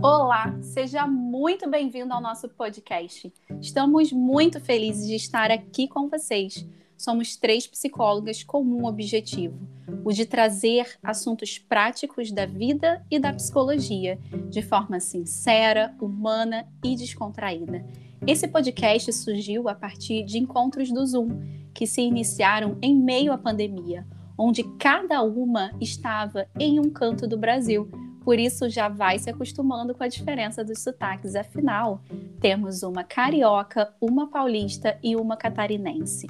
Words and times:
Olá, 0.00 0.56
seja 0.62 1.08
muito 1.08 1.68
bem-vindo 1.68 2.14
ao 2.14 2.20
nosso 2.20 2.48
podcast. 2.48 3.32
Estamos 3.60 4.12
muito 4.12 4.60
felizes 4.60 5.08
de 5.08 5.16
estar 5.16 5.50
aqui 5.50 5.88
com 5.88 6.08
vocês. 6.08 6.64
Somos 6.96 7.36
três 7.36 7.66
psicólogas 7.66 8.44
com 8.44 8.62
um 8.62 8.86
objetivo: 8.86 9.58
o 10.04 10.12
de 10.12 10.24
trazer 10.24 10.96
assuntos 11.02 11.58
práticos 11.58 12.30
da 12.30 12.46
vida 12.46 13.04
e 13.10 13.18
da 13.18 13.32
psicologia, 13.32 14.20
de 14.48 14.62
forma 14.62 15.00
sincera, 15.00 15.92
humana 16.00 16.64
e 16.84 16.94
descontraída. 16.94 17.84
Esse 18.24 18.46
podcast 18.46 19.12
surgiu 19.12 19.68
a 19.68 19.74
partir 19.74 20.22
de 20.22 20.38
encontros 20.38 20.92
do 20.92 21.04
Zoom, 21.04 21.28
que 21.74 21.88
se 21.88 22.02
iniciaram 22.02 22.78
em 22.80 22.94
meio 22.94 23.32
à 23.32 23.38
pandemia, 23.38 24.06
onde 24.38 24.62
cada 24.78 25.20
uma 25.22 25.72
estava 25.80 26.46
em 26.56 26.78
um 26.78 26.88
canto 26.88 27.26
do 27.26 27.36
Brasil 27.36 27.90
por 28.28 28.38
isso 28.38 28.68
já 28.68 28.90
vai 28.90 29.18
se 29.18 29.30
acostumando 29.30 29.94
com 29.94 30.04
a 30.04 30.06
diferença 30.06 30.62
dos 30.62 30.80
sotaques. 30.80 31.34
Afinal, 31.34 32.02
temos 32.38 32.82
uma 32.82 33.02
carioca, 33.02 33.90
uma 33.98 34.28
paulista 34.28 34.98
e 35.02 35.16
uma 35.16 35.34
catarinense. 35.34 36.26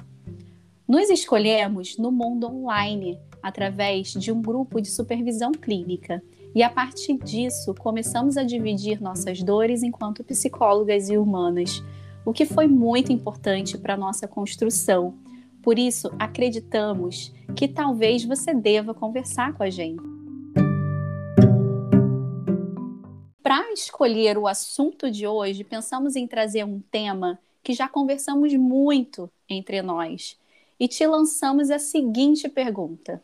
Nos 0.87 1.09
escolhemos 1.09 1.97
no 1.97 2.09
mundo 2.09 2.47
online, 2.47 3.19
através 3.43 4.13
de 4.13 4.31
um 4.31 4.41
grupo 4.41 4.79
de 4.79 4.89
supervisão 4.89 5.51
clínica. 5.51 6.23
E 6.55 6.63
a 6.63 6.69
partir 6.69 7.17
disso, 7.17 7.75
começamos 7.77 8.37
a 8.37 8.43
dividir 8.43 9.01
nossas 9.01 9.43
dores 9.43 9.83
enquanto 9.83 10.23
psicólogas 10.23 11.09
e 11.09 11.17
humanas, 11.17 11.83
o 12.25 12.31
que 12.31 12.45
foi 12.45 12.65
muito 12.65 13.11
importante 13.11 13.77
para 13.77 13.97
nossa 13.97 14.25
construção. 14.25 15.15
Por 15.61 15.77
isso, 15.77 16.09
acreditamos 16.17 17.33
que 17.57 17.67
talvez 17.67 18.23
você 18.23 18.53
deva 18.53 18.93
conversar 18.93 19.51
com 19.51 19.63
a 19.63 19.69
gente. 19.69 20.18
Para 23.49 23.73
escolher 23.73 24.37
o 24.37 24.47
assunto 24.47 25.09
de 25.09 25.25
hoje, 25.25 25.63
pensamos 25.63 26.15
em 26.15 26.27
trazer 26.27 26.63
um 26.63 26.79
tema 26.79 27.39
que 27.63 27.73
já 27.73 27.89
conversamos 27.89 28.53
muito 28.53 29.27
entre 29.49 29.81
nós 29.81 30.39
e 30.79 30.87
te 30.87 31.07
lançamos 31.07 31.71
a 31.71 31.79
seguinte 31.79 32.47
pergunta: 32.47 33.23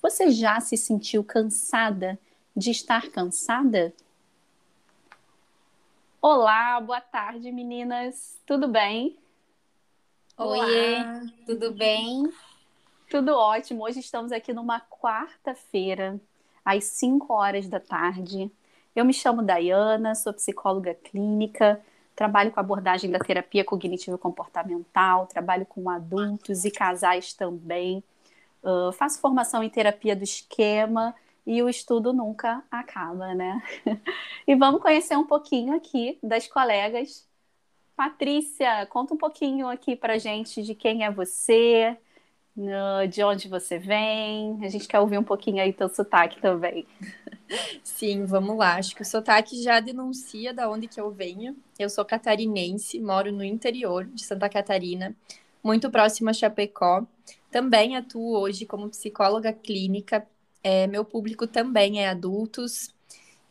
Você 0.00 0.30
já 0.30 0.58
se 0.60 0.78
sentiu 0.78 1.22
cansada 1.22 2.18
de 2.56 2.70
estar 2.70 3.10
cansada? 3.10 3.92
Olá, 6.22 6.80
boa 6.80 7.02
tarde, 7.02 7.52
meninas. 7.52 8.40
Tudo 8.46 8.66
bem? 8.68 9.14
Oi, 10.38 11.04
tudo 11.44 11.70
bem? 11.70 12.32
Tudo 13.10 13.34
ótimo. 13.34 13.84
Hoje 13.84 14.00
estamos 14.00 14.32
aqui 14.32 14.54
numa 14.54 14.80
quarta-feira, 14.80 16.18
às 16.64 16.84
5 16.84 17.30
horas 17.30 17.68
da 17.68 17.78
tarde. 17.78 18.50
Eu 18.96 19.04
me 19.04 19.12
chamo 19.12 19.42
Dayana, 19.42 20.14
sou 20.14 20.32
psicóloga 20.32 20.94
clínica, 20.94 21.78
trabalho 22.14 22.50
com 22.50 22.58
abordagem 22.58 23.10
da 23.10 23.18
terapia 23.18 23.62
cognitivo 23.62 24.16
comportamental, 24.16 25.26
trabalho 25.26 25.66
com 25.66 25.90
adultos 25.90 26.64
e 26.64 26.70
casais 26.70 27.34
também. 27.34 28.02
Uh, 28.62 28.90
faço 28.92 29.20
formação 29.20 29.62
em 29.62 29.68
terapia 29.68 30.16
do 30.16 30.24
esquema 30.24 31.14
e 31.46 31.62
o 31.62 31.68
estudo 31.68 32.10
nunca 32.10 32.64
acaba, 32.70 33.34
né? 33.34 33.62
e 34.48 34.54
vamos 34.54 34.80
conhecer 34.80 35.14
um 35.14 35.26
pouquinho 35.26 35.76
aqui 35.76 36.18
das 36.22 36.48
colegas. 36.48 37.28
Patrícia, 37.94 38.86
conta 38.86 39.12
um 39.12 39.18
pouquinho 39.18 39.68
aqui 39.68 39.94
pra 39.94 40.16
gente 40.16 40.62
de 40.62 40.74
quem 40.74 41.04
é 41.04 41.10
você, 41.10 41.98
de 43.08 43.22
onde 43.22 43.48
você 43.48 43.78
vem. 43.78 44.58
A 44.64 44.68
gente 44.68 44.88
quer 44.88 44.98
ouvir 44.98 45.18
um 45.18 45.22
pouquinho 45.24 45.62
aí 45.62 45.72
teu 45.72 45.88
sotaque 45.88 46.40
também. 46.40 46.86
Sim, 47.82 48.24
vamos 48.24 48.56
lá. 48.56 48.76
Acho 48.76 48.94
que 48.94 49.02
o 49.02 49.04
sotaque 49.04 49.62
já 49.62 49.78
denuncia 49.80 50.52
da 50.54 50.68
onde 50.70 50.88
que 50.88 51.00
eu 51.00 51.10
venho. 51.10 51.56
Eu 51.78 51.90
sou 51.90 52.04
catarinense, 52.04 52.98
moro 53.00 53.30
no 53.30 53.44
interior 53.44 54.04
de 54.06 54.24
Santa 54.24 54.48
Catarina, 54.48 55.14
muito 55.62 55.90
próximo 55.90 56.30
a 56.30 56.32
Chapecó. 56.32 57.06
Também 57.50 57.96
atuo 57.96 58.38
hoje 58.38 58.66
como 58.66 58.88
psicóloga 58.88 59.52
clínica. 59.52 60.26
É, 60.62 60.86
meu 60.86 61.04
público 61.04 61.46
também 61.46 62.02
é 62.02 62.08
adultos 62.08 62.92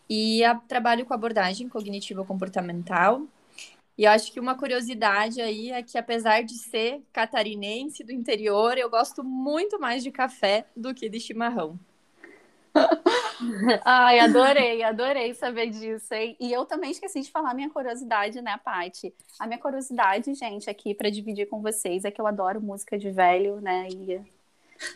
e 0.10 0.44
a, 0.44 0.56
trabalho 0.56 1.06
com 1.06 1.14
abordagem 1.14 1.70
cognitivo-comportamental. 1.70 3.26
E 3.98 4.06
acho 4.06 4.32
que 4.32 4.40
uma 4.40 4.58
curiosidade 4.58 5.42
aí 5.42 5.72
é 5.72 5.82
que, 5.82 5.98
apesar 5.98 6.44
de 6.44 6.54
ser 6.54 7.02
catarinense 7.14 8.04
do 8.04 8.12
interior, 8.12 8.78
eu 8.78 8.90
gosto 8.90 9.24
muito 9.24 9.80
mais 9.80 10.04
de 10.04 10.12
café 10.12 10.66
do 10.76 10.94
que 10.94 11.08
de 11.08 11.20
chimarrão. 11.20 11.80
Ai, 13.86 14.20
adorei, 14.20 14.84
adorei 14.84 15.34
saber 15.34 15.70
disso, 15.70 16.14
hein? 16.14 16.36
E 16.40 16.52
eu 16.52 16.66
também 16.66 16.92
esqueci 16.92 17.22
de 17.22 17.32
falar 17.32 17.54
minha 17.54 17.70
curiosidade, 17.70 18.42
né, 18.42 18.60
Paty? 18.64 19.14
A 19.40 19.48
minha 19.48 19.60
curiosidade, 19.60 20.34
gente, 20.34 20.70
aqui 20.70 20.94
para 20.94 21.10
dividir 21.10 21.48
com 21.48 21.62
vocês 21.62 22.04
é 22.04 22.12
que 22.12 22.20
eu 22.20 22.28
adoro 22.28 22.62
música 22.62 22.98
de 22.98 23.10
velho, 23.12 23.62
né? 23.62 23.88
E 23.90 24.22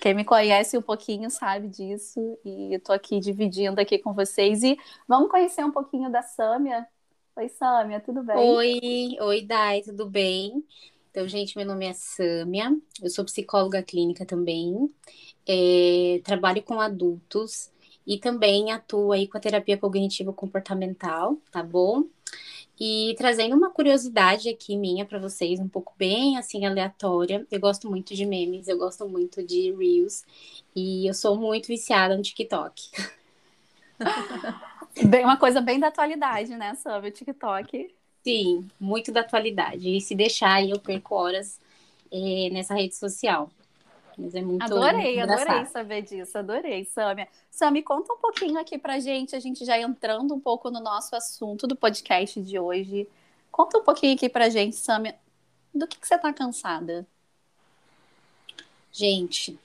quem 0.01 0.13
me 0.13 0.25
conhece 0.25 0.77
um 0.77 0.81
pouquinho 0.81 1.29
sabe 1.29 1.67
disso. 1.67 2.37
E 2.43 2.73
eu 2.73 2.79
tô 2.81 2.91
aqui 2.91 3.19
dividindo 3.19 3.79
aqui 3.79 3.97
com 3.97 4.13
vocês. 4.13 4.63
E 4.63 4.77
vamos 5.07 5.29
conhecer 5.29 5.63
um 5.63 5.71
pouquinho 5.71 6.09
da 6.11 6.21
Sâmia. 6.21 6.85
Oi, 7.39 7.47
Sâmia, 7.47 8.01
tudo 8.01 8.21
bem? 8.21 8.37
Oi, 8.37 9.17
oi, 9.21 9.41
Dai, 9.45 9.81
tudo 9.81 10.05
bem? 10.05 10.61
Então, 11.09 11.25
gente, 11.25 11.55
meu 11.55 11.65
nome 11.65 11.85
é 11.85 11.93
Sâmia, 11.93 12.77
eu 13.01 13.09
sou 13.09 13.23
psicóloga 13.23 13.81
clínica 13.81 14.25
também, 14.25 14.93
é, 15.47 16.19
trabalho 16.21 16.61
com 16.61 16.81
adultos 16.81 17.71
e 18.05 18.17
também 18.19 18.73
atuo 18.73 19.13
aí 19.13 19.25
com 19.25 19.37
a 19.37 19.39
terapia 19.39 19.77
cognitivo 19.77 20.33
comportamental, 20.33 21.37
tá 21.49 21.63
bom? 21.63 22.03
E 22.77 23.15
trazendo 23.17 23.55
uma 23.55 23.69
curiosidade 23.69 24.49
aqui 24.49 24.75
minha 24.75 25.05
para 25.05 25.17
vocês, 25.17 25.61
um 25.61 25.69
pouco 25.69 25.93
bem 25.97 26.37
assim 26.37 26.65
aleatória. 26.65 27.47
Eu 27.49 27.61
gosto 27.61 27.89
muito 27.89 28.13
de 28.13 28.25
memes, 28.25 28.67
eu 28.67 28.77
gosto 28.77 29.07
muito 29.07 29.41
de 29.41 29.71
reels 29.71 30.25
e 30.75 31.07
eu 31.07 31.13
sou 31.13 31.37
muito 31.37 31.67
viciada 31.67 32.17
no 32.17 32.21
TikTok. 32.21 32.91
Bem, 35.05 35.23
uma 35.23 35.37
coisa 35.37 35.61
bem 35.61 35.79
da 35.79 35.87
atualidade, 35.87 36.55
né, 36.55 36.75
sobre 36.75 37.09
o 37.09 37.11
TikTok. 37.11 37.93
Sim, 38.23 38.69
muito 38.79 39.11
da 39.11 39.21
atualidade. 39.21 39.97
E 39.97 40.01
se 40.01 40.13
deixar, 40.13 40.63
eu 40.67 40.79
perco 40.79 41.15
horas 41.15 41.59
é, 42.11 42.49
nessa 42.51 42.73
rede 42.73 42.95
social. 42.95 43.49
Mas 44.17 44.35
é 44.35 44.41
muito 44.41 44.61
Adorei, 44.63 45.13
engraçado. 45.13 45.49
adorei 45.49 45.65
saber 45.67 46.01
disso, 46.01 46.37
adorei, 46.37 46.83
Samia. 46.83 47.27
Samia, 47.49 47.81
conta 47.81 48.13
um 48.13 48.17
pouquinho 48.17 48.59
aqui 48.59 48.77
pra 48.77 48.99
gente, 48.99 49.35
a 49.35 49.39
gente 49.39 49.63
já 49.63 49.79
entrando 49.79 50.33
um 50.33 50.39
pouco 50.39 50.69
no 50.69 50.81
nosso 50.81 51.15
assunto 51.15 51.65
do 51.65 51.75
podcast 51.75 52.41
de 52.41 52.59
hoje. 52.59 53.07
Conta 53.49 53.77
um 53.77 53.83
pouquinho 53.83 54.15
aqui 54.15 54.27
pra 54.27 54.49
gente, 54.49 54.75
Samia, 54.75 55.15
do 55.73 55.87
que, 55.87 55.97
que 55.97 56.05
você 56.05 56.17
tá 56.17 56.33
cansada? 56.33 57.07
Gente, 58.91 59.57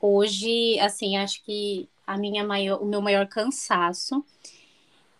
hoje, 0.00 0.78
assim, 0.78 1.16
acho 1.16 1.42
que 1.42 1.88
a 2.06 2.16
minha 2.16 2.44
maior, 2.44 2.80
o 2.80 2.86
meu 2.86 3.02
maior 3.02 3.26
cansaço 3.26 4.24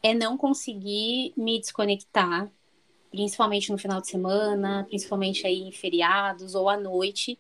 é 0.03 0.15
não 0.15 0.37
conseguir 0.37 1.33
me 1.37 1.59
desconectar, 1.59 2.51
principalmente 3.11 3.71
no 3.71 3.79
final 3.79 4.01
de 4.01 4.09
semana, 4.09 4.85
principalmente 4.89 5.47
aí 5.47 5.61
em 5.61 5.73
feriados 5.73 6.55
ou 6.55 6.69
à 6.69 6.77
noite, 6.77 7.39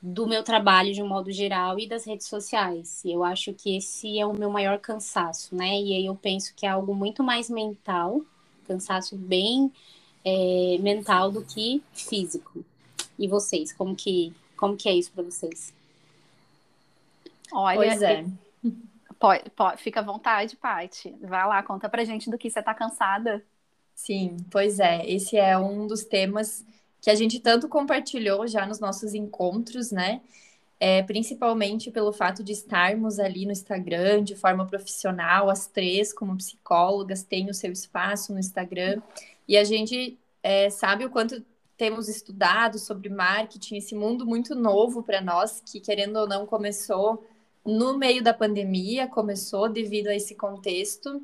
do 0.00 0.26
meu 0.26 0.42
trabalho 0.42 0.92
de 0.92 1.02
um 1.02 1.08
modo 1.08 1.30
geral 1.32 1.78
e 1.78 1.86
das 1.86 2.04
redes 2.04 2.26
sociais. 2.26 3.04
E 3.04 3.12
eu 3.12 3.24
acho 3.24 3.52
que 3.52 3.76
esse 3.76 4.18
é 4.18 4.26
o 4.26 4.32
meu 4.32 4.50
maior 4.50 4.78
cansaço, 4.78 5.54
né? 5.54 5.80
E 5.80 5.94
aí 5.94 6.06
eu 6.06 6.14
penso 6.14 6.54
que 6.54 6.66
é 6.66 6.68
algo 6.68 6.94
muito 6.94 7.22
mais 7.22 7.48
mental, 7.48 8.22
cansaço 8.66 9.16
bem 9.16 9.72
é, 10.24 10.78
mental 10.80 11.30
do 11.30 11.44
que 11.44 11.82
físico. 11.92 12.64
E 13.18 13.26
vocês, 13.26 13.72
como 13.72 13.94
que 13.94 14.32
como 14.56 14.76
que 14.76 14.88
é 14.88 14.94
isso 14.94 15.12
para 15.12 15.22
vocês? 15.22 15.72
Olha, 17.52 17.76
pois 17.76 18.02
é. 18.02 18.24
Pode, 19.18 19.50
pode, 19.50 19.82
fica 19.82 20.00
à 20.00 20.02
vontade, 20.02 20.56
Paty. 20.56 21.16
Vai 21.20 21.46
lá, 21.46 21.62
conta 21.62 21.88
pra 21.88 22.04
gente 22.04 22.30
do 22.30 22.36
que 22.36 22.50
você 22.50 22.62
tá 22.62 22.74
cansada. 22.74 23.42
Sim, 23.94 24.36
pois 24.50 24.78
é. 24.78 25.08
Esse 25.08 25.36
é 25.38 25.56
um 25.56 25.86
dos 25.86 26.04
temas 26.04 26.64
que 27.00 27.10
a 27.10 27.14
gente 27.14 27.40
tanto 27.40 27.68
compartilhou 27.68 28.46
já 28.46 28.66
nos 28.66 28.78
nossos 28.78 29.14
encontros, 29.14 29.90
né? 29.90 30.20
É, 30.78 31.02
principalmente 31.02 31.90
pelo 31.90 32.12
fato 32.12 32.44
de 32.44 32.52
estarmos 32.52 33.18
ali 33.18 33.46
no 33.46 33.52
Instagram 33.52 34.22
de 34.22 34.36
forma 34.36 34.66
profissional, 34.66 35.48
as 35.48 35.66
três, 35.66 36.12
como 36.12 36.36
psicólogas, 36.36 37.22
têm 37.22 37.48
o 37.48 37.54
seu 37.54 37.72
espaço 37.72 38.32
no 38.34 38.38
Instagram, 38.38 39.00
e 39.48 39.56
a 39.56 39.64
gente 39.64 40.18
é, 40.42 40.68
sabe 40.68 41.06
o 41.06 41.10
quanto 41.10 41.42
temos 41.78 42.08
estudado 42.08 42.78
sobre 42.78 43.08
marketing, 43.08 43.76
esse 43.76 43.94
mundo 43.94 44.26
muito 44.26 44.54
novo 44.54 45.02
para 45.02 45.22
nós, 45.22 45.62
que 45.64 45.80
querendo 45.80 46.16
ou 46.16 46.28
não 46.28 46.44
começou 46.44 47.24
no 47.66 47.98
meio 47.98 48.22
da 48.22 48.32
pandemia, 48.32 49.06
começou 49.06 49.68
devido 49.68 50.08
a 50.08 50.14
esse 50.14 50.34
contexto, 50.34 51.22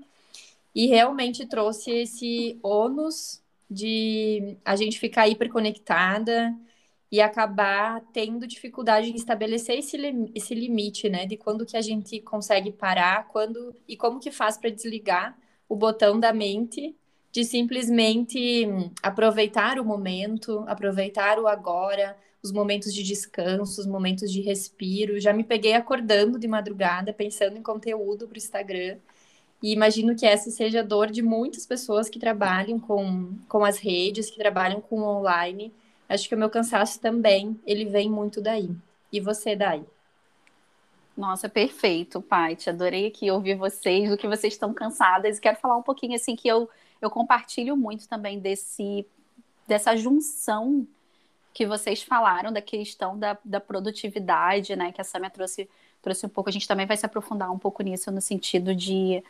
e 0.74 0.86
realmente 0.86 1.46
trouxe 1.46 1.90
esse 1.90 2.58
ônus 2.62 3.40
de 3.70 4.56
a 4.64 4.74
gente 4.76 4.98
ficar 4.98 5.28
hiperconectada 5.28 6.54
e 7.10 7.20
acabar 7.20 8.02
tendo 8.12 8.46
dificuldade 8.46 9.10
em 9.10 9.14
estabelecer 9.14 9.78
esse, 9.78 9.98
esse 10.34 10.54
limite, 10.54 11.10
né? 11.10 11.26
De 11.26 11.36
quando 11.36 11.66
que 11.66 11.76
a 11.76 11.82
gente 11.82 12.20
consegue 12.20 12.72
parar, 12.72 13.28
quando 13.28 13.74
e 13.86 13.96
como 13.96 14.18
que 14.18 14.30
faz 14.30 14.56
para 14.56 14.70
desligar 14.70 15.36
o 15.68 15.76
botão 15.76 16.18
da 16.18 16.32
mente 16.32 16.96
de 17.30 17.44
simplesmente 17.44 18.66
aproveitar 19.02 19.78
o 19.78 19.84
momento, 19.84 20.64
aproveitar 20.66 21.38
o 21.38 21.48
agora, 21.48 22.16
os 22.42 22.50
momentos 22.50 22.92
de 22.92 23.02
descanso, 23.02 23.80
os 23.80 23.86
momentos 23.86 24.30
de 24.30 24.40
respiro. 24.40 25.20
Já 25.20 25.32
me 25.32 25.44
peguei 25.44 25.74
acordando 25.74 26.38
de 26.38 26.48
madrugada, 26.48 27.12
pensando 27.12 27.56
em 27.56 27.62
conteúdo 27.62 28.26
para 28.26 28.34
o 28.34 28.38
Instagram. 28.38 28.98
E 29.62 29.72
imagino 29.72 30.16
que 30.16 30.26
essa 30.26 30.50
seja 30.50 30.80
a 30.80 30.82
dor 30.82 31.10
de 31.10 31.22
muitas 31.22 31.64
pessoas 31.64 32.08
que 32.08 32.18
trabalham 32.18 32.80
com, 32.80 33.32
com 33.48 33.64
as 33.64 33.78
redes, 33.78 34.28
que 34.28 34.38
trabalham 34.38 34.80
com 34.80 35.00
o 35.00 35.18
online. 35.18 35.72
Acho 36.08 36.28
que 36.28 36.34
o 36.34 36.38
meu 36.38 36.50
cansaço 36.50 37.00
também, 37.00 37.58
ele 37.64 37.84
vem 37.84 38.10
muito 38.10 38.40
daí. 38.40 38.70
E 39.12 39.20
você, 39.20 39.54
Dai? 39.54 39.84
Nossa, 41.16 41.48
perfeito, 41.48 42.20
Paty. 42.20 42.70
Adorei 42.70 43.06
aqui 43.06 43.30
ouvir 43.30 43.54
vocês, 43.54 44.10
do 44.10 44.16
que 44.16 44.26
vocês 44.26 44.54
estão 44.54 44.74
cansadas. 44.74 45.38
E 45.38 45.40
quero 45.40 45.58
falar 45.58 45.76
um 45.76 45.82
pouquinho 45.82 46.16
assim 46.16 46.34
que 46.34 46.48
eu, 46.48 46.68
eu 47.00 47.08
compartilho 47.08 47.76
muito 47.76 48.08
também 48.08 48.40
desse 48.40 49.06
dessa 49.66 49.96
junção 49.96 50.86
que 51.52 51.66
vocês 51.66 52.02
falaram 52.02 52.52
da 52.52 52.62
questão 52.62 53.18
da, 53.18 53.36
da 53.44 53.60
produtividade, 53.60 54.74
né? 54.74 54.92
Que 54.92 55.00
a 55.00 55.04
Samia 55.04 55.30
trouxe, 55.30 55.68
trouxe 56.00 56.24
um 56.26 56.28
pouco. 56.28 56.48
A 56.48 56.52
gente 56.52 56.66
também 56.66 56.86
vai 56.86 56.96
se 56.96 57.06
aprofundar 57.06 57.50
um 57.50 57.58
pouco 57.58 57.82
nisso 57.82 58.10
no 58.10 58.20
sentido 58.20 58.74
de 58.74 59.22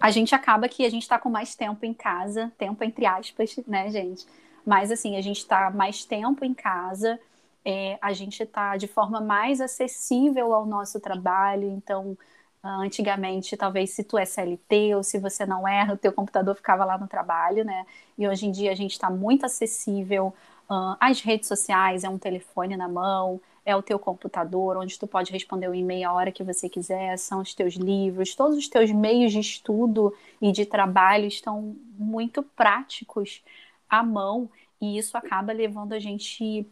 a 0.00 0.10
gente 0.10 0.34
acaba 0.34 0.68
que 0.68 0.84
a 0.84 0.90
gente 0.90 1.02
está 1.02 1.18
com 1.18 1.30
mais 1.30 1.54
tempo 1.54 1.84
em 1.86 1.94
casa, 1.94 2.52
tempo 2.58 2.84
entre 2.84 3.06
aspas, 3.06 3.56
né, 3.66 3.90
gente? 3.90 4.26
Mas 4.64 4.90
assim, 4.90 5.16
a 5.16 5.20
gente 5.20 5.38
está 5.38 5.70
mais 5.70 6.04
tempo 6.04 6.44
em 6.44 6.52
casa, 6.52 7.18
é, 7.64 7.98
a 8.02 8.12
gente 8.12 8.42
está 8.42 8.76
de 8.76 8.86
forma 8.86 9.20
mais 9.20 9.60
acessível 9.60 10.52
ao 10.52 10.66
nosso 10.66 11.00
trabalho, 11.00 11.70
então 11.70 12.16
ah, 12.62 12.78
antigamente, 12.80 13.56
talvez 13.56 13.90
se 13.90 14.02
tu 14.02 14.18
é 14.18 14.24
CLT 14.24 14.96
ou 14.96 15.02
se 15.02 15.18
você 15.20 15.46
não 15.46 15.66
é, 15.68 15.92
o 15.92 15.96
teu 15.96 16.12
computador 16.12 16.54
ficava 16.56 16.84
lá 16.84 16.98
no 16.98 17.06
trabalho, 17.06 17.64
né? 17.64 17.86
E 18.18 18.26
hoje 18.26 18.46
em 18.46 18.50
dia 18.50 18.72
a 18.72 18.74
gente 18.74 18.92
está 18.92 19.08
muito 19.08 19.46
acessível 19.46 20.34
uh, 20.70 20.96
às 21.00 21.20
redes 21.20 21.48
sociais, 21.48 22.04
é 22.04 22.08
um 22.08 22.18
telefone 22.18 22.76
na 22.76 22.88
mão, 22.88 23.40
é 23.64 23.74
o 23.74 23.82
teu 23.82 23.98
computador, 23.98 24.76
onde 24.76 24.98
tu 24.98 25.06
pode 25.06 25.32
responder 25.32 25.68
o 25.68 25.74
e-mail 25.74 26.08
a 26.08 26.12
hora 26.12 26.32
que 26.32 26.44
você 26.44 26.68
quiser, 26.68 27.18
são 27.18 27.40
os 27.40 27.52
teus 27.54 27.74
livros, 27.74 28.34
todos 28.34 28.56
os 28.56 28.68
teus 28.68 28.90
meios 28.92 29.32
de 29.32 29.40
estudo 29.40 30.14
e 30.40 30.52
de 30.52 30.64
trabalho 30.64 31.26
estão 31.26 31.76
muito 31.98 32.42
práticos 32.42 33.42
à 33.88 34.02
mão, 34.02 34.48
e 34.80 34.98
isso 34.98 35.16
acaba 35.16 35.52
levando 35.52 35.92
a 35.94 35.98
gente 35.98 36.66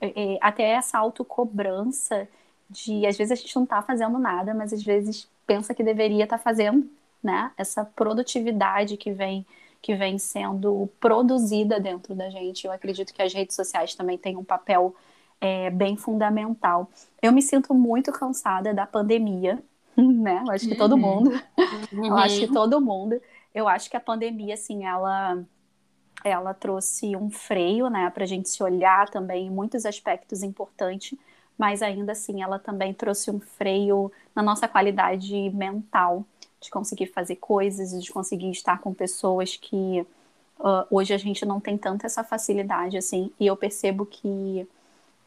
é 0.00 0.38
até 0.40 0.62
essa 0.62 0.98
autocobrança 0.98 2.28
de, 2.68 3.06
às 3.06 3.16
vezes 3.16 3.32
a 3.32 3.34
gente 3.34 3.54
não 3.56 3.64
está 3.64 3.80
fazendo 3.82 4.18
nada, 4.18 4.52
mas 4.54 4.72
às 4.72 4.82
vezes 4.82 5.28
pensa 5.46 5.74
que 5.74 5.82
deveria 5.82 6.24
estar 6.24 6.38
tá 6.38 6.42
fazendo, 6.42 6.88
né? 7.22 7.52
Essa 7.56 7.84
produtividade 7.84 8.96
que 8.96 9.12
vem 9.12 9.46
que 9.80 9.94
vem 9.94 10.18
sendo 10.18 10.88
produzida 11.00 11.78
dentro 11.78 12.14
da 12.14 12.28
gente. 12.30 12.66
Eu 12.66 12.72
acredito 12.72 13.12
que 13.12 13.22
as 13.22 13.32
redes 13.32 13.54
sociais 13.54 13.94
também 13.94 14.18
têm 14.18 14.36
um 14.36 14.44
papel 14.44 14.94
é, 15.40 15.70
bem 15.70 15.96
fundamental. 15.96 16.90
Eu 17.20 17.32
me 17.32 17.42
sinto 17.42 17.74
muito 17.74 18.12
cansada 18.12 18.72
da 18.74 18.86
pandemia, 18.86 19.62
né? 19.96 20.42
Eu 20.46 20.52
acho 20.52 20.68
que 20.68 20.74
todo 20.74 20.92
uhum. 20.92 20.98
mundo. 20.98 21.30
Uhum. 21.92 22.06
Eu 22.06 22.16
acho 22.16 22.38
que 22.40 22.48
todo 22.48 22.80
mundo. 22.80 23.20
Eu 23.54 23.68
acho 23.68 23.88
que 23.90 23.96
a 23.96 24.00
pandemia, 24.00 24.54
assim, 24.54 24.84
ela 24.84 25.44
ela 26.24 26.52
trouxe 26.52 27.14
um 27.14 27.30
freio, 27.30 27.88
né, 27.88 28.10
para 28.10 28.24
a 28.24 28.26
gente 28.26 28.48
se 28.48 28.60
olhar 28.60 29.08
também 29.08 29.46
em 29.46 29.50
muitos 29.50 29.86
aspectos 29.86 30.42
importantes, 30.42 31.16
mas 31.56 31.82
ainda 31.82 32.12
assim 32.12 32.42
ela 32.42 32.58
também 32.58 32.92
trouxe 32.92 33.30
um 33.30 33.38
freio 33.38 34.10
na 34.34 34.42
nossa 34.42 34.66
qualidade 34.66 35.50
mental 35.50 36.24
de 36.66 36.70
conseguir 36.70 37.06
fazer 37.06 37.36
coisas 37.36 38.02
de 38.02 38.12
conseguir 38.12 38.50
estar 38.50 38.80
com 38.80 38.92
pessoas 38.92 39.56
que 39.56 40.06
uh, 40.58 40.86
hoje 40.90 41.14
a 41.14 41.18
gente 41.18 41.46
não 41.46 41.60
tem 41.60 41.78
tanta 41.78 42.06
essa 42.06 42.22
facilidade 42.22 42.96
assim, 42.96 43.32
e 43.40 43.46
eu 43.46 43.56
percebo 43.56 44.04
que 44.04 44.68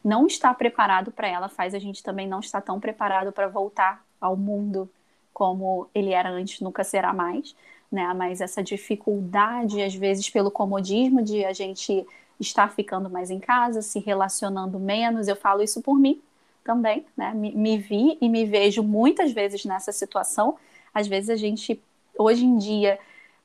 não 0.04 0.26
estar 0.26 0.54
preparado 0.54 1.10
para 1.10 1.28
ela 1.28 1.48
faz 1.48 1.74
a 1.74 1.78
gente 1.78 2.02
também 2.02 2.28
não 2.28 2.40
estar 2.40 2.60
tão 2.60 2.78
preparado 2.78 3.32
para 3.32 3.48
voltar 3.48 4.04
ao 4.20 4.36
mundo 4.36 4.88
como 5.32 5.88
ele 5.94 6.12
era 6.12 6.30
antes, 6.30 6.60
nunca 6.60 6.84
será 6.84 7.12
mais, 7.12 7.54
né? 7.90 8.12
Mas 8.14 8.40
essa 8.40 8.62
dificuldade, 8.62 9.82
às 9.82 9.94
vezes, 9.94 10.28
pelo 10.28 10.50
comodismo 10.50 11.22
de 11.22 11.44
a 11.44 11.52
gente 11.52 12.06
estar 12.38 12.70
ficando 12.70 13.08
mais 13.08 13.30
em 13.30 13.40
casa, 13.40 13.80
se 13.80 13.98
relacionando 13.98 14.78
menos, 14.78 15.28
eu 15.28 15.36
falo 15.36 15.62
isso 15.62 15.80
por 15.80 15.98
mim 15.98 16.20
também, 16.64 17.06
né? 17.16 17.32
Me, 17.34 17.54
me 17.54 17.78
vi 17.78 18.18
e 18.20 18.28
me 18.28 18.44
vejo 18.44 18.82
muitas 18.82 19.32
vezes 19.32 19.64
nessa 19.64 19.92
situação. 19.92 20.56
Às 20.94 21.06
vezes 21.06 21.30
a 21.30 21.36
gente, 21.36 21.80
hoje 22.18 22.44
em 22.44 22.56
dia, 22.56 22.98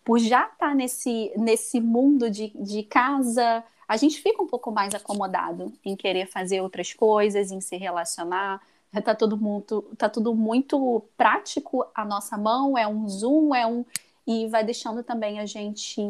por 0.04 0.20
já 0.20 0.44
estar 0.44 0.70
tá 0.70 0.76
nesse, 0.76 1.32
nesse 1.36 1.80
mundo 1.80 2.30
de, 2.30 2.52
de 2.56 2.84
casa, 2.84 3.64
a 3.88 3.98
gente 3.98 4.22
fica 4.22 4.42
um 4.42 4.48
pouco 4.48 4.72
mais 4.72 4.94
acomodado 4.94 5.72
em 5.84 5.96
querer 5.96 6.28
fazer 6.28 6.62
outras 6.62 6.94
coisas, 6.94 7.52
em 7.52 7.62
se 7.62 7.78
relacionar. 7.78 8.62
Tá 9.04 9.14
tudo 9.14 9.36
muito, 9.36 9.82
tá 9.98 10.08
tudo 10.08 10.34
muito 10.34 11.04
prático 11.18 11.86
à 11.94 12.06
nossa 12.06 12.38
mão, 12.38 12.78
é 12.78 12.88
um 12.88 13.10
zoom, 13.10 13.54
é 13.54 13.68
um 13.68 13.84
e 14.26 14.48
vai 14.48 14.64
deixando 14.64 15.04
também 15.04 15.40
a 15.40 15.46
gente 15.46 16.02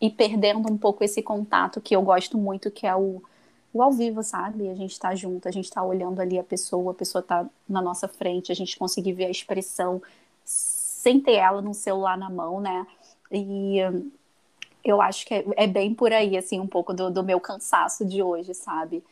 ir 0.00 0.10
perdendo 0.10 0.72
um 0.72 0.78
pouco 0.78 1.04
esse 1.04 1.22
contato 1.22 1.80
que 1.80 1.94
eu 1.94 2.02
gosto 2.02 2.38
muito, 2.38 2.70
que 2.70 2.86
é 2.86 2.94
o, 2.94 3.22
o 3.72 3.82
ao 3.82 3.92
vivo, 3.92 4.22
sabe? 4.22 4.68
A 4.68 4.74
gente 4.74 4.98
tá 4.98 5.14
junto, 5.14 5.48
a 5.48 5.50
gente 5.50 5.70
tá 5.70 5.82
olhando 5.82 6.20
ali 6.20 6.38
a 6.38 6.44
pessoa, 6.44 6.92
a 6.92 6.94
pessoa 6.94 7.22
tá 7.22 7.46
na 7.68 7.82
nossa 7.82 8.08
frente, 8.08 8.50
a 8.50 8.54
gente 8.54 8.76
conseguir 8.76 9.12
ver 9.12 9.26
a 9.26 9.30
expressão 9.30 10.02
sem 10.44 11.20
ter 11.20 11.34
ela 11.34 11.60
no 11.60 11.74
celular 11.74 12.16
na 12.16 12.30
mão, 12.30 12.60
né? 12.60 12.86
E 13.30 13.78
eu 14.84 15.00
acho 15.00 15.26
que 15.26 15.34
é, 15.34 15.44
é, 15.56 15.66
bem 15.66 15.94
por 15.94 16.12
aí, 16.12 16.36
assim, 16.36 16.60
um 16.60 16.66
pouco 16.66 16.92
do, 16.92 17.10
do 17.10 17.22
meu 17.22 17.40
cansaço 17.40 18.04
de 18.04 18.22
hoje, 18.22 18.54
sabe? 18.54 19.02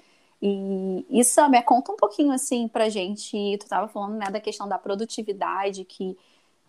E 0.42 1.04
isso, 1.10 1.46
me 1.48 1.62
conta 1.62 1.92
um 1.92 1.96
pouquinho, 1.96 2.32
assim, 2.32 2.66
pra 2.66 2.88
gente, 2.88 3.30
tu 3.58 3.64
estava 3.64 3.88
falando, 3.88 4.16
né, 4.16 4.26
da 4.30 4.40
questão 4.40 4.68
da 4.68 4.78
produtividade, 4.78 5.84
que, 5.84 6.16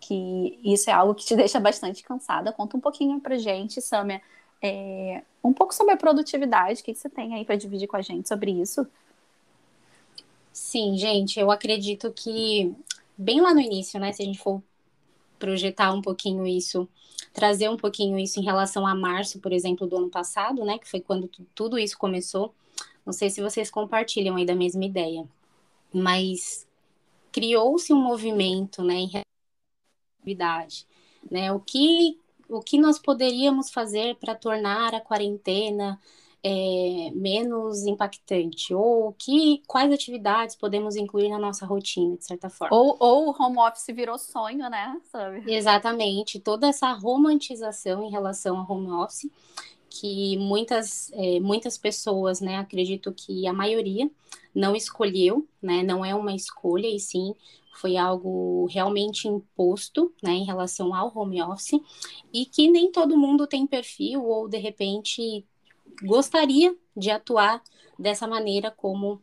que 0.00 0.58
isso 0.62 0.90
é 0.90 0.92
algo 0.92 1.14
que 1.14 1.24
te 1.24 1.34
deixa 1.36 1.58
bastante 1.58 2.02
cansada. 2.02 2.52
Conta 2.52 2.76
um 2.76 2.80
pouquinho 2.80 3.20
pra 3.20 3.38
gente, 3.38 3.80
Samia, 3.80 4.20
é, 4.62 5.22
um 5.42 5.52
pouco 5.52 5.74
sobre 5.74 5.94
a 5.94 5.96
produtividade, 5.96 6.80
o 6.80 6.84
que, 6.84 6.92
que 6.92 6.98
você 6.98 7.08
tem 7.08 7.34
aí 7.34 7.44
para 7.44 7.56
dividir 7.56 7.88
com 7.88 7.96
a 7.96 8.02
gente 8.02 8.28
sobre 8.28 8.52
isso? 8.52 8.86
Sim, 10.52 10.96
gente, 10.96 11.40
eu 11.40 11.50
acredito 11.50 12.12
que 12.12 12.74
bem 13.16 13.40
lá 13.40 13.54
no 13.54 13.60
início, 13.60 13.98
né, 14.00 14.12
se 14.12 14.22
a 14.22 14.24
gente 14.24 14.38
for 14.38 14.62
projetar 15.38 15.92
um 15.92 16.00
pouquinho 16.00 16.46
isso, 16.46 16.88
trazer 17.32 17.68
um 17.68 17.76
pouquinho 17.76 18.18
isso 18.18 18.38
em 18.38 18.44
relação 18.44 18.86
a 18.86 18.94
março, 18.94 19.40
por 19.40 19.52
exemplo, 19.52 19.86
do 19.86 19.96
ano 19.96 20.08
passado, 20.10 20.64
né, 20.64 20.78
que 20.78 20.88
foi 20.88 21.00
quando 21.00 21.28
tudo 21.54 21.78
isso 21.78 21.98
começou. 21.98 22.54
Não 23.04 23.12
sei 23.12 23.30
se 23.30 23.42
vocês 23.42 23.70
compartilham 23.70 24.36
aí 24.36 24.46
da 24.46 24.54
mesma 24.54 24.84
ideia, 24.84 25.28
mas 25.92 26.66
criou-se 27.32 27.92
um 27.92 28.00
movimento, 28.00 28.82
né, 28.82 28.94
em 28.94 29.10
atividade, 30.20 30.86
né? 31.30 31.52
O 31.52 31.60
que 31.60 32.18
o 32.48 32.60
que 32.60 32.78
nós 32.78 32.98
poderíamos 32.98 33.70
fazer 33.70 34.16
para 34.16 34.34
tornar 34.34 34.94
a 34.94 35.00
quarentena 35.00 35.98
é, 36.42 37.10
menos 37.14 37.86
impactante? 37.86 38.74
Ou 38.74 39.12
que, 39.12 39.62
quais 39.66 39.92
atividades 39.92 40.56
podemos 40.56 40.96
incluir 40.96 41.28
na 41.28 41.38
nossa 41.38 41.64
rotina, 41.64 42.16
de 42.16 42.24
certa 42.24 42.50
forma? 42.50 42.76
Ou, 42.76 42.96
ou 42.98 43.28
o 43.28 43.42
home 43.42 43.58
office 43.58 43.94
virou 43.94 44.18
sonho, 44.18 44.68
né? 44.68 45.00
Sabe? 45.10 45.44
Exatamente. 45.52 46.40
Toda 46.40 46.66
essa 46.66 46.92
romantização 46.92 48.02
em 48.02 48.10
relação 48.10 48.58
ao 48.58 48.70
home 48.70 48.90
office, 48.90 49.30
que 49.88 50.36
muitas, 50.38 51.12
é, 51.12 51.38
muitas 51.38 51.78
pessoas, 51.78 52.40
né, 52.40 52.56
acredito 52.56 53.12
que 53.12 53.46
a 53.46 53.52
maioria 53.52 54.10
não 54.54 54.74
escolheu, 54.74 55.46
né, 55.60 55.82
não 55.82 56.04
é 56.04 56.14
uma 56.14 56.34
escolha, 56.34 56.86
e 56.86 56.98
sim 56.98 57.34
foi 57.74 57.96
algo 57.96 58.66
realmente 58.66 59.26
imposto, 59.28 60.12
né, 60.22 60.32
em 60.32 60.44
relação 60.44 60.94
ao 60.94 61.12
home 61.16 61.42
office, 61.42 61.80
e 62.32 62.46
que 62.46 62.70
nem 62.70 62.90
todo 62.90 63.18
mundo 63.18 63.46
tem 63.46 63.66
perfil 63.66 64.24
ou 64.24 64.48
de 64.48 64.58
repente 64.58 65.44
gostaria 66.02 66.74
de 66.96 67.10
atuar 67.10 67.62
dessa 67.98 68.26
maneira 68.26 68.70
como 68.70 69.20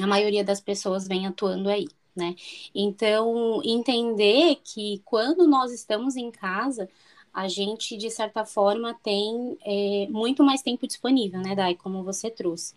a 0.00 0.06
maioria 0.06 0.44
das 0.44 0.60
pessoas 0.60 1.06
vem 1.08 1.26
atuando 1.26 1.68
aí, 1.68 1.88
né? 2.14 2.34
Então, 2.74 3.60
entender 3.64 4.60
que 4.64 5.00
quando 5.04 5.46
nós 5.46 5.72
estamos 5.72 6.16
em 6.16 6.30
casa, 6.30 6.88
a 7.32 7.48
gente, 7.48 7.96
de 7.96 8.10
certa 8.10 8.44
forma, 8.44 8.94
tem 9.02 9.58
é, 9.64 10.06
muito 10.10 10.42
mais 10.42 10.62
tempo 10.62 10.86
disponível, 10.86 11.40
né, 11.40 11.54
Dai, 11.54 11.74
como 11.74 12.02
você 12.02 12.30
trouxe. 12.30 12.74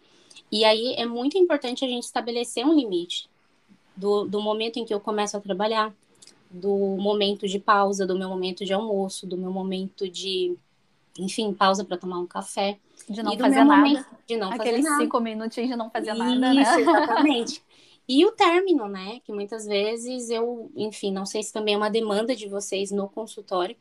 E 0.51 0.65
aí 0.65 0.95
é 0.95 1.05
muito 1.05 1.37
importante 1.37 1.85
a 1.85 1.87
gente 1.87 2.03
estabelecer 2.03 2.65
um 2.65 2.73
limite 2.73 3.29
do, 3.95 4.25
do 4.25 4.41
momento 4.41 4.77
em 4.77 4.85
que 4.85 4.93
eu 4.93 4.99
começo 4.99 5.37
a 5.37 5.39
trabalhar, 5.39 5.93
do 6.49 6.75
momento 6.97 7.47
de 7.47 7.59
pausa, 7.59 8.07
do 8.07 8.17
meu 8.17 8.27
momento 8.27 8.65
de 8.65 8.73
almoço, 8.73 9.27
do 9.27 9.37
meu 9.37 9.51
momento 9.51 10.09
de 10.09 10.57
enfim, 11.17 11.53
pausa 11.53 11.83
para 11.83 11.97
tomar 11.97 12.19
um 12.19 12.27
café. 12.27 12.79
De 13.09 13.23
não 13.23 13.37
fazer 13.37 13.63
nada. 13.63 13.81
Momento, 13.81 14.05
de 14.27 14.37
não 14.37 14.51
Aqueles 14.51 14.85
fazer 14.85 15.03
cinco 15.03 15.19
minutinhos 15.19 15.69
de 15.69 15.75
não 15.75 15.89
fazer 15.89 16.11
Isso, 16.11 16.19
nada, 16.19 16.53
né? 16.53 16.61
exatamente. 16.81 17.63
E 18.07 18.25
o 18.25 18.31
término, 18.31 18.87
né? 18.87 19.19
Que 19.23 19.31
muitas 19.31 19.65
vezes 19.65 20.29
eu, 20.29 20.71
enfim, 20.75 21.11
não 21.11 21.25
sei 21.25 21.43
se 21.43 21.53
também 21.53 21.75
é 21.75 21.77
uma 21.77 21.89
demanda 21.89 22.35
de 22.35 22.47
vocês 22.47 22.91
no 22.91 23.07
consultório, 23.07 23.75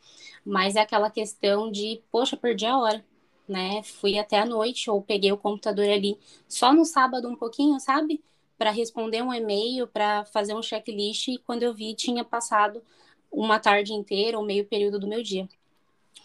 mas 0.44 0.76
é 0.76 0.80
aquela 0.80 1.10
questão 1.10 1.70
de, 1.70 2.02
poxa, 2.10 2.36
perdi 2.36 2.66
a 2.66 2.78
hora, 2.78 3.04
né? 3.48 3.82
Fui 3.82 4.18
até 4.18 4.38
a 4.38 4.44
noite 4.44 4.90
ou 4.90 5.00
peguei 5.02 5.32
o 5.32 5.38
computador 5.38 5.88
ali 5.88 6.18
só 6.46 6.72
no 6.72 6.84
sábado 6.84 7.28
um 7.28 7.36
pouquinho, 7.36 7.80
sabe? 7.80 8.22
Para 8.58 8.70
responder 8.70 9.22
um 9.22 9.32
e-mail, 9.32 9.86
para 9.86 10.24
fazer 10.26 10.54
um 10.54 10.62
checklist 10.62 11.28
e 11.28 11.38
quando 11.38 11.62
eu 11.62 11.72
vi 11.72 11.94
tinha 11.94 12.24
passado 12.24 12.82
uma 13.30 13.58
tarde 13.58 13.92
inteira 13.92 14.38
ou 14.38 14.44
meio 14.44 14.66
período 14.66 14.98
do 14.98 15.08
meu 15.08 15.22
dia. 15.22 15.48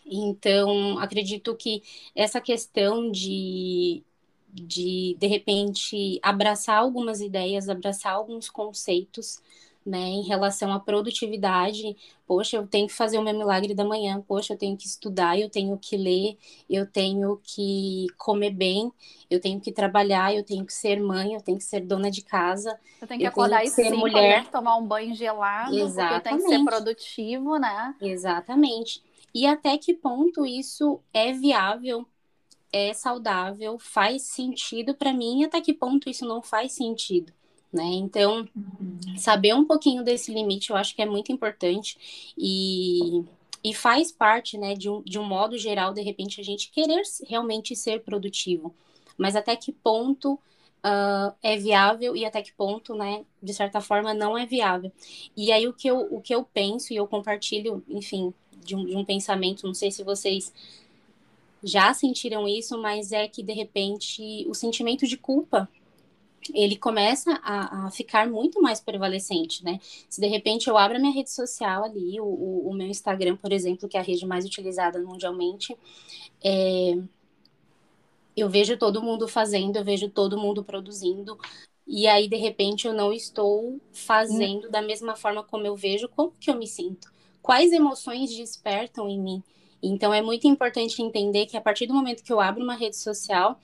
Então, 0.06 0.98
acredito 1.00 1.56
que 1.56 1.82
essa 2.16 2.42
questão 2.42 3.12
de 3.12 4.04
de 4.56 5.16
de 5.20 5.28
repente 5.28 6.20
abraçar 6.22 6.78
algumas 6.78 7.22
ideias, 7.22 7.68
abraçar 7.70 8.14
alguns 8.14 8.50
conceitos, 8.50 9.42
né, 9.86 10.00
em 10.00 10.22
relação 10.22 10.72
à 10.72 10.80
produtividade. 10.80 11.96
Poxa, 12.26 12.56
eu 12.58 12.66
tenho 12.66 12.88
que 12.88 12.94
fazer 12.94 13.18
o 13.18 13.22
meu 13.22 13.34
milagre 13.34 13.74
da 13.74 13.84
manhã. 13.84 14.22
Poxa, 14.26 14.54
eu 14.54 14.58
tenho 14.58 14.78
que 14.78 14.88
estudar, 14.88 15.38
eu 15.38 15.50
tenho 15.50 15.78
que 15.78 15.98
ler, 15.98 16.38
eu 16.70 16.86
tenho 16.86 17.40
que 17.44 18.08
comer 18.18 18.52
bem, 18.52 18.92
eu 19.30 19.42
tenho 19.42 19.60
que 19.60 19.72
trabalhar, 19.72 20.34
eu 20.34 20.44
tenho 20.44 20.66
que 20.66 20.74
ser 20.74 21.02
mãe, 21.02 21.34
eu 21.34 21.42
tenho 21.42 21.58
que 21.58 21.64
ser 21.64 21.82
dona 21.82 22.10
de 22.10 22.22
casa. 22.22 22.80
Eu 23.02 23.08
tenho 23.08 23.20
que 23.20 23.26
eu 23.26 23.30
acordar 23.30 23.62
tenho 23.62 23.76
que 23.76 23.82
ser 23.84 23.92
mulher, 23.92 24.48
tomar 24.48 24.78
um 24.78 24.86
banho 24.86 25.14
gelado, 25.14 25.76
Exatamente. 25.76 26.14
eu 26.14 26.22
tenho 26.22 26.38
que 26.38 26.48
ser 26.48 26.64
produtivo, 26.64 27.58
né? 27.58 27.96
Exatamente. 28.02 29.04
E 29.34 29.46
até 29.46 29.78
que 29.78 29.94
ponto 29.94 30.46
isso 30.46 31.00
é 31.14 31.32
viável 31.34 32.08
é 32.74 32.92
saudável, 32.92 33.78
faz 33.78 34.24
sentido 34.24 34.96
para 34.96 35.14
mim, 35.14 35.44
até 35.44 35.62
que 35.62 35.72
ponto 35.72 36.10
isso 36.10 36.26
não 36.26 36.42
faz 36.42 36.72
sentido. 36.72 37.32
Né? 37.72 37.84
Então, 37.84 38.48
uhum. 38.56 39.18
saber 39.18 39.54
um 39.54 39.66
pouquinho 39.66 40.04
desse 40.04 40.34
limite 40.34 40.70
eu 40.70 40.76
acho 40.76 40.96
que 40.96 41.02
é 41.02 41.06
muito 41.06 41.32
importante 41.32 42.34
e, 42.38 43.24
e 43.64 43.74
faz 43.74 44.12
parte, 44.12 44.58
né, 44.58 44.76
de 44.76 44.90
um, 44.90 45.02
de 45.02 45.18
um 45.18 45.24
modo 45.24 45.58
geral, 45.58 45.94
de 45.94 46.02
repente, 46.02 46.42
a 46.42 46.44
gente 46.44 46.70
querer 46.72 47.02
realmente 47.28 47.76
ser 47.76 48.02
produtivo. 48.04 48.74
Mas 49.18 49.36
até 49.36 49.56
que 49.56 49.72
ponto 49.72 50.34
uh, 50.34 51.34
é 51.42 51.58
viável 51.58 52.16
e 52.16 52.26
até 52.26 52.42
que 52.42 52.54
ponto, 52.54 52.94
né, 52.94 53.26
de 53.42 53.54
certa 53.54 53.82
forma, 53.82 54.14
não 54.14 54.38
é 54.38 54.46
viável. 54.46 54.92
E 55.36 55.52
aí 55.52 55.68
o 55.68 55.74
que 55.74 55.88
eu, 55.88 56.08
o 56.12 56.22
que 56.22 56.34
eu 56.34 56.44
penso 56.44 56.94
e 56.94 56.96
eu 56.96 57.08
compartilho, 57.08 57.84
enfim, 57.88 58.34
de 58.64 58.76
um, 58.76 58.86
de 58.86 58.96
um 58.96 59.06
pensamento, 59.06 59.68
não 59.68 59.74
sei 59.74 59.92
se 59.92 60.04
vocês 60.04 60.54
já 61.64 61.94
sentiram 61.94 62.48
isso, 62.48 62.78
mas 62.78 63.12
é 63.12 63.28
que 63.28 63.42
de 63.42 63.54
repente 63.54 64.46
o 64.48 64.54
sentimento 64.54 65.08
de 65.08 65.18
culpa 65.18 65.70
ele 66.54 66.76
começa 66.76 67.40
a, 67.44 67.86
a, 67.86 67.92
ficar 67.92 68.28
muito 68.28 68.62
mais 68.62 68.82
prevalecente, 68.82 69.64
né? 69.64 69.80
Se 70.10 70.20
de 70.20 70.28
repente 70.28 70.68
eu 70.68 70.78
abro 70.78 70.98
a 70.98 71.00
minha 71.00 71.14
rede 71.14 71.32
social 71.32 71.86
ali, 71.86 72.20
o, 72.20 72.26
o, 72.26 72.70
o 72.70 72.74
meu 72.74 72.88
Instagram, 72.88 73.38
por 73.38 73.54
exemplo, 73.54 73.88
que 73.88 73.96
é 73.96 74.00
a 74.00 74.04
rede 74.04 74.26
mais 74.26 74.44
utilizada 74.46 75.00
mundialmente, 75.00 75.78
é, 76.44 76.98
eu 78.36 78.50
vejo 78.50 78.78
todo 78.78 79.02
mundo 79.02 79.28
fazendo, 79.28 79.78
eu 79.78 79.84
vejo 79.84 80.10
todo 80.10 80.38
mundo 80.38 80.64
produzindo, 80.64 81.38
e 81.88 82.08
aí 82.08 82.28
de 82.28 82.38
repente 82.38 82.88
eu 82.88 82.94
não 82.94 83.14
estou 83.14 83.80
fazendo 83.92 84.68
hum. 84.68 84.72
da 84.72 84.82
mesma 84.82 85.16
forma 85.16 85.44
como 85.44 85.66
eu 85.66 85.76
vejo, 85.76 86.10
como 86.10 86.34
que 86.40 86.50
eu 86.50 86.56
me 86.56 86.68
sinto? 86.68 87.13
Quais 87.44 87.74
emoções 87.74 88.34
despertam 88.34 89.10
em 89.10 89.20
mim? 89.20 89.44
Então 89.84 90.14
é 90.14 90.22
muito 90.22 90.48
importante 90.48 91.02
entender 91.02 91.46
que 91.46 91.58
a 91.58 91.62
partir 91.62 91.86
do 91.86 91.94
momento 91.94 92.24
que 92.24 92.32
eu 92.32 92.40
abro 92.40 92.64
uma 92.64 92.74
rede 92.74 92.96
social, 92.96 93.60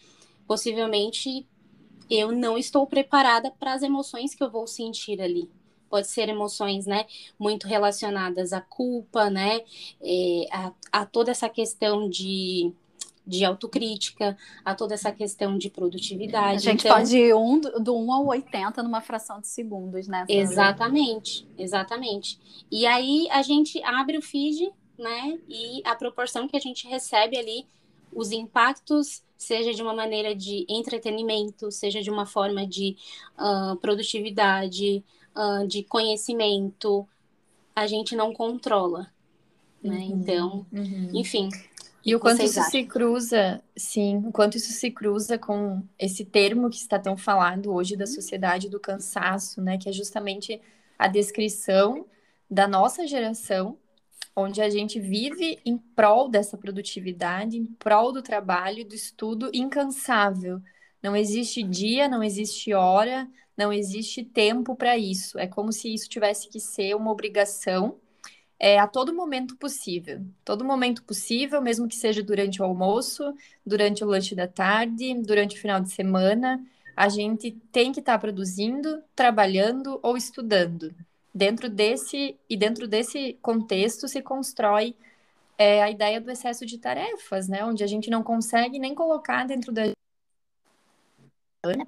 possivelmente 0.45 1.47
eu 2.09 2.29
não 2.33 2.57
estou 2.57 2.85
preparada 2.85 3.49
para 3.51 3.73
as 3.73 3.81
emoções 3.81 4.35
que 4.35 4.43
eu 4.43 4.51
vou 4.51 4.67
sentir 4.67 5.21
ali. 5.21 5.49
Pode 5.89 6.07
ser 6.07 6.27
emoções, 6.27 6.85
né, 6.85 7.05
muito 7.39 7.67
relacionadas 7.67 8.51
à 8.51 8.59
culpa, 8.59 9.29
né, 9.29 9.61
é, 10.01 10.45
a, 10.51 10.73
a 10.91 11.05
toda 11.05 11.31
essa 11.31 11.47
questão 11.47 12.09
de 12.09 12.73
de 13.29 13.45
autocrítica, 13.45 14.35
a 14.65 14.73
toda 14.73 14.95
essa 14.95 15.11
questão 15.11 15.57
de 15.57 15.69
produtividade. 15.69 16.55
A 16.67 16.71
gente 16.71 16.87
então, 16.87 16.97
pode 16.97 17.15
ir 17.15 17.33
um, 17.35 17.59
do 17.59 17.95
1 17.95 18.13
ao 18.13 18.25
80 18.27 18.83
numa 18.83 19.01
fração 19.01 19.39
de 19.39 19.47
segundos, 19.47 20.07
né? 20.07 20.25
Exatamente, 20.27 21.47
exatamente. 21.57 22.39
E 22.71 22.85
aí 22.85 23.27
a 23.31 23.41
gente 23.41 23.81
abre 23.83 24.17
o 24.17 24.21
feed 24.21 24.71
né? 24.99 25.39
E 25.47 25.81
a 25.85 25.95
proporção 25.95 26.47
que 26.47 26.57
a 26.57 26.59
gente 26.59 26.87
recebe 26.87 27.37
ali, 27.37 27.65
os 28.13 28.31
impactos, 28.31 29.23
seja 29.37 29.73
de 29.73 29.81
uma 29.81 29.93
maneira 29.93 30.35
de 30.35 30.65
entretenimento, 30.67 31.71
seja 31.71 32.01
de 32.01 32.11
uma 32.11 32.25
forma 32.25 32.67
de 32.67 32.97
uh, 33.37 33.77
produtividade, 33.77 35.03
uh, 35.33 35.65
de 35.65 35.83
conhecimento, 35.83 37.07
a 37.73 37.87
gente 37.87 38.15
não 38.15 38.33
controla, 38.33 39.09
né? 39.81 39.99
Uhum, 39.99 40.19
então, 40.19 40.65
uhum. 40.71 41.11
enfim. 41.13 41.47
E 42.09 42.15
o 42.15 42.19
quanto 42.19 42.41
isso 42.41 42.59
acham? 42.59 42.71
se 42.71 42.83
cruza, 42.85 43.63
sim, 43.77 44.17
o 44.25 44.31
quanto 44.31 44.57
isso 44.57 44.71
se 44.71 44.89
cruza 44.89 45.37
com 45.37 45.83
esse 45.97 46.25
termo 46.25 46.67
que 46.67 46.77
está 46.77 46.97
tão 46.97 47.15
falado 47.15 47.71
hoje 47.71 47.95
da 47.95 48.07
sociedade 48.07 48.67
do 48.67 48.79
cansaço, 48.79 49.61
né? 49.61 49.77
Que 49.77 49.89
é 49.89 49.91
justamente 49.91 50.59
a 50.97 51.07
descrição 51.07 52.07
da 52.49 52.67
nossa 52.67 53.05
geração 53.05 53.77
onde 54.35 54.59
a 54.59 54.71
gente 54.71 54.99
vive 54.99 55.59
em 55.63 55.77
prol 55.77 56.27
dessa 56.27 56.57
produtividade, 56.57 57.57
em 57.57 57.65
prol 57.67 58.11
do 58.11 58.23
trabalho, 58.23 58.83
do 58.87 58.95
estudo 58.95 59.51
incansável. 59.53 60.59
Não 61.03 61.15
existe 61.15 61.61
dia, 61.61 62.07
não 62.07 62.23
existe 62.23 62.73
hora, 62.73 63.29
não 63.55 63.71
existe 63.71 64.23
tempo 64.23 64.75
para 64.75 64.97
isso. 64.97 65.37
É 65.37 65.45
como 65.45 65.71
se 65.71 65.93
isso 65.93 66.09
tivesse 66.09 66.49
que 66.49 66.59
ser 66.59 66.95
uma 66.95 67.11
obrigação 67.11 67.99
é, 68.59 68.77
a 68.77 68.87
todo 68.87 69.13
momento 69.15 69.55
possível. 69.55 70.21
Todo 70.43 70.65
momento 70.65 71.01
possível, 71.03 71.61
mesmo 71.61 71.87
que 71.87 71.95
seja 71.95 72.21
durante 72.21 72.61
o 72.61 72.65
almoço, 72.65 73.33
durante 73.65 74.03
o 74.03 74.07
lanche 74.07 74.35
da 74.35 74.47
tarde, 74.47 75.13
durante 75.21 75.55
o 75.55 75.59
final 75.59 75.79
de 75.79 75.89
semana, 75.91 76.61
a 76.95 77.07
gente 77.07 77.51
tem 77.71 77.93
que 77.93 78.01
estar 78.01 78.13
tá 78.13 78.19
produzindo, 78.19 79.01
trabalhando 79.15 79.99
ou 80.03 80.17
estudando 80.17 80.93
dentro 81.33 81.69
desse 81.69 82.37
e 82.49 82.57
dentro 82.57 82.87
desse 82.87 83.37
contexto 83.41 84.07
se 84.07 84.21
constrói 84.21 84.93
é, 85.57 85.81
a 85.81 85.89
ideia 85.89 86.19
do 86.19 86.29
excesso 86.29 86.65
de 86.65 86.77
tarefas, 86.77 87.47
né? 87.47 87.63
Onde 87.63 87.83
a 87.83 87.87
gente 87.87 88.09
não 88.09 88.21
consegue 88.21 88.77
nem 88.77 88.93
colocar 88.93 89.45
dentro 89.47 89.71
da 89.71 89.83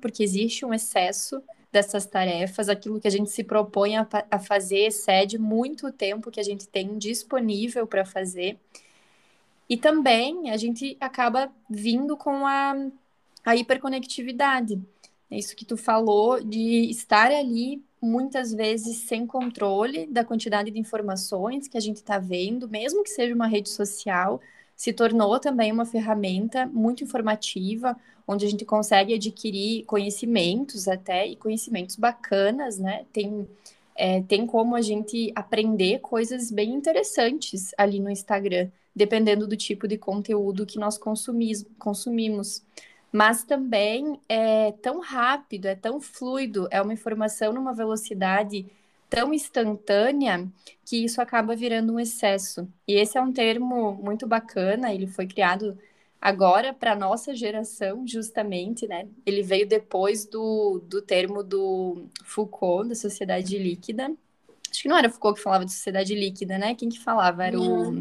porque 0.01 0.21
existe 0.21 0.65
um 0.65 0.73
excesso 0.73 1.41
dessas 1.71 2.05
tarefas, 2.05 2.67
aquilo 2.67 2.99
que 2.99 3.07
a 3.07 3.11
gente 3.11 3.29
se 3.29 3.43
propõe 3.43 3.97
a, 3.97 4.07
a 4.29 4.39
fazer 4.39 4.87
excede 4.87 5.37
muito 5.37 5.87
o 5.87 5.91
tempo 5.91 6.29
que 6.29 6.39
a 6.39 6.43
gente 6.43 6.67
tem 6.67 6.97
disponível 6.97 7.87
para 7.87 8.05
fazer. 8.05 8.59
E 9.69 9.77
também 9.77 10.49
a 10.49 10.57
gente 10.57 10.97
acaba 10.99 11.49
vindo 11.69 12.17
com 12.17 12.45
a, 12.45 12.75
a 13.45 13.55
hiperconectividade. 13.55 14.81
É 15.29 15.37
isso 15.37 15.55
que 15.55 15.63
tu 15.63 15.77
falou 15.77 16.43
de 16.43 16.89
estar 16.89 17.31
ali 17.31 17.81
muitas 18.01 18.51
vezes 18.51 18.97
sem 18.97 19.25
controle 19.25 20.07
da 20.07 20.25
quantidade 20.25 20.71
de 20.71 20.79
informações 20.79 21.69
que 21.69 21.77
a 21.77 21.81
gente 21.81 21.97
está 21.97 22.17
vendo, 22.17 22.67
mesmo 22.67 23.03
que 23.03 23.09
seja 23.09 23.33
uma 23.33 23.47
rede 23.47 23.69
social, 23.69 24.41
se 24.81 24.91
tornou 24.91 25.39
também 25.39 25.71
uma 25.71 25.85
ferramenta 25.85 26.65
muito 26.65 27.03
informativa, 27.03 27.95
onde 28.27 28.47
a 28.47 28.49
gente 28.49 28.65
consegue 28.65 29.13
adquirir 29.13 29.85
conhecimentos 29.85 30.87
até, 30.87 31.27
e 31.27 31.35
conhecimentos 31.35 31.95
bacanas, 31.95 32.79
né? 32.79 33.05
Tem, 33.13 33.47
é, 33.95 34.23
tem 34.23 34.43
como 34.47 34.75
a 34.75 34.81
gente 34.81 35.31
aprender 35.35 35.99
coisas 35.99 36.49
bem 36.49 36.73
interessantes 36.73 37.75
ali 37.77 37.99
no 37.99 38.09
Instagram, 38.09 38.71
dependendo 38.95 39.45
do 39.45 39.55
tipo 39.55 39.87
de 39.87 39.99
conteúdo 39.99 40.65
que 40.65 40.79
nós 40.79 40.97
consumimos. 40.97 41.63
consumimos 41.77 42.63
mas 43.11 43.43
também 43.43 44.19
é 44.27 44.71
tão 44.81 44.99
rápido, 44.99 45.67
é 45.67 45.75
tão 45.75 46.01
fluido, 46.01 46.67
é 46.71 46.81
uma 46.81 46.93
informação 46.93 47.53
numa 47.53 47.73
velocidade 47.73 48.65
tão 49.11 49.33
instantânea 49.33 50.49
que 50.85 51.03
isso 51.03 51.21
acaba 51.21 51.53
virando 51.53 51.93
um 51.93 51.99
excesso. 51.99 52.65
E 52.87 52.93
esse 52.93 53.17
é 53.17 53.21
um 53.21 53.33
termo 53.33 53.93
muito 53.95 54.25
bacana, 54.25 54.93
ele 54.93 55.05
foi 55.05 55.27
criado 55.27 55.77
agora 56.19 56.73
para 56.73 56.93
a 56.93 56.95
nossa 56.95 57.35
geração, 57.35 58.07
justamente, 58.07 58.87
né? 58.87 59.09
Ele 59.25 59.43
veio 59.43 59.67
depois 59.67 60.25
do, 60.25 60.81
do 60.85 61.01
termo 61.01 61.43
do 61.43 62.05
Foucault, 62.23 62.87
da 62.87 62.95
sociedade 62.95 63.57
líquida. 63.57 64.13
Acho 64.71 64.83
que 64.83 64.87
não 64.87 64.97
era 64.97 65.09
Foucault 65.09 65.37
que 65.37 65.43
falava 65.43 65.65
de 65.65 65.73
sociedade 65.73 66.15
líquida, 66.15 66.57
né? 66.57 66.73
Quem 66.73 66.87
que 66.87 66.99
falava? 66.99 67.45
Era 67.45 67.59
o... 67.59 67.91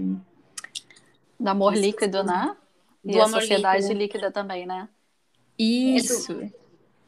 Do 1.40 1.48
amor 1.48 1.74
líquido, 1.74 2.22
né? 2.22 2.56
E 3.04 3.12
do 3.12 3.22
a 3.22 3.26
sociedade 3.26 3.88
líquida. 3.88 3.98
líquida 3.98 4.30
também, 4.30 4.64
né? 4.64 4.88
Isso. 5.58 6.30
É 6.30 6.34
do, 6.34 6.52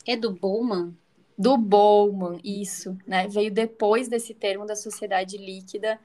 é 0.09 0.17
do 0.17 0.33
Bowman? 0.33 0.97
Do 1.43 1.57
Bowman, 1.57 2.39
isso, 2.45 2.97
né? 3.07 3.27
Veio 3.29 3.51
depois 3.51 4.09
desse 4.09 4.33
termo 4.33 4.65
da 4.65 4.77
sociedade 4.77 5.37
líquida, 5.37 5.99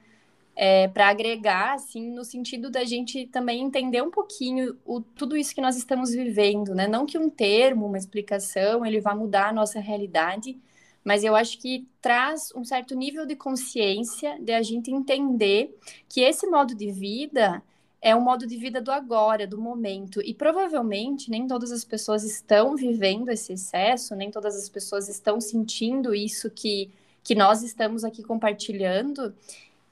é, 0.60 0.88
para 0.88 1.08
agregar, 1.08 1.74
assim, 1.74 2.10
no 2.10 2.24
sentido 2.24 2.68
da 2.68 2.84
gente 2.84 3.28
também 3.28 3.62
entender 3.62 4.02
um 4.02 4.10
pouquinho 4.10 4.76
o, 4.84 5.00
tudo 5.00 5.36
isso 5.36 5.54
que 5.54 5.60
nós 5.60 5.76
estamos 5.76 6.10
vivendo, 6.10 6.74
né? 6.74 6.88
Não 6.88 7.06
que 7.06 7.16
um 7.16 7.30
termo, 7.30 7.86
uma 7.86 7.96
explicação, 7.96 8.84
ele 8.84 9.00
vá 9.00 9.14
mudar 9.14 9.50
a 9.50 9.52
nossa 9.52 9.78
realidade, 9.78 10.58
mas 11.04 11.22
eu 11.22 11.36
acho 11.36 11.58
que 11.58 11.86
traz 12.02 12.52
um 12.56 12.64
certo 12.64 12.96
nível 12.96 13.24
de 13.24 13.36
consciência 13.36 14.36
de 14.40 14.52
a 14.52 14.60
gente 14.60 14.90
entender 14.90 15.78
que 16.08 16.20
esse 16.22 16.48
modo 16.48 16.74
de 16.74 16.90
vida 16.90 17.62
é 18.00 18.14
um 18.14 18.20
modo 18.20 18.46
de 18.46 18.56
vida 18.56 18.80
do 18.80 18.92
agora, 18.92 19.46
do 19.46 19.58
momento. 19.58 20.20
E 20.22 20.32
provavelmente 20.32 21.30
nem 21.30 21.46
todas 21.46 21.72
as 21.72 21.84
pessoas 21.84 22.24
estão 22.24 22.76
vivendo 22.76 23.28
esse 23.30 23.52
excesso, 23.52 24.14
nem 24.14 24.30
todas 24.30 24.56
as 24.56 24.68
pessoas 24.68 25.08
estão 25.08 25.40
sentindo 25.40 26.14
isso 26.14 26.50
que, 26.50 26.90
que 27.24 27.34
nós 27.34 27.62
estamos 27.62 28.04
aqui 28.04 28.22
compartilhando. 28.22 29.34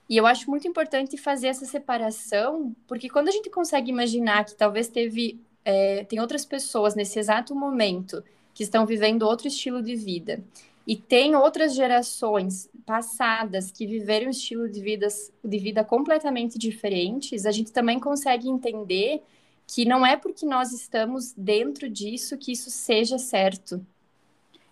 E 0.09 0.17
eu 0.17 0.27
acho 0.27 0.49
muito 0.49 0.69
importante 0.69 1.17
fazer 1.17 1.49
essa 1.49 1.67
separação, 1.67 2.75
porque 2.87 3.09
quando 3.09 3.29
a 3.29 3.33
gente 3.33 3.51
consegue 3.51 3.91
imaginar 3.91 4.45
que 4.45 4.55
talvez 4.55 4.89
teve 4.89 5.41
é, 5.65 6.05
tem 6.05 6.21
outras 6.21 6.45
pessoas 6.45 6.95
nesse 6.95 7.19
exato 7.19 7.53
momento 7.55 8.23
que 8.55 8.63
estão 8.63 8.87
vivendo 8.87 9.25
outro 9.25 9.49
estilo 9.49 9.83
de 9.83 9.97
vida 9.97 10.43
e 10.87 10.95
tem 10.95 11.35
outras 11.35 11.75
gerações 11.75 12.71
passadas 12.87 13.73
que 13.73 13.87
viveram 13.87 14.29
um 14.29 14.31
estilo 14.31 14.71
de, 14.71 14.81
vidas, 14.81 15.33
de 15.43 15.59
vida 15.59 15.83
completamente 15.83 16.57
diferentes, 16.57 17.45
a 17.45 17.51
gente 17.51 17.73
também 17.73 17.99
consegue 17.99 18.49
entender 18.49 19.23
que 19.67 19.85
não 19.85 20.07
é 20.07 20.17
porque 20.17 20.47
nós 20.47 20.73
estamos 20.73 21.33
dentro 21.37 21.91
disso 21.91 22.39
que 22.39 22.53
isso 22.53 22.71
seja 22.71 23.19
certo. 23.19 23.85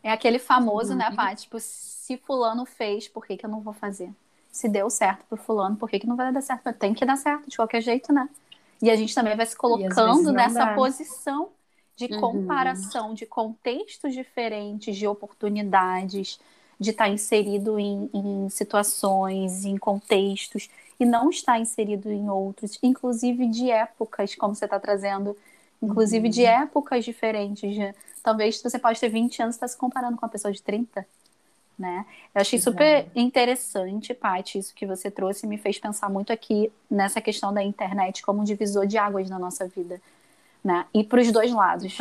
É 0.04 0.12
aquele 0.12 0.38
famoso, 0.38 0.94
né, 0.94 1.06
uhum. 1.06 1.10
né, 1.10 1.16
Paty? 1.16 1.42
Tipo, 1.42 1.58
se 1.58 2.16
fulano 2.18 2.64
fez, 2.64 3.08
por 3.08 3.26
que, 3.26 3.36
que 3.36 3.44
eu 3.44 3.50
não 3.50 3.60
vou 3.60 3.72
fazer? 3.72 4.12
Se 4.52 4.68
deu 4.68 4.88
certo 4.88 5.24
pro 5.26 5.36
fulano, 5.36 5.76
por 5.76 5.90
que, 5.90 5.98
que 5.98 6.06
não 6.06 6.14
vai 6.14 6.32
dar 6.32 6.42
certo? 6.42 6.72
Tem 6.74 6.94
que 6.94 7.04
dar 7.04 7.16
certo 7.16 7.50
de 7.50 7.56
qualquer 7.56 7.80
jeito, 7.80 8.12
né? 8.12 8.28
E 8.80 8.88
a 8.88 8.94
gente 8.94 9.12
também 9.14 9.34
vai 9.34 9.46
se 9.46 9.56
colocando 9.56 10.30
nessa 10.30 10.66
dá. 10.66 10.74
posição 10.74 11.48
de 11.96 12.06
uhum. 12.06 12.20
comparação 12.20 13.14
de 13.14 13.24
contextos 13.24 14.12
diferentes, 14.12 14.96
de 14.96 15.06
oportunidades, 15.06 16.40
de 16.78 16.90
estar 16.90 17.08
inserido 17.08 17.78
em, 17.78 18.10
em, 18.12 18.48
situações, 18.48 19.64
em 19.64 19.76
contextos, 19.76 20.68
e 20.98 21.04
não 21.04 21.30
estar 21.30 21.58
inserido 21.58 22.10
em 22.10 22.28
outros, 22.28 22.78
inclusive 22.82 23.46
de 23.46 23.70
épocas, 23.70 24.34
como 24.34 24.54
você 24.54 24.64
está 24.64 24.78
trazendo, 24.78 25.36
inclusive 25.82 26.26
uhum. 26.26 26.30
de 26.30 26.44
épocas 26.44 27.04
diferentes. 27.04 27.76
Talvez 28.22 28.60
você 28.60 28.78
pode 28.78 29.00
ter 29.00 29.08
20 29.08 29.42
anos 29.42 29.54
e 29.54 29.56
está 29.56 29.68
se 29.68 29.76
comparando 29.76 30.16
com 30.16 30.24
uma 30.24 30.30
pessoa 30.30 30.52
de 30.52 30.62
30. 30.62 31.06
Né? 31.76 32.06
Eu 32.32 32.40
achei 32.40 32.60
super 32.60 33.08
interessante, 33.16 34.14
Paty, 34.14 34.58
isso 34.58 34.72
que 34.72 34.86
você 34.86 35.10
trouxe 35.10 35.44
me 35.44 35.58
fez 35.58 35.76
pensar 35.76 36.08
muito 36.08 36.32
aqui 36.32 36.70
nessa 36.88 37.20
questão 37.20 37.52
da 37.52 37.64
internet 37.64 38.22
como 38.22 38.42
um 38.42 38.44
divisor 38.44 38.86
de 38.86 38.96
águas 38.96 39.28
na 39.28 39.40
nossa 39.40 39.66
vida 39.66 40.00
né? 40.64 40.86
E 40.94 41.04
para 41.04 41.20
os 41.20 41.30
dois 41.30 41.52
lados. 41.52 41.96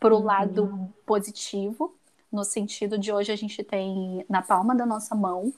Para 0.00 0.14
o 0.14 0.18
uhum. 0.18 0.24
lado 0.24 0.88
positivo, 1.06 1.94
no 2.30 2.42
sentido 2.42 2.98
de 2.98 3.12
hoje 3.12 3.30
a 3.30 3.36
gente 3.36 3.62
tem 3.62 4.26
na 4.28 4.42
palma 4.42 4.74
da 4.74 4.84
nossa 4.84 5.14
mão 5.14 5.52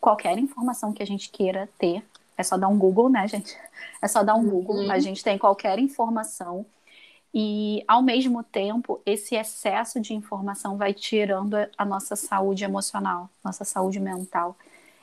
qualquer 0.00 0.36
informação 0.38 0.92
que 0.92 1.02
a 1.02 1.06
gente 1.06 1.30
queira 1.30 1.68
ter. 1.78 2.04
É 2.36 2.42
só 2.42 2.58
dar 2.58 2.68
um 2.68 2.76
Google, 2.76 3.08
né, 3.08 3.26
gente? 3.28 3.56
É 4.02 4.08
só 4.08 4.22
dar 4.22 4.34
um 4.34 4.40
uhum. 4.40 4.50
Google. 4.50 4.90
A 4.90 4.98
gente 4.98 5.22
tem 5.22 5.38
qualquer 5.38 5.78
informação. 5.78 6.66
E, 7.32 7.84
ao 7.86 8.02
mesmo 8.02 8.42
tempo, 8.42 9.00
esse 9.06 9.34
excesso 9.34 10.00
de 10.00 10.14
informação 10.14 10.76
vai 10.76 10.92
tirando 10.92 11.54
a 11.76 11.84
nossa 11.84 12.14
saúde 12.14 12.64
emocional, 12.64 13.30
nossa 13.44 13.64
saúde 13.64 14.00
mental. 14.00 14.56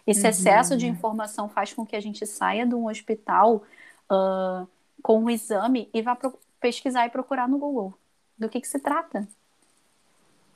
Esse 0.06 0.24
uhum. 0.24 0.30
excesso 0.30 0.78
de 0.78 0.88
informação 0.88 1.48
faz 1.48 1.74
com 1.74 1.86
que 1.86 1.96
a 1.96 2.00
gente 2.00 2.26
saia 2.26 2.66
de 2.66 2.76
um 2.76 2.88
hospital 2.88 3.64
uh, 4.12 4.68
com 5.02 5.24
um 5.24 5.30
exame 5.30 5.90
e 5.94 6.02
vá 6.02 6.18
pesquisar 6.64 7.06
e 7.06 7.10
procurar 7.10 7.50
no 7.50 7.58
Google 7.58 7.94
do 8.40 8.48
que, 8.48 8.62
que 8.62 8.68
se 8.68 8.80
trata. 8.80 9.28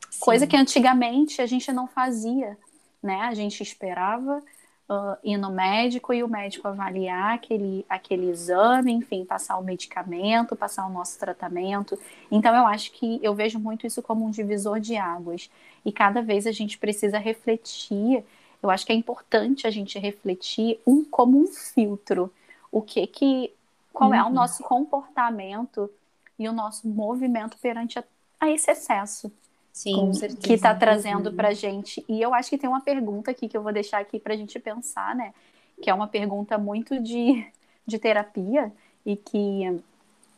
Sim. 0.10 0.20
Coisa 0.22 0.48
que 0.48 0.56
antigamente 0.56 1.42
a 1.42 1.46
gente 1.46 1.70
não 1.74 1.86
fazia, 1.86 2.58
né? 3.04 3.24
A 3.24 3.34
gente 3.34 3.62
esperava 3.62 4.42
uh, 4.90 5.18
ir 5.22 5.36
no 5.36 5.52
médico 5.52 6.14
e 6.14 6.24
o 6.24 6.30
médico 6.30 6.66
avaliar 6.66 7.36
aquele, 7.36 7.86
aquele 7.90 8.30
exame, 8.30 8.94
enfim, 8.94 9.25
passar 9.25 9.58
o 9.58 9.64
medicamento, 9.64 10.55
passar 10.55 10.88
o 10.88 10.90
nosso 10.90 11.20
tratamento. 11.20 12.00
Então 12.31 12.55
eu 12.55 12.66
acho 12.66 12.94
que 12.94 13.20
eu 13.22 13.36
vejo 13.36 13.60
muito 13.60 13.86
isso 13.86 14.01
como 14.01 14.25
um 14.25 14.31
divisor 14.31 14.79
de 14.79 14.96
águas. 14.96 15.51
E 15.84 15.92
cada 15.92 16.22
vez 16.22 16.48
a 16.48 16.53
gente 16.53 16.77
precisa 16.77 17.18
refletir. 17.18 18.24
Eu 18.64 18.70
acho 18.70 18.86
que 18.86 18.94
é 18.94 18.96
importante 18.96 19.68
a 19.68 19.70
gente 19.70 20.00
refletir 20.00 20.79
um 20.88 21.03
como 21.03 21.38
um 21.38 21.48
filtro. 21.48 22.31
O 22.72 22.81
que 22.81 23.05
que 23.08 23.51
qual 23.92 24.14
é 24.14 24.24
o 24.24 24.27
uhum. 24.27 24.34
nosso 24.34 24.64
comportamento 24.64 25.90
e 26.38 26.48
o 26.48 26.54
nosso 26.54 26.88
movimento 26.88 27.58
perante 27.60 28.00
a, 28.00 28.04
a 28.40 28.50
esse 28.50 28.70
excesso. 28.70 29.32
Sim, 29.72 29.96
com, 29.96 30.14
certeza. 30.14 30.42
Que 30.42 30.54
está 30.54 30.74
trazendo 30.74 31.32
para 31.32 31.54
gente. 31.54 32.04
E 32.10 32.22
eu 32.22 32.34
acho 32.34 32.50
que 32.50 32.58
tem 32.58 32.70
uma 32.70 32.82
pergunta 32.82 33.32
aqui 33.32 33.48
que 33.48 33.56
eu 33.56 33.62
vou 33.62 33.72
deixar 33.72 34.00
aqui 34.00 34.20
para 34.20 34.34
a 34.34 34.38
gente 34.38 34.58
pensar, 34.60 35.16
né? 35.16 35.34
Que 35.82 35.90
é 35.90 35.94
uma 35.94 36.08
pergunta 36.08 36.58
muito 36.58 37.00
de, 37.00 37.46
de 37.86 38.00
terapia 38.00 38.72
e 39.06 39.16
que 39.16 39.82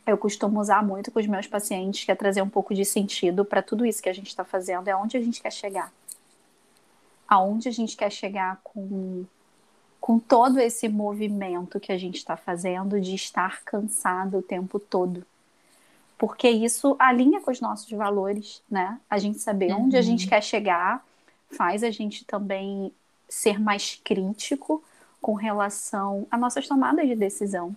eu 0.06 0.18
costumo 0.18 0.60
usar 0.60 0.84
muito 0.84 1.10
com 1.10 1.20
os 1.20 1.26
meus 1.26 1.46
pacientes, 1.46 2.04
que 2.04 2.12
é 2.12 2.14
trazer 2.14 2.42
um 2.42 2.50
pouco 2.50 2.74
de 2.74 2.84
sentido 2.84 3.44
para 3.44 3.62
tudo 3.62 3.86
isso 3.86 4.02
que 4.02 4.08
a 4.08 4.12
gente 4.12 4.28
está 4.28 4.44
fazendo, 4.44 4.88
é 4.88 4.96
onde 4.96 5.16
a 5.16 5.22
gente 5.22 5.40
quer 5.40 5.52
chegar. 5.52 5.92
Aonde 7.26 7.68
a 7.68 7.72
gente 7.72 7.96
quer 7.96 8.10
chegar 8.10 8.60
com 8.62 9.24
com 10.00 10.18
todo 10.18 10.58
esse 10.58 10.88
movimento 10.88 11.78
que 11.78 11.92
a 11.92 11.98
gente 11.98 12.16
está 12.16 12.36
fazendo 12.36 12.98
de 13.00 13.14
estar 13.14 13.62
cansado 13.62 14.38
o 14.38 14.42
tempo 14.42 14.80
todo. 14.80 15.24
Porque 16.20 16.50
isso 16.50 16.96
alinha 16.98 17.40
com 17.40 17.50
os 17.50 17.62
nossos 17.62 17.90
valores, 17.92 18.62
né? 18.70 19.00
A 19.08 19.16
gente 19.16 19.38
saber 19.38 19.72
uhum. 19.72 19.84
onde 19.84 19.96
a 19.96 20.02
gente 20.02 20.24
uhum. 20.24 20.28
quer 20.28 20.42
chegar 20.42 21.02
faz 21.50 21.82
a 21.82 21.90
gente 21.90 22.26
também 22.26 22.92
ser 23.26 23.58
mais 23.58 23.98
crítico 24.04 24.84
com 25.18 25.32
relação 25.32 26.26
a 26.30 26.36
nossas 26.36 26.68
tomadas 26.68 27.08
de 27.08 27.14
decisão, 27.14 27.74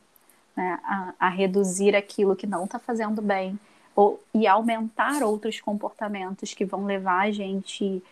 né? 0.57 0.77
a, 0.83 1.13
a 1.17 1.29
reduzir 1.29 1.95
aquilo 1.95 2.35
que 2.35 2.45
não 2.45 2.65
está 2.65 2.77
fazendo 2.77 3.21
bem 3.21 3.57
ou, 3.95 4.21
e 4.33 4.45
aumentar 4.45 5.23
outros 5.23 5.61
comportamentos 5.61 6.53
que 6.53 6.65
vão 6.65 6.85
levar 6.85 7.27
a 7.27 7.31
gente 7.31 8.03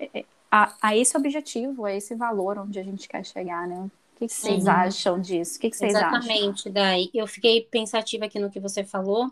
é, 0.00 0.24
a, 0.50 0.72
a, 0.80 0.96
esse 0.96 1.14
objetivo, 1.18 1.84
a 1.84 1.92
esse 1.92 2.14
valor 2.14 2.58
onde 2.58 2.78
a 2.78 2.82
gente 2.82 3.06
quer 3.06 3.26
chegar, 3.26 3.68
né? 3.68 3.76
O 4.14 4.18
que, 4.20 4.26
que 4.26 4.32
vocês 4.32 4.66
acham 4.66 5.20
disso? 5.20 5.58
O 5.58 5.60
que, 5.60 5.68
que 5.68 5.76
vocês 5.76 5.90
Exatamente, 5.90 6.24
acham? 6.24 6.32
Exatamente, 6.32 6.70
Dai. 6.70 7.10
Eu 7.12 7.26
fiquei 7.26 7.60
pensativa 7.60 8.24
aqui 8.24 8.38
no 8.38 8.50
que 8.50 8.58
você 8.58 8.82
falou, 8.82 9.30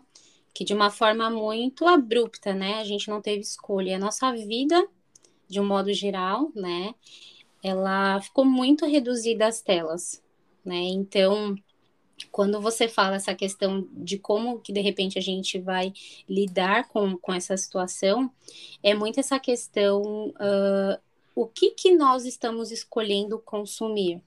que 0.55 0.63
de 0.63 0.73
uma 0.73 0.89
forma 0.89 1.29
muito 1.29 1.85
abrupta, 1.85 2.53
né? 2.53 2.75
A 2.75 2.85
gente 2.85 3.09
não 3.09 3.21
teve 3.21 3.41
escolha. 3.41 3.97
A 3.97 3.99
nossa 3.99 4.31
vida, 4.31 4.87
de 5.49 5.59
um 5.59 5.65
modo 5.65 5.91
geral, 5.93 6.49
né? 6.55 6.95
Ela 7.61 8.21
ficou 8.21 8.45
muito 8.45 8.85
reduzida 8.85 9.47
às 9.47 9.61
telas, 9.61 10.23
né? 10.63 10.77
Então, 10.77 11.57
quando 12.31 12.61
você 12.61 12.87
fala 12.87 13.17
essa 13.17 13.35
questão 13.35 13.85
de 13.91 14.17
como 14.17 14.61
que 14.61 14.71
de 14.71 14.79
repente 14.79 15.19
a 15.19 15.21
gente 15.21 15.59
vai 15.59 15.91
lidar 16.27 16.87
com, 16.87 17.17
com 17.17 17.33
essa 17.33 17.57
situação, 17.57 18.31
é 18.81 18.93
muito 18.93 19.19
essa 19.19 19.37
questão 19.37 20.29
uh, 20.29 20.97
o 21.35 21.45
que, 21.45 21.71
que 21.71 21.93
nós 21.93 22.23
estamos 22.23 22.71
escolhendo 22.71 23.37
consumir 23.39 24.21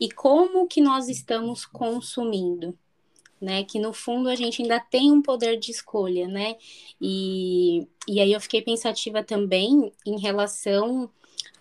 e 0.00 0.10
como 0.10 0.66
que 0.66 0.80
nós 0.80 1.06
estamos 1.10 1.66
consumindo, 1.66 2.78
né? 3.40 3.64
Que 3.64 3.78
no 3.78 3.92
fundo 3.92 4.28
a 4.28 4.34
gente 4.34 4.62
ainda 4.62 4.80
tem 4.80 5.12
um 5.12 5.22
poder 5.22 5.58
de 5.58 5.70
escolha, 5.70 6.26
né? 6.28 6.56
E, 7.00 7.86
e 8.06 8.20
aí 8.20 8.32
eu 8.32 8.40
fiquei 8.40 8.62
pensativa 8.62 9.22
também 9.22 9.92
em 10.06 10.18
relação 10.20 11.10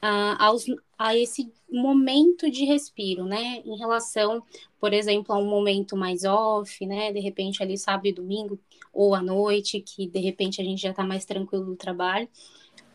a, 0.01 0.45
aos, 0.45 0.65
a 0.97 1.15
esse 1.15 1.51
momento 1.69 2.49
de 2.49 2.65
respiro, 2.65 3.25
né? 3.25 3.61
Em 3.65 3.77
relação, 3.77 4.43
por 4.79 4.93
exemplo, 4.93 5.33
a 5.33 5.37
um 5.37 5.49
momento 5.49 5.95
mais 5.97 6.23
off, 6.23 6.85
né? 6.85 7.11
De 7.11 7.19
repente 7.19 7.61
ali 7.61 7.77
sábado 7.77 8.07
e 8.07 8.13
domingo 8.13 8.59
ou 8.93 9.13
à 9.13 9.21
noite, 9.21 9.81
que 9.81 10.07
de 10.07 10.19
repente 10.19 10.61
a 10.61 10.63
gente 10.63 10.81
já 10.81 10.91
está 10.91 11.03
mais 11.03 11.25
tranquilo 11.25 11.65
no 11.65 11.75
trabalho 11.75 12.27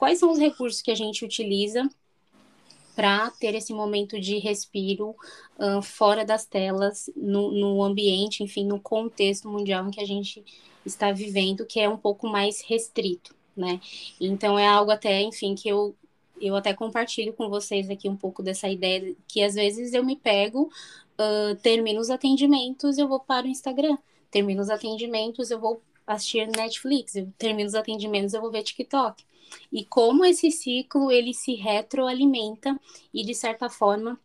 quais 0.02 0.18
são 0.18 0.32
os 0.32 0.38
recursos 0.38 0.82
que 0.82 0.90
a 0.90 0.96
gente 0.96 1.24
utiliza 1.24 1.88
para 2.94 3.30
ter 3.32 3.54
esse 3.54 3.72
momento 3.72 4.20
de 4.20 4.38
respiro 4.38 5.16
uh, 5.58 5.82
fora 5.82 6.24
das 6.24 6.44
telas, 6.44 7.10
no, 7.16 7.50
no, 7.50 7.82
ambiente, 7.82 8.42
enfim, 8.42 8.64
no 8.66 8.80
contexto 8.80 9.48
mundial 9.48 9.86
em 9.86 9.90
que 9.90 10.00
a 10.00 10.06
gente 10.06 10.44
está 10.84 11.12
vivendo, 11.12 11.64
que 11.64 11.80
é 11.80 11.88
um 11.88 11.96
pouco 11.96 12.28
mais 12.28 12.60
restrito, 12.62 13.34
né? 13.56 13.80
Então 14.20 14.58
é 14.58 14.66
algo 14.66 14.90
até, 14.90 15.22
enfim, 15.22 15.54
que 15.54 15.68
eu 15.68 15.94
eu 16.40 16.56
até 16.56 16.74
compartilho 16.74 17.32
com 17.32 17.48
vocês 17.48 17.88
aqui 17.88 18.08
um 18.08 18.16
pouco 18.16 18.42
dessa 18.42 18.68
ideia 18.68 19.14
que 19.28 19.44
às 19.44 19.54
vezes 19.54 19.94
eu 19.94 20.04
me 20.04 20.16
pego, 20.16 20.68
uh, 21.14 21.54
termino 21.62 22.00
os 22.00 22.10
atendimentos, 22.10 22.98
eu 22.98 23.06
vou 23.06 23.20
para 23.20 23.46
o 23.46 23.48
Instagram, 23.48 23.96
termino 24.28 24.60
os 24.60 24.68
atendimentos, 24.68 25.52
eu 25.52 25.60
vou 25.60 25.80
assistir 26.04 26.48
Netflix, 26.48 27.14
eu 27.14 27.32
termino 27.38 27.68
os 27.68 27.76
atendimentos, 27.76 28.34
eu 28.34 28.40
vou 28.40 28.50
ver 28.50 28.64
TikTok 28.64 29.22
e 29.72 29.84
como 29.84 30.24
esse 30.24 30.50
ciclo 30.50 31.10
ele 31.10 31.34
se 31.34 31.54
retroalimenta 31.54 32.78
e 33.12 33.24
de 33.24 33.34
certa 33.34 33.68
forma 33.68 34.18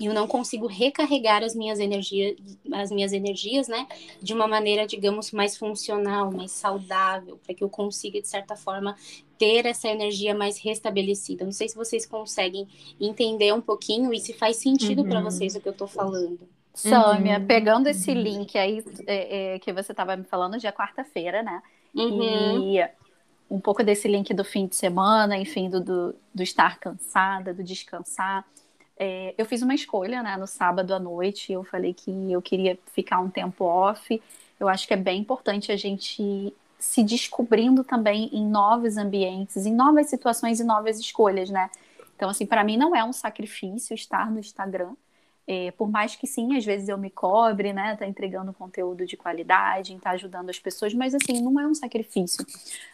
eu 0.00 0.12
não 0.12 0.26
consigo 0.26 0.66
recarregar 0.66 1.42
as 1.42 1.54
minhas 1.54 1.78
energias, 1.78 2.36
as 2.72 2.90
minhas 2.90 3.12
energias, 3.12 3.68
né, 3.68 3.86
de 4.20 4.32
uma 4.32 4.48
maneira, 4.48 4.86
digamos, 4.86 5.30
mais 5.32 5.56
funcional, 5.56 6.32
mais 6.32 6.50
saudável, 6.50 7.38
para 7.44 7.54
que 7.54 7.62
eu 7.62 7.68
consiga 7.68 8.20
de 8.20 8.26
certa 8.26 8.56
forma 8.56 8.96
ter 9.38 9.66
essa 9.66 9.88
energia 9.88 10.34
mais 10.34 10.58
restabelecida. 10.58 11.44
Não 11.44 11.52
sei 11.52 11.68
se 11.68 11.76
vocês 11.76 12.06
conseguem 12.06 12.66
entender 13.00 13.52
um 13.52 13.60
pouquinho 13.60 14.12
e 14.12 14.18
se 14.18 14.32
faz 14.32 14.56
sentido 14.56 15.02
uhum. 15.02 15.08
para 15.08 15.20
vocês 15.20 15.54
o 15.54 15.60
que 15.60 15.68
eu 15.68 15.72
estou 15.72 15.88
falando. 15.88 16.40
Sâmia, 16.74 17.38
uhum. 17.38 17.46
pegando 17.46 17.86
esse 17.86 18.14
link 18.14 18.56
aí 18.56 18.82
é, 19.06 19.54
é, 19.54 19.58
que 19.58 19.72
você 19.72 19.92
estava 19.92 20.16
me 20.16 20.24
falando, 20.24 20.58
já 20.58 20.70
é 20.70 20.72
quarta-feira, 20.72 21.42
né? 21.42 21.62
Uhum. 21.94 22.72
E 22.72 22.88
um 23.52 23.60
pouco 23.60 23.84
desse 23.84 24.08
link 24.08 24.32
do 24.32 24.42
fim 24.42 24.66
de 24.66 24.74
semana, 24.74 25.36
enfim, 25.36 25.68
do, 25.68 25.78
do, 25.78 26.14
do 26.34 26.42
estar 26.42 26.78
cansada, 26.78 27.52
do 27.52 27.62
descansar. 27.62 28.46
É, 28.96 29.34
eu 29.36 29.44
fiz 29.44 29.60
uma 29.60 29.74
escolha, 29.74 30.22
né, 30.22 30.38
no 30.38 30.46
sábado 30.46 30.94
à 30.94 30.98
noite. 30.98 31.52
Eu 31.52 31.62
falei 31.62 31.92
que 31.92 32.10
eu 32.32 32.40
queria 32.40 32.78
ficar 32.94 33.20
um 33.20 33.28
tempo 33.28 33.66
off. 33.66 34.22
Eu 34.58 34.70
acho 34.70 34.88
que 34.88 34.94
é 34.94 34.96
bem 34.96 35.20
importante 35.20 35.70
a 35.70 35.76
gente 35.76 36.54
se 36.78 37.04
descobrindo 37.04 37.84
também 37.84 38.30
em 38.32 38.46
novos 38.46 38.96
ambientes, 38.96 39.66
em 39.66 39.74
novas 39.74 40.06
situações 40.08 40.58
e 40.58 40.64
novas 40.64 40.98
escolhas, 40.98 41.50
né? 41.50 41.70
Então, 42.16 42.30
assim, 42.30 42.46
para 42.46 42.64
mim 42.64 42.78
não 42.78 42.96
é 42.96 43.04
um 43.04 43.12
sacrifício 43.12 43.94
estar 43.94 44.30
no 44.30 44.40
Instagram. 44.40 44.94
É, 45.46 45.72
por 45.72 45.90
mais 45.90 46.14
que 46.14 46.26
sim, 46.26 46.56
às 46.56 46.64
vezes 46.64 46.88
eu 46.88 46.96
me 46.96 47.10
cobre, 47.10 47.72
né? 47.72 47.96
Tá 47.96 48.06
entregando 48.06 48.52
conteúdo 48.52 49.04
de 49.04 49.16
qualidade, 49.16 49.98
tá 50.00 50.10
ajudando 50.10 50.50
as 50.50 50.58
pessoas, 50.58 50.94
mas 50.94 51.14
assim, 51.14 51.42
não 51.42 51.58
é 51.58 51.66
um 51.66 51.74
sacrifício. 51.74 52.46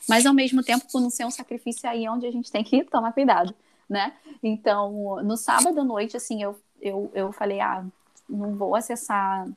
Mas 0.08 0.24
ao 0.24 0.34
mesmo 0.34 0.62
tempo, 0.62 0.86
por 0.90 1.00
não 1.00 1.10
ser 1.10 1.26
um 1.26 1.30
sacrifício, 1.30 1.86
é 1.86 1.90
aí 1.90 2.08
onde 2.08 2.26
a 2.26 2.30
gente 2.30 2.50
tem 2.50 2.64
que 2.64 2.84
tomar 2.90 3.12
cuidado 3.12 3.54
né? 3.88 4.12
Então, 4.42 5.22
no 5.22 5.36
sábado 5.36 5.80
à 5.80 5.84
noite, 5.84 6.16
assim, 6.16 6.42
eu, 6.42 6.60
eu, 6.80 7.10
eu 7.14 7.32
falei, 7.32 7.60
ah, 7.60 7.84
não 8.28 8.54
vou 8.54 8.74
acessar 8.76 9.48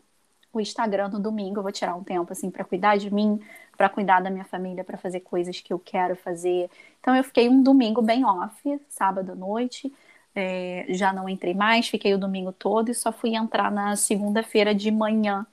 o 0.54 0.60
Instagram 0.60 1.10
no 1.10 1.19
domingo, 1.19 1.60
eu 1.60 1.63
vou 1.63 1.71
tirar 1.71 1.95
um 1.95 2.04
tempo, 2.04 2.32
assim, 2.32 2.49
para 2.49 2.63
cuidar 2.63 2.97
de 2.97 3.13
mim, 3.13 3.39
para 3.77 3.89
cuidar 3.89 4.21
da 4.21 4.30
minha 4.30 4.45
família, 4.45 4.84
para 4.84 4.97
fazer 4.97 5.21
coisas 5.21 5.60
que 5.60 5.73
eu 5.73 5.80
quero 5.80 6.15
fazer. 6.15 6.69
Então, 6.99 7.15
eu 7.15 7.23
fiquei 7.23 7.49
um 7.49 7.62
domingo 7.62 8.01
bem 8.01 8.25
off, 8.25 8.80
sábado 8.89 9.32
à 9.34 9.36
noite, 9.36 9.93
é, 10.35 10.85
já 10.89 11.11
não 11.11 11.27
entrei 11.27 11.53
mais, 11.53 11.87
fiquei 11.87 12.13
o 12.13 12.17
domingo 12.17 12.51
todo 12.51 12.89
e 12.89 12.95
só 12.95 13.11
fui 13.11 13.35
entrar 13.35 13.71
na 13.71 13.95
segunda-feira 13.95 14.73
de 14.73 14.91
manhã. 14.91 15.45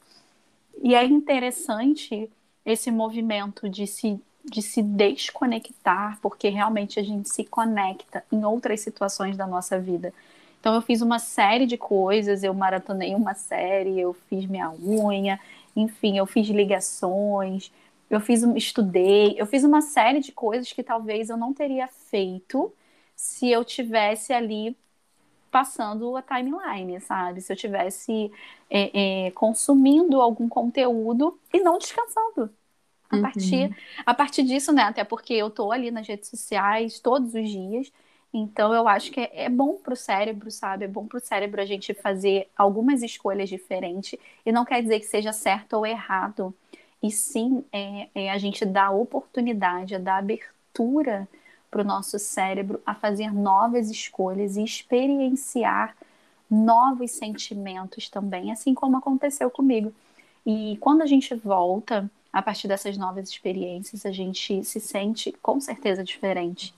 E 0.83 0.95
é 0.95 1.05
interessante 1.05 2.31
esse 2.65 2.91
movimento 2.91 3.69
de 3.69 3.87
se 3.87 4.21
de 4.51 4.63
se 4.63 4.83
desconectar, 4.83 6.19
porque 6.23 6.49
realmente 6.49 6.99
a 6.99 7.03
gente 7.03 7.29
se 7.29 7.45
conecta 7.45 8.25
em 8.33 8.45
outras 8.45 8.81
situações 8.81 9.37
da 9.37 9.47
nossa 9.47 9.79
vida. 9.79 10.13
Então 10.61 10.75
eu 10.75 10.81
fiz 10.81 11.03
uma 11.03 11.19
série 11.19 11.67
de 11.67 11.77
coisas, 11.77 12.43
eu 12.43 12.53
maratonei 12.55 13.15
uma 13.15 13.35
série, 13.35 14.01
eu 14.01 14.15
fiz 14.29 14.47
minha 14.47 14.71
unha, 14.71 15.39
enfim, 15.77 16.19
eu 16.19 16.27
fiz 16.27 16.49
ligações, 16.49 17.71
eu 18.11 18.21
fiz 18.21 18.43
estudei, 18.43 19.35
eu 19.39 19.47
fiz 19.47 19.65
uma 19.65 19.83
série 19.83 20.21
de 20.21 20.33
coisas 20.33 20.73
que 20.73 20.83
talvez 20.83 21.31
eu 21.31 21.37
não 21.37 21.53
teria 21.53 21.89
feito 22.11 22.73
se 23.19 23.51
eu 23.51 23.65
tivesse 23.65 24.33
ali 24.33 24.77
passando 25.51 26.17
a 26.17 26.23
timeline, 26.23 27.01
sabe? 27.01 27.41
Se 27.41 27.53
eu 27.53 27.57
tivesse 27.57 28.31
é, 28.71 29.27
é, 29.27 29.31
consumindo 29.33 30.21
algum 30.21 30.49
conteúdo 30.49 31.37
e 31.53 31.59
não 31.61 31.79
descansando. 31.79 32.49
A 33.11 33.17
uhum. 33.17 33.23
partir, 33.23 33.77
a 34.07 34.15
partir 34.15 34.45
disso, 34.45 34.73
né? 34.73 34.83
Até 34.83 35.03
porque 35.03 35.35
eu 35.35 35.51
tô 35.51 35.73
ali 35.73 35.91
nas 35.91 36.07
redes 36.07 36.29
sociais 36.29 37.01
todos 37.01 37.35
os 37.35 37.51
dias. 37.51 37.93
Então 38.33 38.73
eu 38.73 38.87
acho 38.87 39.11
que 39.11 39.21
é, 39.21 39.47
é 39.47 39.49
bom 39.49 39.79
pro 39.79 39.97
cérebro, 39.97 40.49
sabe? 40.49 40.85
É 40.85 40.89
bom 40.89 41.05
pro 41.09 41.19
cérebro 41.19 41.61
a 41.61 41.67
gente 41.67 41.93
fazer 41.95 42.49
algumas 42.57 43.03
escolhas 43.03 43.49
diferentes. 43.49 44.17
E 44.47 44.53
não 44.53 44.65
quer 44.65 44.81
dizer 44.81 45.01
que 45.01 45.07
seja 45.07 45.33
certo 45.33 45.73
ou 45.73 45.85
errado. 45.85 46.55
E 47.03 47.11
sim 47.11 47.65
é, 47.73 48.09
é 48.15 48.31
a 48.31 48.39
gente 48.39 48.65
dar 48.65 48.93
oportunidade, 48.93 49.99
dar 49.99 50.19
abertura 50.19 51.29
para 51.71 51.83
o 51.83 51.85
nosso 51.85 52.19
cérebro 52.19 52.81
a 52.85 52.95
fazer 52.95 53.33
novas 53.33 53.91
escolhas 53.91 54.57
e 54.57 54.65
experienciar 54.65 55.97
novos 56.51 57.11
sentimentos 57.11 58.09
também, 58.09 58.51
assim 58.51 58.75
como 58.75 58.97
aconteceu 58.97 59.51
comigo. 59.51 59.93
E 60.47 60.79
quando 60.81 61.03
a 61.03 61.07
gente 61.07 61.35
volta 61.35 62.11
a 62.33 62.41
partir 62.41 62.69
dessas 62.69 62.97
novas 62.97 63.29
experiências, 63.29 64.07
a 64.07 64.11
gente 64.11 64.65
se 64.65 64.81
sente 64.81 65.33
com 65.43 65.61
certeza 65.61 66.03
diferente. 66.03 66.75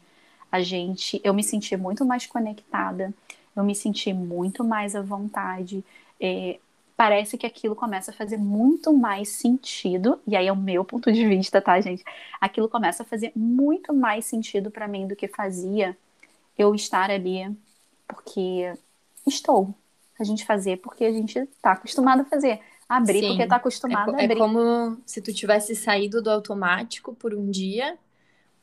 A 0.50 0.60
gente, 0.60 1.20
eu 1.22 1.32
me 1.32 1.44
senti 1.44 1.76
muito 1.76 2.04
mais 2.04 2.26
conectada, 2.26 3.14
eu 3.54 3.62
me 3.62 3.74
senti 3.74 4.12
muito 4.12 4.64
mais 4.64 4.96
à 4.96 5.02
vontade. 5.02 5.84
É, 6.20 6.58
parece 7.00 7.38
que 7.38 7.46
aquilo 7.46 7.74
começa 7.74 8.10
a 8.10 8.14
fazer 8.14 8.36
muito 8.36 8.92
mais 8.92 9.30
sentido, 9.30 10.20
e 10.26 10.36
aí 10.36 10.46
é 10.46 10.52
o 10.52 10.56
meu 10.56 10.84
ponto 10.84 11.10
de 11.10 11.26
vista, 11.26 11.58
tá, 11.58 11.80
gente? 11.80 12.04
Aquilo 12.38 12.68
começa 12.68 13.02
a 13.02 13.06
fazer 13.06 13.32
muito 13.34 13.94
mais 13.94 14.26
sentido 14.26 14.70
para 14.70 14.86
mim 14.86 15.08
do 15.08 15.16
que 15.16 15.26
fazia 15.26 15.96
eu 16.58 16.74
estar 16.74 17.10
ali 17.10 17.56
porque 18.06 18.70
estou. 19.26 19.74
A 20.18 20.24
gente 20.24 20.44
fazer 20.44 20.76
porque 20.82 21.06
a 21.06 21.10
gente 21.10 21.38
está 21.38 21.72
acostumado 21.72 22.20
a 22.20 22.24
fazer 22.26 22.60
abrir 22.86 23.20
Sim. 23.20 23.28
porque 23.28 23.44
está 23.44 23.56
acostumado 23.56 24.10
é, 24.10 24.20
a 24.20 24.24
abrir. 24.24 24.32
É 24.34 24.36
como 24.36 24.98
se 25.06 25.22
tu 25.22 25.32
tivesse 25.32 25.74
saído 25.74 26.20
do 26.20 26.28
automático 26.28 27.14
por 27.14 27.32
um 27.32 27.50
dia, 27.50 27.96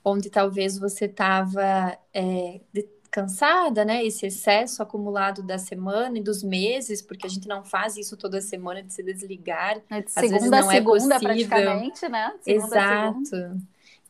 onde 0.06 0.30
talvez 0.30 0.78
você 0.78 1.06
estava 1.06 1.98
é, 2.14 2.62
cansada, 3.10 3.84
né? 3.86 4.06
Esse 4.06 4.28
excesso 4.28 4.82
acumulado 4.82 5.42
da 5.42 5.58
semana 5.58 6.18
e 6.18 6.22
dos 6.22 6.44
meses, 6.44 7.02
porque 7.02 7.26
a 7.28 7.30
gente 7.30 7.48
não 7.48 7.64
faz 7.64 7.98
isso 7.98 8.16
toda 8.18 8.42
semana 8.42 8.84
de 8.84 8.94
se 8.94 9.04
desligar. 9.04 9.82
É 9.90 10.02
de 10.02 10.12
segunda 10.12 10.26
Às 10.26 10.32
vezes 10.32 10.50
não 10.50 10.58
a 10.58 10.74
é 10.74 10.76
segunda, 10.78 11.16
é 11.16 11.20
praticamente, 11.20 12.10
né? 12.10 12.34
Segunda 12.42 12.66
Exato. 12.68 13.62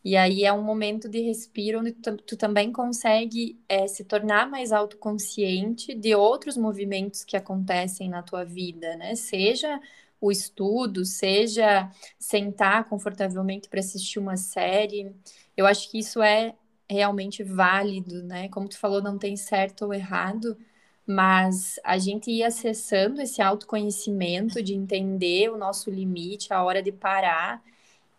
E 0.03 0.15
aí 0.15 0.45
é 0.45 0.53
um 0.53 0.61
momento 0.61 1.09
de 1.09 1.19
respiro 1.19 1.79
onde 1.79 1.91
tu, 1.91 2.15
tu 2.17 2.37
também 2.37 2.71
consegue 2.71 3.59
é, 3.67 3.87
se 3.87 4.05
tornar 4.05 4.49
mais 4.49 4.71
autoconsciente 4.71 5.93
de 5.93 6.15
outros 6.15 6.55
movimentos 6.55 7.25
que 7.25 7.35
acontecem 7.35 8.09
na 8.09 8.23
tua 8.23 8.45
vida, 8.45 8.95
né? 8.95 9.15
Seja 9.15 9.81
o 10.21 10.31
estudo, 10.31 11.03
seja 11.05 11.91
sentar 12.17 12.85
confortavelmente 12.85 13.67
para 13.67 13.79
assistir 13.79 14.19
uma 14.19 14.37
série. 14.37 15.11
Eu 15.55 15.65
acho 15.65 15.91
que 15.91 15.99
isso 15.99 16.21
é 16.21 16.55
realmente 16.89 17.43
válido, 17.43 18.23
né? 18.23 18.49
Como 18.49 18.67
tu 18.67 18.77
falou, 18.77 19.01
não 19.01 19.17
tem 19.17 19.35
certo 19.35 19.85
ou 19.85 19.93
errado, 19.93 20.57
mas 21.05 21.79
a 21.83 21.97
gente 21.97 22.31
ir 22.31 22.43
acessando 22.43 23.21
esse 23.21 23.41
autoconhecimento 23.41 24.61
de 24.61 24.73
entender 24.73 25.49
o 25.49 25.57
nosso 25.57 25.89
limite, 25.89 26.53
a 26.53 26.63
hora 26.63 26.81
de 26.81 26.91
parar 26.91 27.61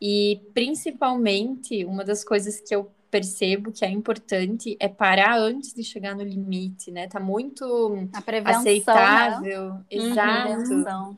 e 0.00 0.40
principalmente 0.54 1.84
uma 1.84 2.04
das 2.04 2.24
coisas 2.24 2.60
que 2.60 2.74
eu 2.74 2.90
percebo 3.10 3.72
que 3.72 3.84
é 3.84 3.90
importante 3.90 4.76
é 4.78 4.86
parar 4.86 5.38
antes 5.38 5.72
de 5.72 5.82
chegar 5.82 6.14
no 6.14 6.22
limite, 6.22 6.90
né? 6.90 7.08
Tá 7.08 7.18
muito 7.18 8.08
aceitável, 8.44 9.74
né? 9.74 9.84
exato. 9.90 10.74
Uhum 10.74 11.16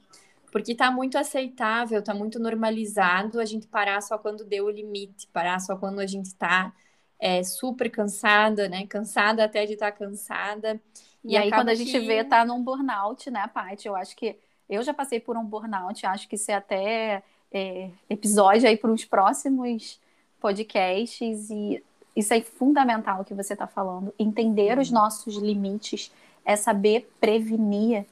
porque 0.51 0.73
está 0.73 0.91
muito 0.91 1.17
aceitável, 1.17 2.01
está 2.01 2.13
muito 2.13 2.39
normalizado 2.39 3.41
a 3.41 3.45
gente 3.45 3.67
parar 3.67 4.01
só 4.01 4.19
quando 4.19 4.45
deu 4.45 4.67
o 4.67 4.71
limite, 4.71 5.29
parar 5.33 5.61
só 5.61 5.77
quando 5.77 6.01
a 6.01 6.07
gente 6.07 6.27
está 6.27 6.73
é, 7.21 7.43
super 7.43 7.91
cansada, 7.91 8.69
né? 8.69 8.87
Cansada 8.87 9.45
até 9.45 9.67
de 9.67 9.75
estar 9.75 9.93
tá 9.93 9.99
cansada. 9.99 10.81
E, 11.23 11.33
e 11.33 11.37
aí, 11.37 11.51
quando 11.51 11.69
a 11.69 11.75
gente 11.75 11.93
que... 11.93 12.01
vê, 12.01 12.25
tá 12.25 12.45
num 12.45 12.63
burnout, 12.63 13.31
né, 13.31 13.47
Paty? 13.53 13.87
Eu 13.87 13.95
acho 13.95 14.17
que 14.17 14.37
eu 14.69 14.83
já 14.83 14.95
passei 14.95 15.21
por 15.21 15.37
um 15.37 15.45
burnout, 15.45 16.07
acho 16.07 16.29
que 16.29 16.37
isso 16.37 16.51
é 16.51 16.55
até 16.55 17.23
é, 17.53 17.91
episódio 18.09 18.69
aí 18.69 18.77
para 18.77 18.91
os 18.91 19.05
próximos 19.05 20.01
podcasts, 20.41 21.51
e 21.51 21.83
isso 22.17 22.33
é 22.33 22.41
fundamental 22.41 23.21
o 23.21 23.25
que 23.25 23.35
você 23.35 23.53
está 23.53 23.67
falando. 23.67 24.15
Entender 24.19 24.77
uhum. 24.77 24.83
os 24.83 24.91
nossos 24.91 25.37
limites 25.37 26.11
é 26.45 26.57
saber 26.57 27.13
prevenir 27.21 28.07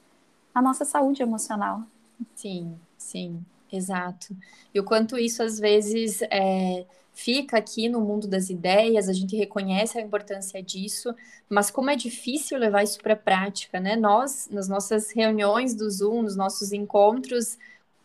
a 0.53 0.61
nossa 0.61 0.85
saúde 0.85 1.23
emocional. 1.23 1.81
Sim, 2.35 2.77
sim, 2.97 3.43
exato. 3.71 4.35
E 4.73 4.79
o 4.79 4.83
quanto 4.83 5.17
isso 5.17 5.43
às 5.43 5.59
vezes 5.59 6.21
é, 6.23 6.85
fica 7.13 7.57
aqui 7.57 7.89
no 7.89 7.99
mundo 7.99 8.27
das 8.27 8.49
ideias, 8.49 9.09
a 9.09 9.13
gente 9.13 9.35
reconhece 9.35 9.97
a 9.97 10.01
importância 10.01 10.63
disso, 10.63 11.13
mas 11.49 11.69
como 11.69 11.89
é 11.89 11.95
difícil 11.95 12.57
levar 12.57 12.83
isso 12.83 12.99
para 12.99 13.13
a 13.13 13.17
prática, 13.17 13.79
né? 13.79 13.95
Nós, 13.95 14.47
nas 14.49 14.69
nossas 14.69 15.11
reuniões 15.11 15.75
do 15.75 15.89
Zoom, 15.89 16.21
nos 16.21 16.35
nossos 16.35 16.71
encontros, 16.71 17.57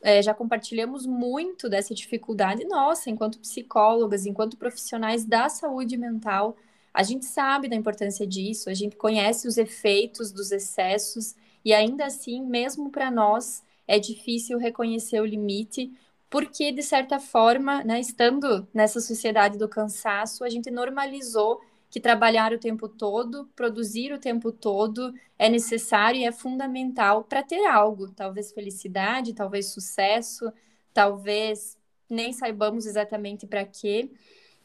é, 0.03 0.21
já 0.21 0.35
compartilhamos 0.35 1.07
muito 1.07 1.69
dessa 1.69 1.95
dificuldade 1.95 2.65
nossa, 2.65 3.09
enquanto 3.09 3.39
psicólogas, 3.39 4.27
enquanto 4.27 4.57
profissionais 4.57 5.25
da 5.25 5.49
saúde 5.49 5.97
mental. 5.97 6.57
A 6.93 7.03
gente 7.03 7.25
sabe 7.25 7.69
da 7.69 7.77
importância 7.77 8.27
disso, 8.27 8.69
a 8.69 8.75
gente 8.75 8.97
conhece 8.97 9.49
os 9.49 9.57
efeitos 9.57 10.31
dos 10.31 10.53
excessos, 10.53 11.35
e 11.65 11.73
ainda 11.73 12.05
assim, 12.07 12.43
mesmo 12.45 12.91
para 12.91 13.11
nós, 13.11 13.63
é 13.87 13.99
difícil 13.99 14.59
reconhecer 14.59 15.21
o 15.21 15.27
limite, 15.27 15.93
porque, 16.31 16.73
de 16.73 16.83
certa 16.83 17.21
forma, 17.21 17.85
né, 17.85 18.01
estando 18.01 18.67
nessa 18.75 19.01
sociedade 19.01 19.59
do 19.59 19.69
cansaço, 19.69 20.43
a 20.45 20.49
gente 20.49 20.71
normalizou 20.71 21.61
que 21.89 22.01
trabalhar 22.01 22.53
o 22.53 22.59
tempo 22.59 22.89
todo, 22.89 23.47
produzir 23.55 24.13
o 24.13 24.19
tempo 24.19 24.51
todo 24.51 25.15
é 25.39 25.49
necessário 25.49 26.21
e 26.21 26.25
é 26.25 26.33
fundamental 26.33 27.23
para 27.23 27.43
ter 27.43 27.65
algo, 27.67 28.11
talvez 28.11 28.51
felicidade, 28.53 29.33
talvez 29.33 29.67
sucesso, 29.67 30.53
talvez 30.93 31.79
nem 32.11 32.33
saibamos 32.33 32.85
exatamente 32.87 33.47
para 33.47 33.65
quê, 33.65 34.11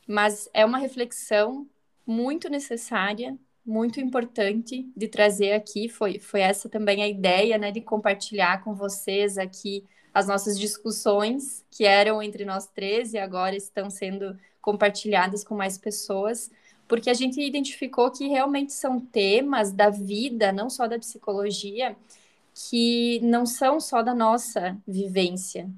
mas 0.08 0.50
é 0.54 0.66
uma 0.66 0.80
reflexão 0.80 1.68
muito 2.06 2.50
necessária, 2.50 3.38
muito 3.70 4.00
importante 4.00 4.92
de 4.96 5.08
trazer 5.08 5.54
aqui. 5.54 5.88
Foi, 5.88 6.20
foi 6.20 6.42
essa 6.42 6.68
também 6.68 7.04
a 7.04 7.08
ideia, 7.08 7.58
né, 7.58 7.72
de 7.72 7.82
compartilhar 7.82 8.64
com 8.64 8.74
vocês 8.74 9.38
aqui 9.38 9.86
as 10.14 10.28
nossas 10.28 10.60
discussões 10.60 11.64
que 11.70 11.86
eram 11.86 12.22
entre 12.22 12.44
nós 12.44 12.68
três 12.68 13.14
e 13.14 13.18
agora 13.18 13.56
estão 13.56 13.90
sendo 13.90 14.38
compartilhadas 14.62 15.44
com 15.44 15.56
mais 15.56 15.78
pessoas 15.78 16.50
porque 16.90 17.10
a 17.12 17.14
gente 17.14 17.40
identificou 17.40 18.10
que 18.10 18.28
realmente 18.28 18.74
são 18.74 19.00
temas 19.00 19.72
da 19.72 19.92
vida, 19.92 20.52
não 20.52 20.72
só 20.72 20.88
da 20.88 20.98
psicologia, 20.98 21.96
que 22.54 23.20
não 23.22 23.46
são 23.46 23.80
só 23.80 24.02
da 24.02 24.14
nossa 24.16 24.76
vivência, 24.88 25.70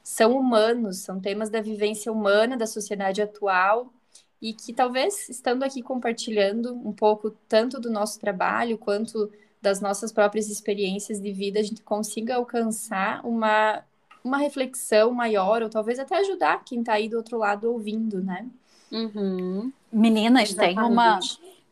são 0.00 0.38
humanos, 0.38 0.98
são 0.98 1.20
temas 1.20 1.50
da 1.50 1.60
vivência 1.60 2.12
humana, 2.12 2.56
da 2.56 2.68
sociedade 2.68 3.20
atual, 3.20 3.92
e 4.40 4.54
que 4.54 4.72
talvez 4.72 5.28
estando 5.28 5.62
aqui 5.62 5.82
compartilhando 5.82 6.74
um 6.74 6.92
pouco 6.92 7.30
tanto 7.48 7.78
do 7.78 7.90
nosso 7.90 8.18
trabalho 8.18 8.78
quanto 8.78 9.30
das 9.60 9.80
nossas 9.80 10.10
próprias 10.10 10.48
experiências 10.48 11.20
de 11.20 11.32
vida, 11.32 11.60
a 11.60 11.62
gente 11.62 11.82
consiga 11.82 12.36
alcançar 12.36 13.24
uma, 13.26 13.82
uma 14.24 14.38
reflexão 14.38 15.12
maior, 15.12 15.62
ou 15.62 15.68
talvez 15.68 15.98
até 15.98 16.18
ajudar 16.18 16.64
quem 16.64 16.80
está 16.80 16.94
aí 16.94 17.08
do 17.08 17.18
outro 17.18 17.36
lado 17.36 17.70
ouvindo, 17.70 18.22
né? 18.22 18.48
Uhum. 18.90 19.70
Meninas, 19.92 20.54
tem 20.54 20.78
uma, 20.78 21.20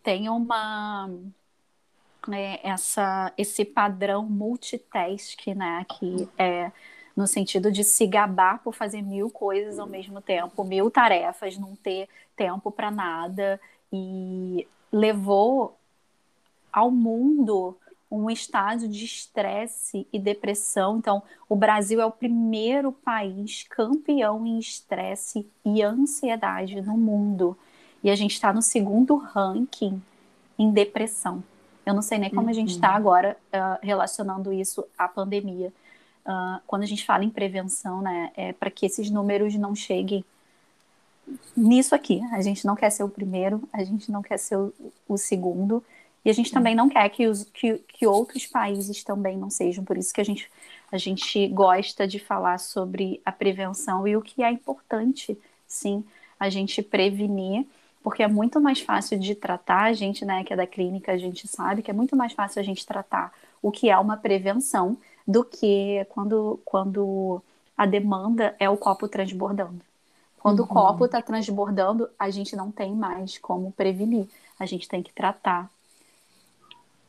tem 0.02 0.28
uma 0.28 1.10
é, 2.30 2.68
essa, 2.68 3.32
esse 3.38 3.64
padrão 3.64 4.24
multitask, 4.24 5.46
né? 5.56 5.86
Que 5.98 6.28
é 6.36 6.70
no 7.18 7.26
sentido 7.26 7.72
de 7.72 7.82
se 7.82 8.06
gabar 8.06 8.62
por 8.62 8.72
fazer 8.72 9.02
mil 9.02 9.28
coisas 9.28 9.80
ao 9.80 9.88
mesmo 9.88 10.20
tempo, 10.20 10.62
mil 10.62 10.88
tarefas, 10.88 11.58
não 11.58 11.74
ter 11.74 12.08
tempo 12.36 12.70
para 12.70 12.92
nada, 12.92 13.60
e 13.92 14.64
levou 14.92 15.76
ao 16.72 16.92
mundo 16.92 17.76
um 18.08 18.30
estágio 18.30 18.88
de 18.88 19.04
estresse 19.04 20.06
e 20.12 20.18
depressão. 20.20 20.98
Então, 20.98 21.20
o 21.48 21.56
Brasil 21.56 22.00
é 22.00 22.06
o 22.06 22.10
primeiro 22.12 22.92
país 22.92 23.66
campeão 23.68 24.46
em 24.46 24.56
estresse 24.60 25.44
e 25.64 25.82
ansiedade 25.82 26.80
no 26.80 26.96
mundo. 26.96 27.58
E 28.00 28.12
a 28.12 28.14
gente 28.14 28.34
está 28.34 28.52
no 28.52 28.62
segundo 28.62 29.16
ranking 29.16 30.00
em 30.56 30.70
depressão. 30.70 31.42
Eu 31.84 31.94
não 31.94 32.02
sei 32.02 32.18
nem 32.18 32.30
como 32.30 32.42
uhum. 32.42 32.50
a 32.50 32.52
gente 32.52 32.70
está 32.70 32.90
uhum. 32.90 32.96
agora 32.96 33.36
uh, 33.52 33.84
relacionando 33.84 34.52
isso 34.52 34.84
à 34.96 35.08
pandemia. 35.08 35.72
Uh, 36.26 36.60
quando 36.66 36.82
a 36.82 36.86
gente 36.86 37.04
fala 37.04 37.24
em 37.24 37.30
prevenção, 37.30 38.02
né, 38.02 38.30
é 38.36 38.52
para 38.52 38.70
que 38.70 38.84
esses 38.84 39.10
números 39.10 39.54
não 39.54 39.74
cheguem 39.74 40.24
nisso 41.56 41.94
aqui. 41.94 42.22
A 42.32 42.40
gente 42.40 42.66
não 42.66 42.76
quer 42.76 42.90
ser 42.90 43.02
o 43.02 43.08
primeiro, 43.08 43.62
a 43.72 43.82
gente 43.84 44.10
não 44.10 44.22
quer 44.22 44.38
ser 44.38 44.56
o, 44.56 44.72
o 45.08 45.16
segundo, 45.16 45.82
e 46.24 46.30
a 46.30 46.32
gente 46.34 46.52
também 46.52 46.74
não 46.74 46.88
quer 46.88 47.08
que, 47.08 47.26
os, 47.26 47.44
que, 47.44 47.78
que 47.88 48.06
outros 48.06 48.46
países 48.46 49.02
também 49.02 49.36
não 49.36 49.50
sejam. 49.50 49.84
Por 49.84 49.96
isso 49.96 50.12
que 50.12 50.20
a 50.20 50.24
gente, 50.24 50.50
a 50.92 50.98
gente 50.98 51.46
gosta 51.48 52.06
de 52.06 52.18
falar 52.18 52.58
sobre 52.58 53.20
a 53.24 53.32
prevenção 53.32 54.06
e 54.06 54.16
o 54.16 54.22
que 54.22 54.42
é 54.42 54.50
importante, 54.50 55.38
sim, 55.66 56.04
a 56.38 56.50
gente 56.50 56.82
prevenir, 56.82 57.66
porque 58.02 58.22
é 58.22 58.28
muito 58.28 58.60
mais 58.60 58.80
fácil 58.80 59.18
de 59.18 59.34
tratar, 59.34 59.84
a 59.84 59.92
gente, 59.92 60.24
né, 60.24 60.44
que 60.44 60.52
é 60.52 60.56
da 60.56 60.66
clínica, 60.66 61.12
a 61.12 61.18
gente 61.18 61.48
sabe 61.48 61.82
que 61.82 61.90
é 61.90 61.94
muito 61.94 62.14
mais 62.14 62.32
fácil 62.32 62.60
a 62.60 62.64
gente 62.64 62.86
tratar 62.86 63.32
o 63.60 63.70
que 63.70 63.90
é 63.90 63.98
uma 63.98 64.16
prevenção 64.16 64.96
do 65.28 65.44
que 65.44 66.06
quando, 66.08 66.58
quando 66.64 67.42
a 67.76 67.84
demanda 67.84 68.56
é 68.58 68.70
o 68.70 68.78
copo 68.78 69.06
transbordando. 69.06 69.82
Quando 70.40 70.60
uhum. 70.60 70.64
o 70.64 70.68
copo 70.68 71.04
está 71.04 71.20
transbordando, 71.20 72.08
a 72.18 72.30
gente 72.30 72.56
não 72.56 72.72
tem 72.72 72.94
mais 72.94 73.36
como 73.36 73.70
prevenir. 73.72 74.26
A 74.58 74.64
gente 74.64 74.88
tem 74.88 75.02
que 75.02 75.12
tratar 75.12 75.70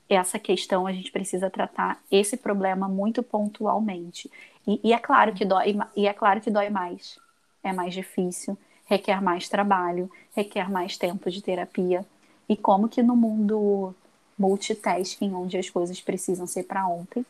essa 0.09 0.39
questão 0.39 0.87
a 0.87 0.91
gente 0.91 1.11
precisa 1.11 1.51
tratar 1.51 2.01
esse 2.11 2.35
problema 2.35 2.89
muito 2.89 3.21
pontualmente. 3.21 4.29
E, 4.65 4.79
e, 4.83 4.91
é 4.91 4.97
claro 4.97 5.33
que 5.33 5.45
dói, 5.45 5.77
e 5.95 6.07
é 6.07 6.13
claro 6.13 6.41
que 6.41 6.49
dói 6.49 6.69
mais, 6.69 7.19
é 7.63 7.71
mais 7.71 7.93
difícil, 7.93 8.57
requer 8.85 9.21
mais 9.21 9.47
trabalho, 9.47 10.09
requer 10.35 10.69
mais 10.69 10.97
tempo 10.97 11.29
de 11.29 11.43
terapia. 11.43 12.03
E 12.47 12.57
como 12.57 12.89
que 12.89 13.03
no 13.03 13.15
mundo 13.15 13.93
multitasking, 14.37 15.31
onde 15.33 15.57
as 15.57 15.69
coisas 15.69 16.01
precisam 16.01 16.47
ser 16.47 16.63
para 16.63 16.87
ontem, 16.87 17.23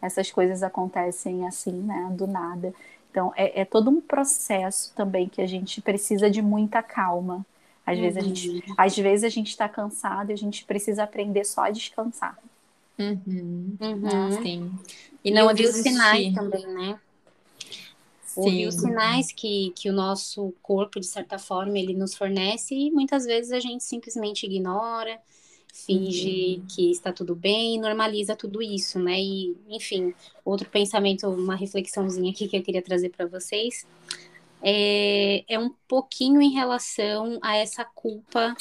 essas 0.00 0.30
coisas 0.30 0.62
acontecem 0.62 1.46
assim, 1.46 1.72
né, 1.72 2.08
do 2.12 2.26
nada. 2.26 2.72
Então 3.10 3.32
é, 3.36 3.62
é 3.62 3.64
todo 3.64 3.90
um 3.90 4.00
processo 4.00 4.92
também 4.94 5.28
que 5.28 5.40
a 5.40 5.46
gente 5.46 5.80
precisa 5.80 6.30
de 6.30 6.42
muita 6.42 6.82
calma 6.82 7.44
às, 7.88 7.96
uhum. 7.96 8.02
vezes 8.02 8.16
a 8.18 8.20
gente, 8.20 8.48
uhum. 8.50 8.74
às 8.76 8.96
vezes 8.96 9.24
a 9.24 9.28
gente 9.30 9.48
está 9.48 9.66
cansado 9.68 10.30
e 10.30 10.34
a 10.34 10.36
gente 10.36 10.64
precisa 10.64 11.04
aprender 11.04 11.44
só 11.44 11.62
a 11.62 11.70
descansar. 11.70 12.38
Uhum. 12.98 13.76
Uhum. 13.80 14.42
Sim. 14.42 14.72
E 15.24 15.30
não 15.30 15.46
ouvir 15.48 15.64
os 15.64 15.76
sinais 15.76 16.34
também, 16.34 16.66
né? 16.66 16.98
Sim. 18.26 18.40
Ouvir 18.40 18.66
os 18.66 18.74
sinais 18.74 19.32
que, 19.32 19.72
que 19.74 19.88
o 19.88 19.92
nosso 19.92 20.52
corpo, 20.62 21.00
de 21.00 21.06
certa 21.06 21.38
forma, 21.38 21.78
ele 21.78 21.94
nos 21.94 22.14
fornece 22.14 22.74
e 22.74 22.90
muitas 22.90 23.24
vezes 23.24 23.52
a 23.52 23.60
gente 23.60 23.82
simplesmente 23.82 24.44
ignora, 24.44 25.18
finge 25.72 26.56
uhum. 26.56 26.66
que 26.68 26.90
está 26.90 27.12
tudo 27.12 27.34
bem, 27.34 27.80
normaliza 27.80 28.36
tudo 28.36 28.62
isso, 28.62 28.98
né? 28.98 29.20
E, 29.20 29.56
enfim, 29.68 30.14
outro 30.44 30.68
pensamento, 30.68 31.28
uma 31.28 31.54
reflexãozinha 31.54 32.30
aqui 32.30 32.48
que 32.48 32.56
eu 32.56 32.62
queria 32.62 32.82
trazer 32.82 33.10
para 33.10 33.26
vocês 33.26 33.86
é, 34.62 35.44
é 35.48 35.58
um 35.58 35.70
pouquinho 35.86 36.40
em 36.40 36.50
relação 36.50 37.38
a 37.42 37.56
essa 37.56 37.84
culpa 37.84 38.56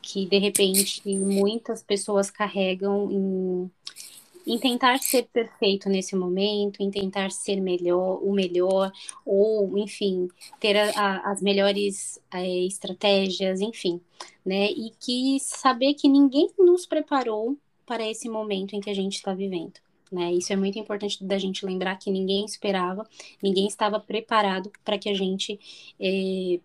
que 0.00 0.24
de 0.26 0.38
repente 0.38 1.02
muitas 1.06 1.82
pessoas 1.82 2.30
carregam 2.30 3.10
em, 3.10 3.70
em 4.46 4.58
tentar 4.58 4.98
ser 4.98 5.24
perfeito 5.32 5.88
nesse 5.88 6.14
momento, 6.14 6.80
em 6.80 6.90
tentar 6.90 7.30
ser 7.30 7.60
melhor, 7.60 8.20
o 8.22 8.32
melhor, 8.32 8.92
ou 9.24 9.76
enfim, 9.76 10.28
ter 10.60 10.76
a, 10.76 10.90
a, 10.90 11.32
as 11.32 11.42
melhores 11.42 12.20
é, 12.32 12.64
estratégias, 12.64 13.60
enfim, 13.60 14.00
né? 14.44 14.70
E 14.70 14.92
que 15.00 15.38
saber 15.40 15.94
que 15.94 16.08
ninguém 16.08 16.48
nos 16.58 16.86
preparou 16.86 17.56
para 17.84 18.08
esse 18.08 18.28
momento 18.28 18.74
em 18.74 18.80
que 18.80 18.90
a 18.90 18.94
gente 18.94 19.16
está 19.16 19.34
vivendo. 19.34 19.80
Né? 20.10 20.32
Isso 20.34 20.52
é 20.52 20.56
muito 20.56 20.78
importante 20.78 21.24
da 21.24 21.36
gente 21.36 21.66
lembrar 21.66 21.96
que 21.96 22.10
ninguém 22.10 22.44
esperava, 22.44 23.08
ninguém 23.42 23.66
estava 23.66 23.98
preparado 23.98 24.70
para 24.84 24.98
que 24.98 25.08
a 25.08 25.14
gente, 25.14 25.58
é, 25.98 26.60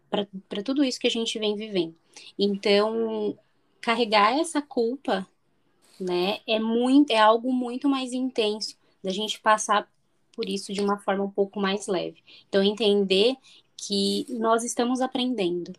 para 0.47 0.63
tudo 0.63 0.83
isso 0.83 0.99
que 0.99 1.07
a 1.07 1.11
gente 1.11 1.39
vem 1.39 1.55
vivendo. 1.55 1.95
Então, 2.37 3.35
carregar 3.79 4.39
essa 4.39 4.61
culpa, 4.61 5.27
né, 6.01 6.39
é 6.47 6.59
muito, 6.59 7.11
é 7.11 7.19
algo 7.19 7.53
muito 7.53 7.87
mais 7.87 8.11
intenso 8.11 8.75
da 9.03 9.11
gente 9.11 9.39
passar 9.39 9.87
por 10.35 10.49
isso 10.49 10.73
de 10.73 10.81
uma 10.81 10.97
forma 10.97 11.23
um 11.23 11.29
pouco 11.29 11.59
mais 11.59 11.87
leve. 11.87 12.17
Então, 12.49 12.63
entender 12.63 13.35
que 13.77 14.25
nós 14.29 14.63
estamos 14.63 15.01
aprendendo, 15.01 15.73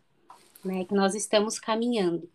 né, 0.64 0.84
que 0.84 0.94
nós 0.94 1.14
estamos 1.14 1.58
caminhando 1.58 2.28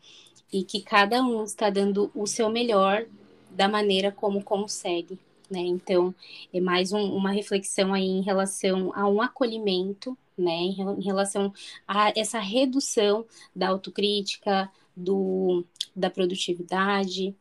e 0.52 0.64
que 0.64 0.82
cada 0.82 1.22
um 1.22 1.44
está 1.44 1.70
dando 1.70 2.12
o 2.14 2.26
seu 2.26 2.50
melhor 2.50 3.06
da 3.50 3.68
maneira 3.68 4.12
como 4.12 4.44
consegue, 4.44 5.18
né? 5.50 5.60
Então, 5.60 6.14
é 6.54 6.60
mais 6.60 6.92
um, 6.92 7.02
uma 7.14 7.32
reflexão 7.32 7.94
aí 7.94 8.06
em 8.06 8.22
relação 8.22 8.92
a 8.94 9.08
um 9.08 9.22
acolhimento, 9.22 10.18
né? 10.38 10.52
Em 10.52 11.04
relação 11.04 11.54
a 11.88 12.12
essa 12.16 12.40
redução 12.40 13.26
da 13.56 13.70
autocrítica, 13.70 14.70
do, 14.96 15.66
da 15.96 16.10
produtividade, 16.10 17.36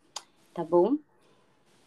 tá 0.57 0.65
bom? 0.65 0.97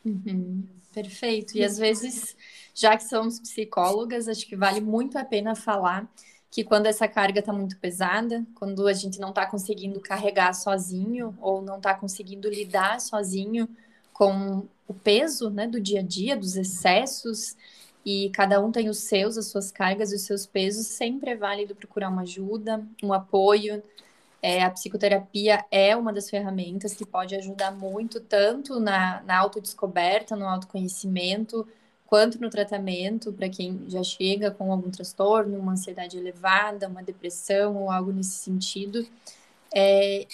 Uhum, 0.05 0.63
perfeito. 0.93 1.57
E 1.57 1.63
às 1.63 1.77
vezes, 1.77 2.37
já 2.73 2.95
que 2.95 3.03
somos 3.03 3.39
psicólogas, 3.39 4.27
acho 4.27 4.45
que 4.47 4.55
vale 4.55 4.79
muito 4.79 5.17
a 5.17 5.25
pena 5.25 5.55
falar 5.55 6.07
que 6.51 6.63
quando 6.63 6.85
essa 6.85 7.07
carga 7.07 7.39
está 7.39 7.51
muito 7.51 7.77
pesada, 7.79 8.45
quando 8.55 8.87
a 8.87 8.93
gente 8.93 9.19
não 9.19 9.29
está 9.29 9.45
conseguindo 9.47 9.99
carregar 9.99 10.53
sozinho 10.53 11.35
ou 11.41 11.61
não 11.61 11.77
está 11.77 11.95
conseguindo 11.95 12.47
lidar 12.49 13.01
sozinho 13.01 13.67
com 14.13 14.67
o 14.87 14.93
peso 14.93 15.49
né, 15.49 15.67
do 15.67 15.79
dia 15.79 16.01
a 16.01 16.03
dia, 16.03 16.37
dos 16.37 16.55
excessos, 16.55 17.55
e 18.05 18.29
cada 18.31 18.59
um 18.63 18.71
tem 18.71 18.89
os 18.89 18.99
seus, 18.99 19.37
as 19.37 19.47
suas 19.47 19.71
cargas 19.71 20.11
e 20.11 20.15
os 20.15 20.21
seus 20.21 20.45
pesos, 20.45 20.87
sempre 20.87 21.31
é 21.31 21.35
válido 21.35 21.75
procurar 21.75 22.09
uma 22.09 22.21
ajuda, 22.21 22.83
um 23.03 23.13
apoio. 23.13 23.83
É, 24.41 24.63
a 24.63 24.69
psicoterapia 24.69 25.65
é 25.69 25.95
uma 25.95 26.13
das 26.13 26.29
ferramentas 26.29 26.93
que 26.93 27.05
pode 27.05 27.35
ajudar 27.35 27.71
muito, 27.71 28.19
tanto 28.21 28.79
na, 28.79 29.21
na 29.23 29.37
autodescoberta, 29.37 30.35
no 30.35 30.47
autoconhecimento, 30.47 31.67
quanto 32.05 32.41
no 32.41 32.49
tratamento, 32.49 33.31
para 33.33 33.49
quem 33.49 33.83
já 33.87 34.01
chega 34.01 34.49
com 34.49 34.71
algum 34.71 34.89
transtorno, 34.89 35.59
uma 35.59 35.73
ansiedade 35.73 36.17
elevada, 36.17 36.87
uma 36.87 37.03
depressão 37.03 37.75
ou 37.75 37.91
algo 37.91 38.11
nesse 38.11 38.31
sentido. 38.31 39.05
É, 39.73 40.25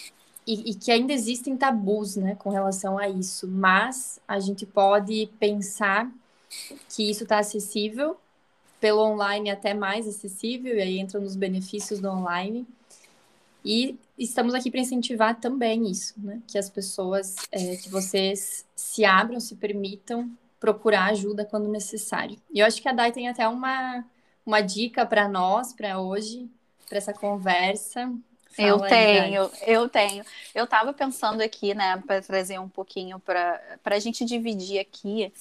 e, 0.47 0.71
e, 0.71 0.75
que 0.75 0.91
ainda 0.91 1.11
existem 1.11 1.57
tabus, 1.57 2.15
né, 2.15 2.35
com 2.35 2.49
relação 2.49 2.97
a 2.97 3.09
isso. 3.09 3.47
Mas 3.47 4.19
a 4.27 4.39
gente 4.39 4.65
pode 4.65 5.29
pensar 5.39 6.09
que 6.89 7.09
isso 7.09 7.23
está 7.23 7.39
acessível 7.39 8.17
pelo 8.79 9.01
online 9.01 9.49
até 9.49 9.73
mais 9.73 10.07
acessível, 10.07 10.75
e 10.77 10.81
aí 10.81 10.99
entra 10.99 11.19
nos 11.19 11.35
benefícios 11.35 11.99
do 11.99 12.07
online. 12.09 12.67
E 13.65 13.97
estamos 14.15 14.54
aqui 14.54 14.69
para 14.69 14.80
incentivar 14.80 15.39
também 15.39 15.89
isso, 15.89 16.13
né? 16.17 16.39
Que 16.47 16.58
as 16.58 16.69
pessoas, 16.69 17.36
é, 17.51 17.75
que 17.78 17.89
vocês 17.89 18.63
se 18.75 19.04
abram, 19.04 19.39
se 19.39 19.56
permitam 19.56 20.30
procurar 20.60 21.06
ajuda 21.06 21.43
quando 21.43 21.67
necessário. 21.67 22.38
E 22.54 22.60
eu 22.60 22.65
acho 22.67 22.80
que 22.80 22.88
a 22.88 22.93
Dai 22.93 23.12
tem 23.12 23.28
até 23.28 23.47
uma, 23.47 24.06
uma 24.45 24.62
dica 24.62 25.04
para 25.04 25.28
nós, 25.28 25.73
para 25.73 25.99
hoje, 25.99 26.47
para 26.88 26.99
essa 26.99 27.12
conversa. 27.12 28.13
Fala 28.51 28.69
eu 28.69 28.80
tenho, 28.82 29.41
aí, 29.41 29.73
eu 29.73 29.89
tenho. 29.89 30.23
Eu 30.54 30.65
estava 30.65 30.93
pensando 30.93 31.41
aqui, 31.41 31.73
né, 31.73 32.01
para 32.06 32.21
trazer 32.21 32.60
um 32.60 32.69
pouquinho 32.69 33.19
para 33.19 33.60
a 33.84 33.99
gente 33.99 34.23
dividir 34.23 34.80
aqui 34.80 35.34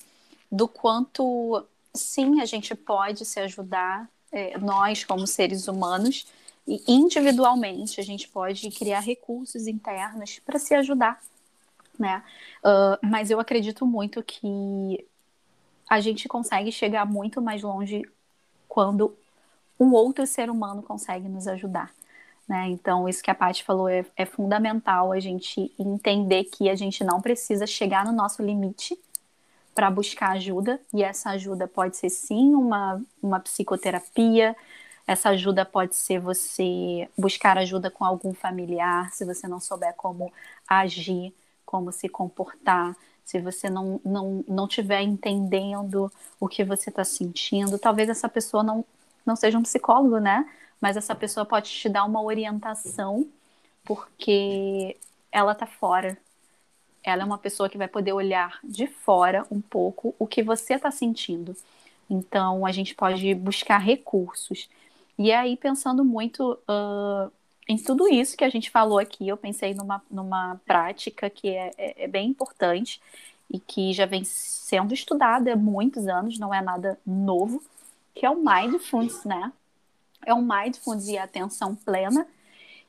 do 0.51 0.67
quanto 0.67 1.65
sim, 1.93 2.41
a 2.41 2.45
gente 2.45 2.75
pode 2.75 3.25
se 3.25 3.39
ajudar, 3.41 4.09
é, 4.33 4.59
nós 4.59 5.05
como 5.05 5.27
seres 5.27 5.69
humanos, 5.69 6.27
e 6.67 6.83
individualmente 6.89 8.01
a 8.01 8.05
gente 8.05 8.29
pode 8.29 8.71
criar 8.71 9.01
recursos 9.01 9.67
internos 9.67 10.39
para 10.39 10.59
se 10.59 10.75
ajudar, 10.75 11.21
né? 11.99 12.23
Uh, 12.61 13.07
mas 13.07 13.31
eu 13.31 13.39
acredito 13.39 13.87
muito 13.87 14.23
que 14.23 15.07
a 15.89 16.01
gente 16.01 16.27
consegue 16.27 16.73
chegar 16.73 17.05
muito 17.05 17.43
mais 17.43 17.63
longe 17.63 18.03
quando 18.69 19.15
um 19.79 19.93
outro 19.93 20.27
ser 20.27 20.49
humano 20.51 20.83
consegue 20.83 21.29
nos 21.29 21.47
ajudar. 21.47 21.93
Né? 22.49 22.69
Então, 22.69 23.09
isso 23.09 23.23
que 23.23 23.31
a 23.31 23.35
Paty 23.35 23.65
falou 23.65 23.89
é, 23.89 24.05
é 24.17 24.27
fundamental 24.27 25.13
a 25.13 25.21
gente 25.21 25.73
entender 25.79 26.45
que 26.45 26.69
a 26.69 26.75
gente 26.75 27.03
não 27.03 27.21
precisa 27.21 27.67
chegar 27.67 28.05
no 28.05 28.13
nosso 28.13 28.43
limite 28.43 28.99
para 29.75 29.91
buscar 29.91 30.33
ajuda, 30.33 30.81
e 30.93 31.03
essa 31.03 31.31
ajuda 31.31 31.67
pode 31.67 31.97
ser 31.97 32.09
sim 32.09 32.55
uma, 32.55 33.03
uma 33.21 33.41
psicoterapia, 33.41 34.55
essa 35.07 35.31
ajuda 35.31 35.65
pode 35.65 35.95
ser 35.97 36.19
você 36.19 37.09
buscar 37.17 37.59
ajuda 37.59 37.91
com 37.91 38.05
algum 38.05 38.33
familiar, 38.35 39.13
se 39.13 39.25
você 39.25 39.47
não 39.47 39.61
souber 39.61 39.95
como 39.95 40.33
agir, 40.69 41.35
como 41.67 41.93
se 41.93 42.09
comportar, 42.09 42.97
se 43.25 43.41
você 43.41 43.69
não 43.71 44.01
não 44.05 44.45
não 44.49 44.67
estiver 44.67 45.03
entendendo 45.03 46.11
o 46.41 46.49
que 46.49 46.65
você 46.65 46.91
está 46.91 47.05
sentindo, 47.05 47.79
talvez 47.79 48.09
essa 48.09 48.29
pessoa 48.29 48.63
não 48.63 48.85
não 49.27 49.37
seja 49.37 49.59
um 49.59 49.63
psicólogo, 49.63 50.19
né? 50.19 50.49
Mas 50.81 50.97
essa 50.97 51.15
pessoa 51.15 51.47
pode 51.47 51.71
te 51.71 51.89
dar 51.89 52.05
uma 52.05 52.23
orientação 52.23 53.27
porque 53.85 54.97
ela 55.33 55.53
está 55.53 55.67
fora 55.67 56.19
ela 57.05 57.23
é 57.23 57.25
uma 57.25 57.37
pessoa 57.37 57.69
que 57.69 57.77
vai 57.77 57.87
poder 57.87 58.15
olhar 58.15 58.59
de 58.65 58.87
fora 58.87 59.47
um 59.51 59.61
pouco 59.61 60.15
o 60.19 60.27
que 60.27 60.43
você 60.43 60.75
está 60.75 60.91
sentindo. 60.91 61.55
Então, 62.09 62.65
a 62.65 62.73
gente 62.73 62.95
pode 62.95 63.35
buscar 63.35 63.79
recursos. 63.79 64.71
E 65.19 65.33
aí, 65.33 65.57
pensando 65.57 66.05
muito 66.05 66.59
uh, 66.69 67.31
em 67.69 67.77
tudo 67.77 68.09
isso 68.09 68.37
que 68.37 68.45
a 68.45 68.49
gente 68.49 68.71
falou 68.71 68.99
aqui, 68.99 69.29
eu 69.29 69.37
pensei 69.37 69.75
numa, 69.75 70.03
numa 70.11 70.61
prática 70.67 71.31
que 71.31 71.49
é, 71.49 71.71
é, 71.79 72.05
é 72.05 72.09
bem 72.09 72.29
importante 72.29 73.01
e 73.51 73.59
que 73.59 73.93
já 73.93 74.07
vem 74.07 74.25
sendo 74.25 74.93
estudada 74.93 75.53
há 75.53 75.57
muitos 75.57 76.09
anos, 76.09 76.39
não 76.39 76.53
é 76.53 76.61
nada 76.61 76.99
novo, 77.07 77.63
que 78.15 78.27
é 78.27 78.31
o 78.31 78.37
Mindfulness, 78.37 79.25
né? 79.25 79.53
É 80.27 80.35
o 80.35 80.43
Mindfulness 80.43 81.09
e 81.09 81.19
a 81.19 81.25
atenção 81.25 81.75
plena, 81.75 82.27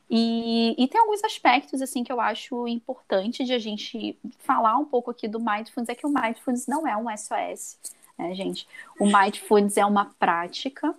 e, 0.09 0.75
e, 0.77 0.87
tem 0.87 1.01
alguns 1.01 1.23
aspectos 1.23 1.81
assim 1.81 2.03
que 2.03 2.11
eu 2.11 2.21
acho 2.21 2.67
importante 2.67 3.43
de 3.43 3.53
a 3.53 3.59
gente 3.59 4.17
falar 4.39 4.77
um 4.77 4.85
pouco 4.85 5.09
aqui 5.09 5.27
do 5.27 5.39
Mindfulness, 5.39 5.89
é 5.89 5.95
que 5.95 6.05
o 6.05 6.09
Mindfulness 6.09 6.67
não 6.67 6.87
é 6.87 6.95
um 6.95 7.05
SOS, 7.17 7.77
né, 8.17 8.35
gente? 8.35 8.67
O 8.99 9.05
Mindfulness 9.05 9.77
é 9.77 9.85
uma 9.85 10.05
prática, 10.19 10.95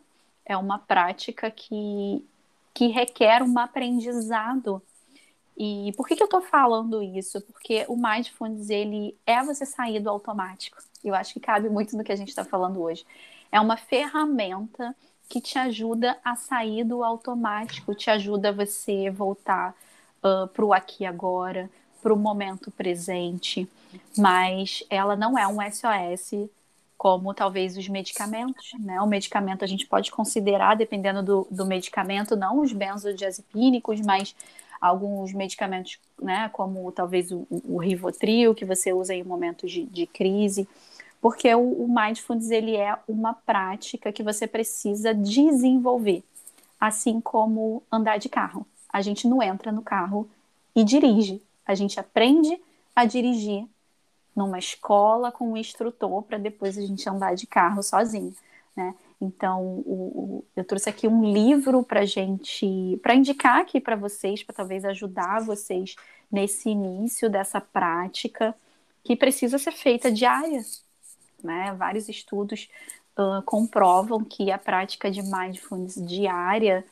é 0.47 0.57
uma 0.57 0.79
prática 0.79 1.51
que, 1.51 2.25
que 2.73 2.87
requer 2.87 3.43
um 3.43 3.59
aprendizado. 3.59 4.81
E 5.59 5.93
por 5.97 6.07
que, 6.07 6.15
que 6.15 6.23
eu 6.23 6.27
estou 6.27 6.41
falando 6.41 7.03
isso? 7.03 7.41
Porque 7.41 7.85
o 7.89 7.97
Mindfulness, 7.97 8.71
ele 8.71 9.17
é 9.27 9.43
você 9.43 9.67
sair 9.67 10.01
do 10.01 10.09
automático. 10.09 10.79
Eu 11.05 11.15
acho 11.15 11.35
que 11.35 11.41
cabe 11.41 11.69
muito 11.69 11.97
no 11.97 12.05
que 12.05 12.13
a 12.13 12.17
gente 12.17 12.29
está 12.29 12.45
falando 12.45 12.81
hoje. 12.81 13.05
É 13.51 13.61
uma 13.61 13.77
ferramenta 13.77 14.95
que 15.29 15.41
te 15.41 15.59
ajuda 15.59 16.17
a 16.25 16.37
sair 16.37 16.85
do 16.85 17.03
automático, 17.03 17.95
te 17.95 18.09
ajuda 18.11 18.53
você 18.53 19.11
voltar 19.11 19.75
uh, 20.23 20.47
para 20.47 20.65
o 20.65 20.73
aqui 20.73 21.03
e 21.03 21.07
agora, 21.07 21.69
para 22.01 22.15
o 22.15 22.17
momento 22.17 22.71
presente, 22.71 23.69
mas 24.17 24.85
ela 24.89 25.17
não 25.17 25.37
é 25.37 25.47
um 25.49 25.59
SOS 25.61 26.49
como 26.97 27.35
talvez 27.35 27.77
os 27.77 27.89
medicamentos, 27.89 28.73
né? 28.79 29.01
O 29.01 29.07
medicamento 29.07 29.65
a 29.65 29.69
gente 29.69 29.87
pode 29.87 30.11
considerar, 30.11 30.77
dependendo 30.77 31.23
do, 31.23 31.47
do 31.51 31.67
medicamento, 31.67 32.37
não 32.37 32.61
os 32.61 32.73
benzodiazepínicos, 32.73 34.01
mas 34.01 34.35
alguns 34.81 35.33
medicamentos, 35.33 35.99
né? 36.21 36.49
Como 36.53 36.91
talvez 36.93 37.31
o, 37.31 37.47
o 37.51 37.79
Rivotril, 37.79 38.55
que 38.55 38.65
você 38.65 38.93
usa 38.93 39.15
em 39.15 39.23
momentos 39.23 39.71
de, 39.71 39.85
de 39.85 40.07
crise 40.07 40.69
porque 41.21 41.53
o, 41.55 41.85
o 41.85 41.89
mindfulness 41.89 42.51
ele 42.51 42.77
é 42.77 42.97
uma 43.09 43.35
prática 43.35 44.13
que 44.13 44.23
você 44.23 44.47
precisa 44.47 45.13
desenvolver, 45.15 46.23
assim 46.81 47.21
como 47.21 47.83
andar 47.91 48.19
de 48.19 48.29
carro. 48.29 48.67
A 48.93 49.03
gente 49.03 49.27
não 49.27 49.43
entra 49.43 49.73
no 49.73 49.83
carro 49.83 50.29
e 50.75 50.85
dirige, 50.85 51.43
a 51.67 51.75
gente 51.75 51.99
aprende 51.99 52.57
a 52.95 53.05
dirigir 53.05 53.67
numa 54.37 54.59
escola 54.59 55.33
com 55.33 55.53
um 55.53 55.57
instrutor 55.57 56.23
para 56.23 56.37
depois 56.37 56.77
a 56.77 56.83
gente 56.83 57.09
andar 57.09 57.35
de 57.35 57.47
carro 57.47 57.83
sozinho, 57.83 58.35
né? 58.77 58.95
Então, 59.19 59.63
o, 59.63 59.81
o, 59.81 60.45
eu 60.55 60.63
trouxe 60.63 60.91
aqui 60.91 61.09
um 61.09 61.33
livro 61.33 61.83
para 61.83 62.05
gente, 62.05 63.01
para 63.03 63.15
indicar 63.15 63.61
aqui 63.61 63.81
para 63.81 63.97
vocês, 63.97 64.43
para 64.43 64.55
talvez 64.55 64.85
ajudar 64.85 65.41
vocês 65.41 65.97
nesse 66.31 66.69
início 66.69 67.31
dessa 67.31 67.59
prática 67.59 68.55
que 69.03 69.17
precisa 69.17 69.57
ser 69.57 69.73
feita 69.73 70.13
diária, 70.13 70.63
né? 71.43 71.75
Vários 71.79 72.09
estudos 72.09 72.69
uh, 73.17 73.43
comprovam 73.43 74.23
que 74.23 74.51
a 74.51 74.59
prática 74.59 75.11
de 75.11 75.23
mindfulness 75.23 75.95
diária, 76.07 76.85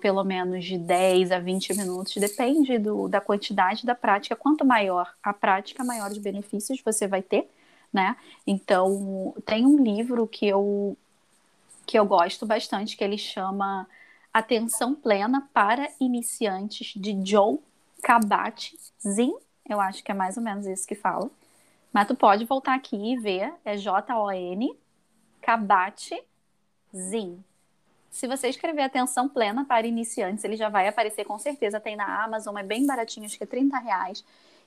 pelo 0.00 0.24
menos 0.24 0.64
de 0.64 0.78
10 0.78 1.32
a 1.32 1.38
20 1.38 1.76
minutos, 1.76 2.14
depende 2.16 2.78
do, 2.78 3.08
da 3.08 3.20
quantidade 3.20 3.84
da 3.84 3.94
prática. 3.94 4.36
Quanto 4.36 4.64
maior 4.64 5.12
a 5.22 5.32
prática, 5.32 5.84
maior 5.84 6.10
os 6.10 6.18
benefícios 6.18 6.80
você 6.84 7.06
vai 7.06 7.22
ter, 7.22 7.50
né? 7.92 8.16
Então, 8.46 9.34
tem 9.44 9.66
um 9.66 9.82
livro 9.82 10.26
que 10.26 10.46
eu, 10.46 10.96
que 11.86 11.98
eu 11.98 12.06
gosto 12.06 12.46
bastante, 12.46 12.96
que 12.96 13.04
ele 13.04 13.18
chama 13.18 13.86
Atenção 14.32 14.94
Plena 14.94 15.48
para 15.52 15.88
Iniciantes, 16.00 16.92
de 16.94 17.20
Joe 17.24 17.58
Kabat-Zinn, 18.02 19.34
eu 19.68 19.80
acho 19.80 20.02
que 20.02 20.10
é 20.10 20.14
mais 20.14 20.36
ou 20.36 20.42
menos 20.42 20.66
isso 20.66 20.86
que 20.86 20.94
fala. 20.94 21.30
Mas 21.92 22.06
tu 22.06 22.14
pode 22.14 22.44
voltar 22.44 22.74
aqui 22.74 22.96
e 22.96 23.18
ver, 23.18 23.52
é 23.64 23.76
J-O-N, 23.76 24.78
Kabate 25.40 26.22
Zin. 26.94 27.42
Se 28.10 28.26
você 28.26 28.48
escrever 28.48 28.82
atenção 28.82 29.28
plena 29.28 29.64
para 29.64 29.86
iniciantes, 29.86 30.44
ele 30.44 30.56
já 30.56 30.68
vai 30.68 30.88
aparecer 30.88 31.24
com 31.24 31.38
certeza. 31.38 31.80
Tem 31.80 31.96
na 31.96 32.24
Amazon, 32.24 32.56
é 32.56 32.62
bem 32.62 32.86
baratinho, 32.86 33.26
acho 33.26 33.36
que 33.36 33.44
é 33.44 33.46
30 33.46 33.78
reais. 33.78 34.24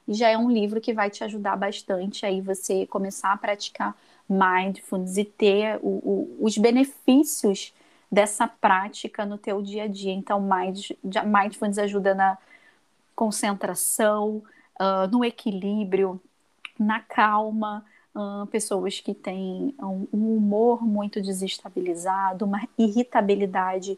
E 0.08 0.13
já 0.13 0.30
é 0.30 0.38
um 0.38 0.49
livro 0.49 0.82
que 0.82 0.93
vai 0.93 1.10
te 1.10 1.23
ajudar 1.23 1.56
bastante 1.56 2.25
aí 2.25 2.41
você 2.41 2.86
começar 2.88 3.34
a 3.34 3.38
praticar 3.38 3.95
mindfulness 4.30 5.17
e 5.17 5.25
ter 5.25 5.80
o, 5.82 5.89
o, 5.89 6.38
os 6.39 6.58
benefícios 6.58 7.73
dessa 8.12 8.47
prática 8.47 9.25
no 9.25 9.38
teu 9.38 9.62
dia 9.62 9.84
a 9.84 9.88
dia. 9.88 10.13
Então, 10.13 10.41
mindfulness 10.41 11.77
ajuda 11.77 12.13
na 12.13 12.38
concentração, 13.15 14.43
uh, 14.80 15.08
no 15.12 15.23
equilíbrio, 15.23 16.19
na 16.80 16.99
calma, 16.99 17.86
pessoas 18.50 19.00
que 19.00 19.13
têm 19.13 19.74
um, 19.80 20.08
um, 20.13 20.38
humor 20.38 20.84
muito 20.84 21.21
desestabilizado, 21.21 22.45
uma 22.45 22.67
irritabilidade 22.78 23.97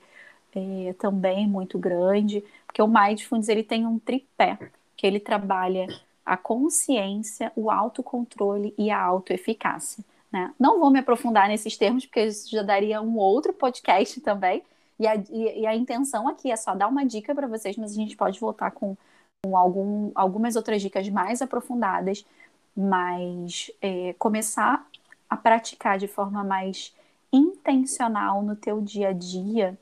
é, 0.56 0.94
também 1.00 1.48
muito 1.48 1.80
grande, 1.80 2.44
porque 2.66 2.82
o 2.82 2.88
Mindfulness 2.88 3.50
ele 3.50 3.64
tem 3.64 3.88
um 3.88 3.98
tripé, 3.98 4.58
que 4.96 5.08
ele 5.08 5.20
trabalha 5.20 5.88
a 6.26 6.38
consciência, 6.38 7.52
o 7.56 7.70
autocontrole 7.72 8.74
e 8.78 8.90
a 8.90 9.02
autoeficácia. 9.02 10.04
Né? 10.32 10.54
Não 10.60 10.80
vou 10.80 10.90
me 10.90 11.00
aprofundar 11.00 11.48
nesses 11.48 11.76
termos, 11.76 12.06
porque 12.06 12.26
isso 12.26 12.50
já 12.50 12.62
daria 12.62 13.02
um 13.02 13.18
outro 13.18 13.52
podcast 13.52 14.22
também, 14.22 14.64
e 15.00 15.08
a, 15.08 15.16
e 15.16 15.66
a 15.66 15.76
intenção 15.76 16.28
aqui 16.28 16.52
é 16.52 16.56
só 16.56 16.76
dar 16.76 16.88
uma 16.88 17.04
dica 17.04 17.34
para 17.34 17.48
vocês, 17.48 17.76
mas 17.78 17.92
a 17.92 17.96
gente 17.96 18.16
pode 18.16 18.40
voltar 18.40 18.72
com, 18.72 18.96
com 19.44 19.58
algum, 19.58 20.12
algumas 20.14 20.56
outras 20.56 20.82
dicas 20.82 21.10
mais 21.10 21.42
aprofundadas 21.42 22.24
mas 22.76 23.72
é, 23.82 24.14
começar 24.14 24.86
a 25.30 25.38
praticar 25.38 25.98
de 25.98 26.08
forma 26.08 26.44
mais 26.44 26.94
intencional 27.32 28.44
no 28.44 28.56
teu 28.56 28.82
dia 28.82 29.10
a 29.10 29.14
dia 29.14 29.78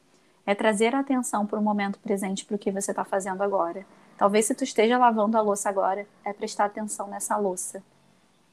é 0.46 0.56
trazer 0.56 0.96
atenção 0.96 1.46
para 1.46 1.60
o 1.60 1.62
momento 1.62 2.00
presente 2.00 2.46
para 2.46 2.56
o 2.56 2.60
que 2.60 2.72
você 2.72 2.92
está 2.92 3.04
fazendo 3.04 3.42
agora. 3.42 3.86
Talvez 4.18 4.46
se 4.46 4.56
tu 4.56 4.64
esteja 4.64 4.98
lavando 4.98 5.38
a 5.38 5.42
louça 5.42 5.70
agora, 5.70 6.08
é 6.24 6.34
prestar 6.34 6.66
atenção 6.66 7.08
nessa 7.08 7.38
louça, 7.38 7.84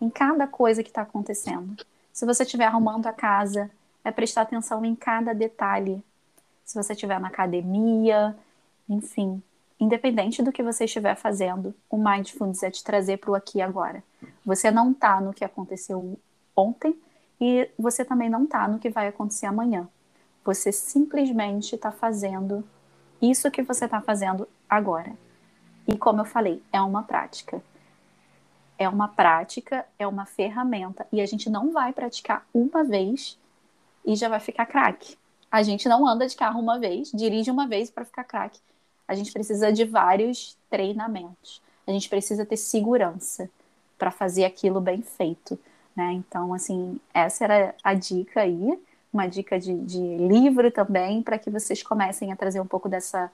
em 0.01 0.09
cada 0.09 0.47
coisa 0.47 0.83
que 0.83 0.91
está 0.91 1.03
acontecendo. 1.03 1.85
Se 2.13 2.27
você 2.27 2.43
estiver 2.43 2.65
arrumando 2.65 3.07
a 3.07 3.13
casa, 3.13 3.71
é 4.05 4.11
prestar 4.11 4.43
atenção 4.43 4.85
em 4.85 4.95
cada 4.95 5.35
detalhe. 5.35 6.03
Se 6.65 6.75
você 6.75 6.93
estiver 6.93 7.21
na 7.21 7.29
academia, 7.29 8.37
enfim, 8.89 9.43
independente 9.81 10.43
do 10.43 10.53
que 10.53 10.63
você 10.63 10.85
estiver 10.85 11.15
fazendo, 11.15 11.75
o 11.89 11.97
mindfulness 11.97 12.63
é 12.63 12.71
te 12.71 12.83
trazer 12.83 13.19
para 13.19 13.31
o 13.31 13.35
aqui 13.35 13.59
e 13.59 13.63
agora. 13.63 14.03
Você 14.45 14.71
não 14.71 14.91
está 14.93 15.21
no 15.21 15.33
que 15.33 15.45
aconteceu 15.45 16.19
ontem 16.57 16.99
e 17.41 17.71
você 17.79 18.05
também 18.05 18.29
não 18.29 18.45
está 18.45 18.67
no 18.67 18.79
que 18.79 18.91
vai 18.91 19.09
acontecer 19.09 19.47
amanhã. 19.47 19.89
Você 20.45 20.73
simplesmente 20.73 21.75
está 21.75 21.93
fazendo 21.93 22.65
isso 23.21 23.51
que 23.51 23.63
você 23.63 23.85
está 23.85 24.01
fazendo 24.01 24.49
agora. 24.69 25.13
E 25.87 25.97
como 25.97 26.21
eu 26.21 26.25
falei, 26.25 26.63
é 26.73 26.81
uma 26.81 27.03
prática. 27.03 27.63
É 28.77 28.89
uma 28.89 29.09
prática, 29.09 29.87
é 29.99 30.07
uma 30.07 30.25
ferramenta. 30.25 31.07
E 31.13 31.21
a 31.21 31.27
gente 31.27 31.51
não 31.51 31.73
vai 31.73 31.93
praticar 31.93 32.47
uma 32.53 32.85
vez 32.85 33.39
e 34.05 34.15
já 34.15 34.29
vai 34.29 34.41
ficar 34.41 34.67
craque. 34.67 35.17
A 35.51 35.63
gente 35.63 35.89
não 35.89 36.07
anda 36.07 36.27
de 36.27 36.37
carro 36.37 36.61
uma 36.61 36.79
vez, 36.79 37.11
dirige 37.13 37.51
uma 37.51 37.67
vez 37.67 37.91
para 37.91 38.05
ficar 38.05 38.25
craque. 38.25 38.61
A 39.09 39.15
gente 39.15 39.33
precisa 39.33 39.73
de 39.73 39.85
vários 39.85 40.57
treinamentos. 40.71 41.63
A 41.87 41.91
gente 41.91 42.09
precisa 42.09 42.45
ter 42.45 42.59
segurança 42.59 43.51
para 43.99 44.11
fazer 44.11 44.45
aquilo 44.45 44.81
bem 44.81 45.03
feito. 45.03 45.59
Né? 45.97 46.13
Então, 46.13 46.55
assim, 46.55 47.01
essa 47.13 47.45
era 47.45 47.75
a 47.83 47.95
dica 47.95 48.43
aí, 48.43 48.79
uma 49.13 49.27
dica 49.27 49.59
de, 49.59 49.75
de 49.75 49.99
livro 49.99 50.71
também, 50.71 51.23
para 51.23 51.39
que 51.39 51.51
vocês 51.51 51.83
comecem 51.83 52.31
a 52.31 52.37
trazer 52.37 52.61
um 52.61 52.67
pouco 52.67 52.89
dessa, 52.89 53.33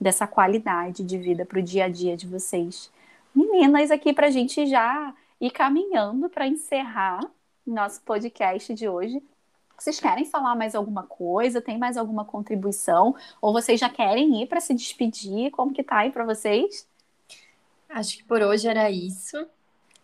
dessa 0.00 0.26
qualidade 0.26 1.02
de 1.02 1.18
vida 1.18 1.44
para 1.44 1.58
o 1.58 1.62
dia 1.62 1.86
a 1.86 1.88
dia 1.88 2.16
de 2.16 2.28
vocês. 2.28 2.92
Meninas, 3.34 3.90
aqui 3.90 4.12
para 4.12 4.28
a 4.28 4.30
gente 4.30 4.66
já 4.66 5.12
ir 5.40 5.50
caminhando 5.50 6.28
para 6.28 6.46
encerrar 6.46 7.20
nosso 7.66 8.02
podcast 8.02 8.74
de 8.74 8.88
hoje. 8.88 9.22
Vocês 9.78 10.00
querem 10.00 10.24
falar 10.24 10.54
mais 10.54 10.74
alguma 10.74 11.02
coisa? 11.02 11.60
Tem 11.60 11.76
mais 11.78 11.96
alguma 11.96 12.24
contribuição? 12.24 13.14
Ou 13.40 13.52
vocês 13.52 13.78
já 13.78 13.88
querem 13.88 14.42
ir 14.42 14.46
para 14.46 14.60
se 14.60 14.74
despedir? 14.74 15.50
Como 15.50 15.72
que 15.72 15.82
tá 15.82 15.98
aí 15.98 16.10
para 16.10 16.24
vocês? 16.24 16.86
Acho 17.88 18.18
que 18.18 18.24
por 18.24 18.42
hoje 18.42 18.66
era 18.66 18.90
isso. 18.90 19.46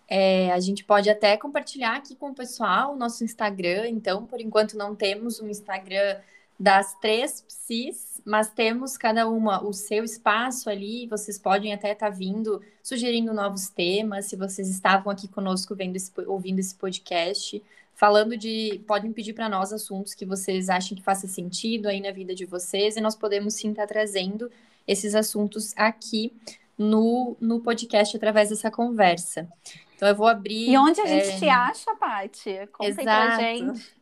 É, 0.09 0.53
a 0.53 0.59
gente 0.59 0.85
pode 0.85 1.09
até 1.09 1.37
compartilhar 1.37 1.97
aqui 1.97 2.17
com 2.17 2.31
o 2.31 2.35
pessoal 2.35 2.93
o 2.93 2.97
nosso 2.97 3.23
Instagram. 3.25 3.89
Então, 3.89 4.27
por 4.27 4.41
enquanto, 4.41 4.77
não 4.77 4.95
temos 4.95 5.41
um 5.41 5.49
Instagram 5.49 6.21
das 6.61 6.95
três 6.97 7.41
psis, 7.41 8.21
mas 8.23 8.51
temos 8.51 8.99
cada 8.99 9.27
uma 9.27 9.65
o 9.65 9.73
seu 9.73 10.05
espaço 10.05 10.69
ali. 10.69 11.07
Vocês 11.07 11.39
podem 11.39 11.73
até 11.73 11.93
estar 11.93 12.11
tá 12.11 12.15
vindo, 12.15 12.61
sugerindo 12.83 13.33
novos 13.33 13.71
temas. 13.71 14.27
Se 14.27 14.37
vocês 14.37 14.69
estavam 14.69 15.11
aqui 15.11 15.27
conosco 15.27 15.75
vendo 15.75 15.97
esse, 15.97 16.13
ouvindo 16.27 16.59
esse 16.59 16.75
podcast, 16.75 17.63
falando 17.95 18.37
de. 18.37 18.79
Podem 18.87 19.11
pedir 19.11 19.33
para 19.33 19.49
nós 19.49 19.73
assuntos 19.73 20.13
que 20.13 20.27
vocês 20.27 20.69
acham 20.69 20.95
que 20.95 21.03
faça 21.03 21.27
sentido 21.27 21.87
aí 21.87 21.99
na 21.99 22.13
vida 22.13 22.35
de 22.35 22.45
vocês, 22.45 22.95
e 22.95 23.01
nós 23.01 23.17
podemos 23.17 23.55
sim 23.55 23.71
estar 23.71 23.87
tá 23.87 23.95
trazendo 23.95 24.51
esses 24.87 25.15
assuntos 25.15 25.73
aqui 25.77 26.31
no, 26.77 27.39
no 27.41 27.61
podcast 27.61 28.15
através 28.15 28.51
dessa 28.51 28.71
conversa. 28.71 29.49
Então 29.97 30.09
eu 30.09 30.15
vou 30.15 30.27
abrir. 30.27 30.69
E 30.69 30.77
onde 30.77 31.01
a 31.01 31.07
gente 31.07 31.31
é... 31.31 31.39
te 31.39 31.49
acha, 31.49 31.95
Paty? 31.97 32.69
Conta 32.71 32.91
Exato. 32.91 33.05
pra 33.05 33.39
gente. 33.39 34.00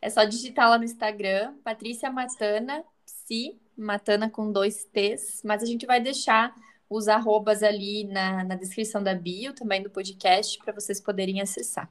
É 0.00 0.10
só 0.10 0.24
digitar 0.24 0.68
lá 0.68 0.78
no 0.78 0.84
Instagram, 0.84 1.54
Patrícia 1.64 2.10
Matana, 2.10 2.84
psi, 3.04 3.58
Matana 3.76 4.30
com 4.30 4.50
dois 4.50 4.84
T's, 4.84 5.42
mas 5.44 5.62
a 5.62 5.66
gente 5.66 5.86
vai 5.86 6.00
deixar 6.00 6.54
os 6.88 7.08
arrobas 7.08 7.62
ali 7.62 8.04
na, 8.04 8.44
na 8.44 8.54
descrição 8.54 9.02
da 9.02 9.14
bio, 9.14 9.52
também 9.52 9.82
do 9.82 9.90
podcast, 9.90 10.58
para 10.58 10.72
vocês 10.72 11.00
poderem 11.00 11.40
acessar. 11.40 11.90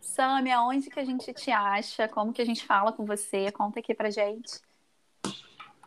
Samia, 0.00 0.60
onde 0.60 0.90
que 0.90 1.00
a 1.00 1.04
gente 1.04 1.32
te 1.32 1.50
acha? 1.50 2.08
Como 2.08 2.32
que 2.32 2.42
a 2.42 2.44
gente 2.44 2.66
fala 2.66 2.92
com 2.92 3.04
você? 3.04 3.50
Conta 3.52 3.80
aqui 3.80 3.94
pra 3.94 4.10
gente. 4.10 4.60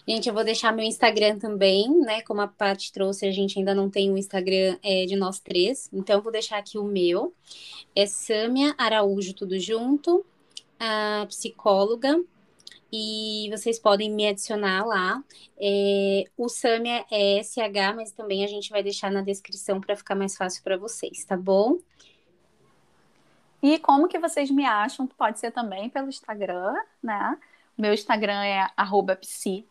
Gente, 0.07 0.29
eu 0.29 0.35
vou 0.35 0.43
deixar 0.43 0.71
meu 0.71 0.85
Instagram 0.85 1.39
também, 1.39 1.89
né? 2.01 2.21
Como 2.21 2.39
a 2.39 2.47
Paty 2.47 2.91
trouxe, 2.91 3.25
a 3.25 3.31
gente 3.31 3.57
ainda 3.57 3.73
não 3.73 3.89
tem 3.89 4.11
um 4.11 4.17
Instagram 4.17 4.77
é, 4.83 5.05
de 5.05 5.15
nós 5.15 5.39
três. 5.39 5.89
Então, 5.91 6.17
eu 6.17 6.21
vou 6.21 6.31
deixar 6.31 6.57
aqui 6.57 6.77
o 6.77 6.83
meu. 6.83 7.33
É 7.95 8.05
Sâmia 8.05 8.75
Araújo, 8.77 9.33
tudo 9.33 9.59
junto, 9.59 10.23
a 10.79 11.25
psicóloga. 11.27 12.23
E 12.91 13.49
vocês 13.51 13.77
podem 13.77 14.09
me 14.09 14.27
adicionar 14.27 14.85
lá. 14.85 15.23
É, 15.59 16.25
o 16.37 16.47
Sâmia 16.47 17.05
é 17.11 17.43
SH, 17.43 17.95
mas 17.95 18.11
também 18.11 18.43
a 18.43 18.47
gente 18.47 18.69
vai 18.69 18.81
deixar 18.81 19.11
na 19.11 19.21
descrição 19.21 19.81
para 19.81 19.95
ficar 19.95 20.15
mais 20.15 20.37
fácil 20.37 20.63
para 20.63 20.77
vocês, 20.77 21.25
tá 21.25 21.35
bom? 21.35 21.77
E 23.61 23.79
como 23.79 24.07
que 24.07 24.19
vocês 24.19 24.51
me 24.51 24.65
acham? 24.65 25.07
Pode 25.07 25.39
ser 25.39 25.51
também 25.51 25.89
pelo 25.89 26.07
Instagram, 26.07 26.75
né? 27.01 27.37
Meu 27.77 27.93
Instagram 27.93 28.43
é 28.43 28.67
psi, 29.19 29.65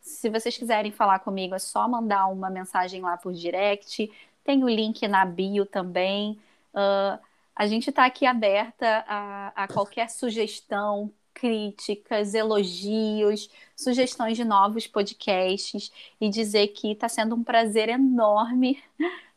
Se 0.00 0.28
vocês 0.28 0.58
quiserem 0.58 0.92
falar 0.92 1.20
comigo, 1.20 1.54
é 1.54 1.58
só 1.58 1.88
mandar 1.88 2.26
uma 2.26 2.50
mensagem 2.50 3.00
lá 3.00 3.16
por 3.16 3.32
direct. 3.32 4.10
Tem 4.44 4.62
o 4.64 4.68
link 4.68 5.06
na 5.08 5.24
bio 5.24 5.64
também. 5.64 6.38
Uh, 6.74 7.18
a 7.54 7.66
gente 7.66 7.90
está 7.90 8.06
aqui 8.06 8.26
aberta 8.26 9.04
a, 9.06 9.64
a 9.64 9.68
qualquer 9.68 10.08
sugestão, 10.10 11.12
críticas, 11.34 12.34
elogios, 12.34 13.48
sugestões 13.76 14.36
de 14.36 14.44
novos 14.44 14.86
podcasts 14.86 15.90
e 16.20 16.28
dizer 16.28 16.68
que 16.68 16.92
está 16.92 17.08
sendo 17.08 17.34
um 17.34 17.42
prazer 17.42 17.88
enorme 17.88 18.82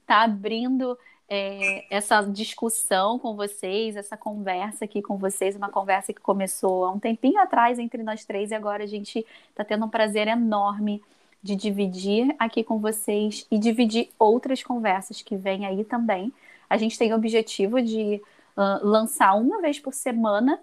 estar 0.02 0.06
tá 0.06 0.22
abrindo 0.24 0.98
é, 1.30 1.86
essa 1.90 2.22
discussão 2.22 3.18
com 3.18 3.36
vocês, 3.36 3.96
essa 3.96 4.18
conversa 4.18 4.86
aqui 4.86 5.02
com 5.02 5.18
vocês, 5.18 5.56
uma 5.56 5.70
conversa 5.70 6.14
que 6.14 6.22
começou 6.22 6.86
há 6.86 6.92
um 6.92 7.00
tempinho 7.00 7.40
atrás 7.40 7.80
entre 7.80 8.04
nós 8.04 8.26
três 8.26 8.52
e 8.52 8.56
agora 8.56 8.84
a 8.84 8.88
gente 8.88 9.26
está 9.50 9.64
tendo 9.64 9.86
um 9.86 9.90
prazer 9.90 10.28
enorme 10.28 11.02
de 11.42 11.56
dividir 11.56 12.34
aqui 12.40 12.64
com 12.64 12.80
vocês 12.80 13.46
e 13.50 13.58
dividir 13.58 14.10
outras 14.18 14.64
conversas 14.64 15.22
que 15.22 15.36
vêm 15.36 15.66
aí 15.66 15.84
também. 15.84 16.32
A 16.74 16.78
gente 16.78 16.98
tem 16.98 17.14
o 17.14 17.16
objetivo 17.16 17.80
de 17.80 18.20
uh, 18.58 18.84
lançar 18.84 19.36
uma 19.36 19.62
vez 19.62 19.78
por 19.78 19.94
semana 19.94 20.60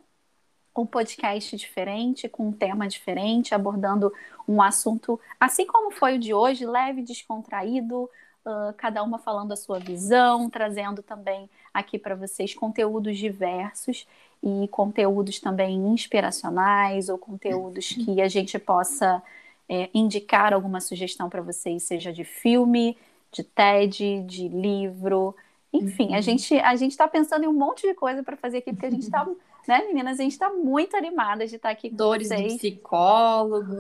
um 0.77 0.85
podcast 0.85 1.57
diferente, 1.57 2.29
com 2.29 2.49
um 2.49 2.53
tema 2.53 2.89
diferente, 2.89 3.55
abordando 3.55 4.13
um 4.49 4.61
assunto, 4.61 5.21
assim 5.39 5.65
como 5.65 5.93
foi 5.93 6.17
o 6.17 6.19
de 6.19 6.35
hoje, 6.35 6.67
leve, 6.67 7.03
descontraído, 7.03 8.11
uh, 8.45 8.75
cada 8.77 9.05
uma 9.05 9.21
falando 9.21 9.53
a 9.53 9.57
sua 9.57 9.79
visão, 9.79 10.51
trazendo 10.51 11.01
também 11.01 11.49
aqui 11.73 11.97
para 11.97 12.17
vocês 12.17 12.55
conteúdos 12.55 13.17
diversos 13.17 14.05
e 14.43 14.67
conteúdos 14.67 15.39
também 15.39 15.77
inspiracionais 15.93 17.09
ou 17.09 17.19
conteúdos 17.19 17.91
que 17.91 18.21
a 18.21 18.27
gente 18.27 18.59
possa 18.59 19.23
é, 19.69 19.89
indicar 19.95 20.53
alguma 20.53 20.81
sugestão 20.81 21.31
para 21.31 21.41
vocês, 21.41 21.85
seja 21.85 22.13
de 22.13 22.25
filme, 22.25 22.99
de 23.31 23.45
TED, 23.45 24.25
de 24.27 24.49
livro, 24.49 25.37
enfim, 25.73 26.09
uhum. 26.09 26.15
a 26.15 26.21
gente 26.21 26.55
a 26.59 26.75
gente 26.75 26.91
está 26.93 27.07
pensando 27.07 27.45
em 27.45 27.49
um 27.49 27.53
monte 27.53 27.87
de 27.87 27.95
coisa 27.95 28.23
para 28.23 28.37
fazer 28.37 28.59
aqui 28.59 28.73
porque 28.73 28.87
a 28.87 28.91
gente 28.91 29.05
está 29.05 29.25
né, 29.69 29.85
meninas? 29.87 30.19
A 30.19 30.23
gente 30.23 30.33
está 30.33 30.53
muito 30.53 30.97
animada 30.97 31.47
de 31.47 31.57
estar 31.57 31.69
tá 31.69 31.73
aqui 31.73 31.91
com 31.91 31.97
Dores 31.97 32.29
vocês. 32.29 32.53
do 32.53 32.59
psicólogo, 32.59 33.73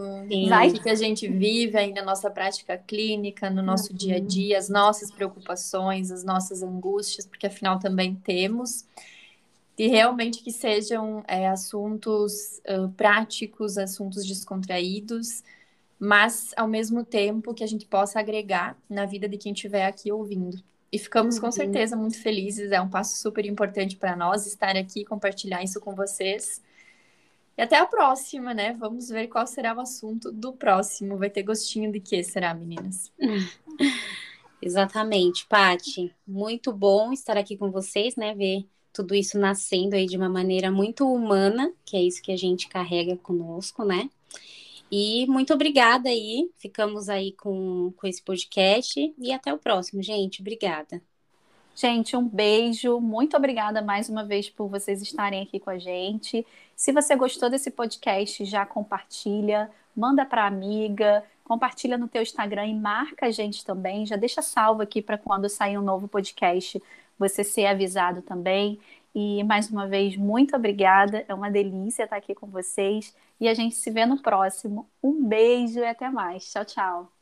o 0.78 0.82
que 0.82 0.90
a 0.90 0.94
gente 0.94 1.26
vive 1.26 1.76
aí 1.76 1.92
na 1.92 2.02
nossa 2.02 2.30
prática 2.30 2.78
clínica, 2.78 3.50
no 3.50 3.62
nosso 3.62 3.90
uhum. 3.90 3.96
dia 3.96 4.16
a 4.16 4.20
dia, 4.20 4.58
as 4.58 4.68
nossas 4.68 5.10
preocupações, 5.10 6.10
as 6.10 6.22
nossas 6.22 6.62
angústias, 6.62 7.26
porque 7.26 7.46
afinal 7.46 7.78
também 7.78 8.14
temos. 8.14 8.86
E 9.76 9.88
realmente 9.88 10.42
que 10.42 10.52
sejam 10.52 11.24
é, 11.26 11.48
assuntos 11.48 12.60
uh, 12.68 12.88
práticos, 12.90 13.78
assuntos 13.78 14.26
descontraídos, 14.26 15.42
mas 15.98 16.52
ao 16.56 16.68
mesmo 16.68 17.02
tempo 17.02 17.54
que 17.54 17.64
a 17.64 17.66
gente 17.66 17.86
possa 17.86 18.20
agregar 18.20 18.76
na 18.88 19.06
vida 19.06 19.26
de 19.26 19.38
quem 19.38 19.52
estiver 19.52 19.86
aqui 19.86 20.12
ouvindo. 20.12 20.62
E 20.92 20.98
ficamos 20.98 21.38
com 21.38 21.46
uhum. 21.46 21.52
certeza 21.52 21.96
muito 21.96 22.20
felizes. 22.20 22.72
É 22.72 22.80
um 22.80 22.88
passo 22.88 23.16
super 23.16 23.44
importante 23.46 23.96
para 23.96 24.16
nós 24.16 24.46
estar 24.46 24.76
aqui, 24.76 25.04
compartilhar 25.04 25.62
isso 25.62 25.80
com 25.80 25.94
vocês. 25.94 26.60
E 27.56 27.62
até 27.62 27.76
a 27.76 27.86
próxima, 27.86 28.52
né? 28.54 28.72
Vamos 28.72 29.08
ver 29.08 29.28
qual 29.28 29.46
será 29.46 29.74
o 29.74 29.80
assunto 29.80 30.32
do 30.32 30.52
próximo. 30.52 31.16
Vai 31.16 31.30
ter 31.30 31.42
gostinho 31.42 31.92
de 31.92 32.00
quê, 32.00 32.22
será, 32.24 32.54
meninas? 32.54 33.12
Exatamente, 34.62 35.46
Pati. 35.46 36.14
Muito 36.26 36.72
bom 36.72 37.12
estar 37.12 37.36
aqui 37.36 37.56
com 37.56 37.70
vocês, 37.70 38.16
né? 38.16 38.34
Ver 38.34 38.66
tudo 38.92 39.14
isso 39.14 39.38
nascendo 39.38 39.94
aí 39.94 40.06
de 40.06 40.16
uma 40.16 40.28
maneira 40.28 40.70
muito 40.70 41.06
humana, 41.06 41.72
que 41.84 41.96
é 41.96 42.02
isso 42.02 42.20
que 42.20 42.32
a 42.32 42.36
gente 42.36 42.68
carrega 42.68 43.16
conosco, 43.16 43.84
né? 43.84 44.10
E 44.90 45.26
muito 45.28 45.54
obrigada 45.54 46.08
aí. 46.08 46.50
Ficamos 46.56 47.08
aí 47.08 47.32
com, 47.32 47.92
com 47.96 48.06
esse 48.06 48.22
podcast 48.22 49.14
e 49.18 49.32
até 49.32 49.52
o 49.52 49.58
próximo, 49.58 50.02
gente. 50.02 50.40
Obrigada. 50.40 51.00
Gente, 51.74 52.16
um 52.16 52.28
beijo. 52.28 53.00
Muito 53.00 53.36
obrigada 53.36 53.80
mais 53.80 54.08
uma 54.08 54.24
vez 54.24 54.50
por 54.50 54.68
vocês 54.68 55.00
estarem 55.00 55.42
aqui 55.42 55.60
com 55.60 55.70
a 55.70 55.78
gente. 55.78 56.44
Se 56.74 56.92
você 56.92 57.14
gostou 57.14 57.48
desse 57.48 57.70
podcast, 57.70 58.44
já 58.44 58.66
compartilha, 58.66 59.70
manda 59.96 60.26
para 60.26 60.46
amiga, 60.46 61.24
compartilha 61.44 61.96
no 61.96 62.08
teu 62.08 62.22
Instagram 62.22 62.66
e 62.66 62.74
marca 62.74 63.26
a 63.26 63.30
gente 63.30 63.64
também. 63.64 64.04
Já 64.04 64.16
deixa 64.16 64.42
salvo 64.42 64.82
aqui 64.82 65.00
para 65.00 65.16
quando 65.16 65.48
sair 65.48 65.78
um 65.78 65.82
novo 65.82 66.08
podcast 66.08 66.82
você 67.18 67.44
ser 67.44 67.66
avisado 67.66 68.22
também. 68.22 68.80
E 69.14 69.42
mais 69.44 69.70
uma 69.70 69.86
vez, 69.88 70.16
muito 70.16 70.54
obrigada. 70.56 71.24
É 71.28 71.34
uma 71.34 71.50
delícia 71.50 72.04
estar 72.04 72.16
aqui 72.16 72.34
com 72.34 72.46
vocês. 72.46 73.14
E 73.40 73.48
a 73.48 73.54
gente 73.54 73.74
se 73.74 73.90
vê 73.90 74.06
no 74.06 74.20
próximo. 74.22 74.88
Um 75.02 75.24
beijo 75.26 75.80
e 75.80 75.86
até 75.86 76.10
mais. 76.10 76.50
Tchau, 76.50 76.64
tchau. 76.64 77.19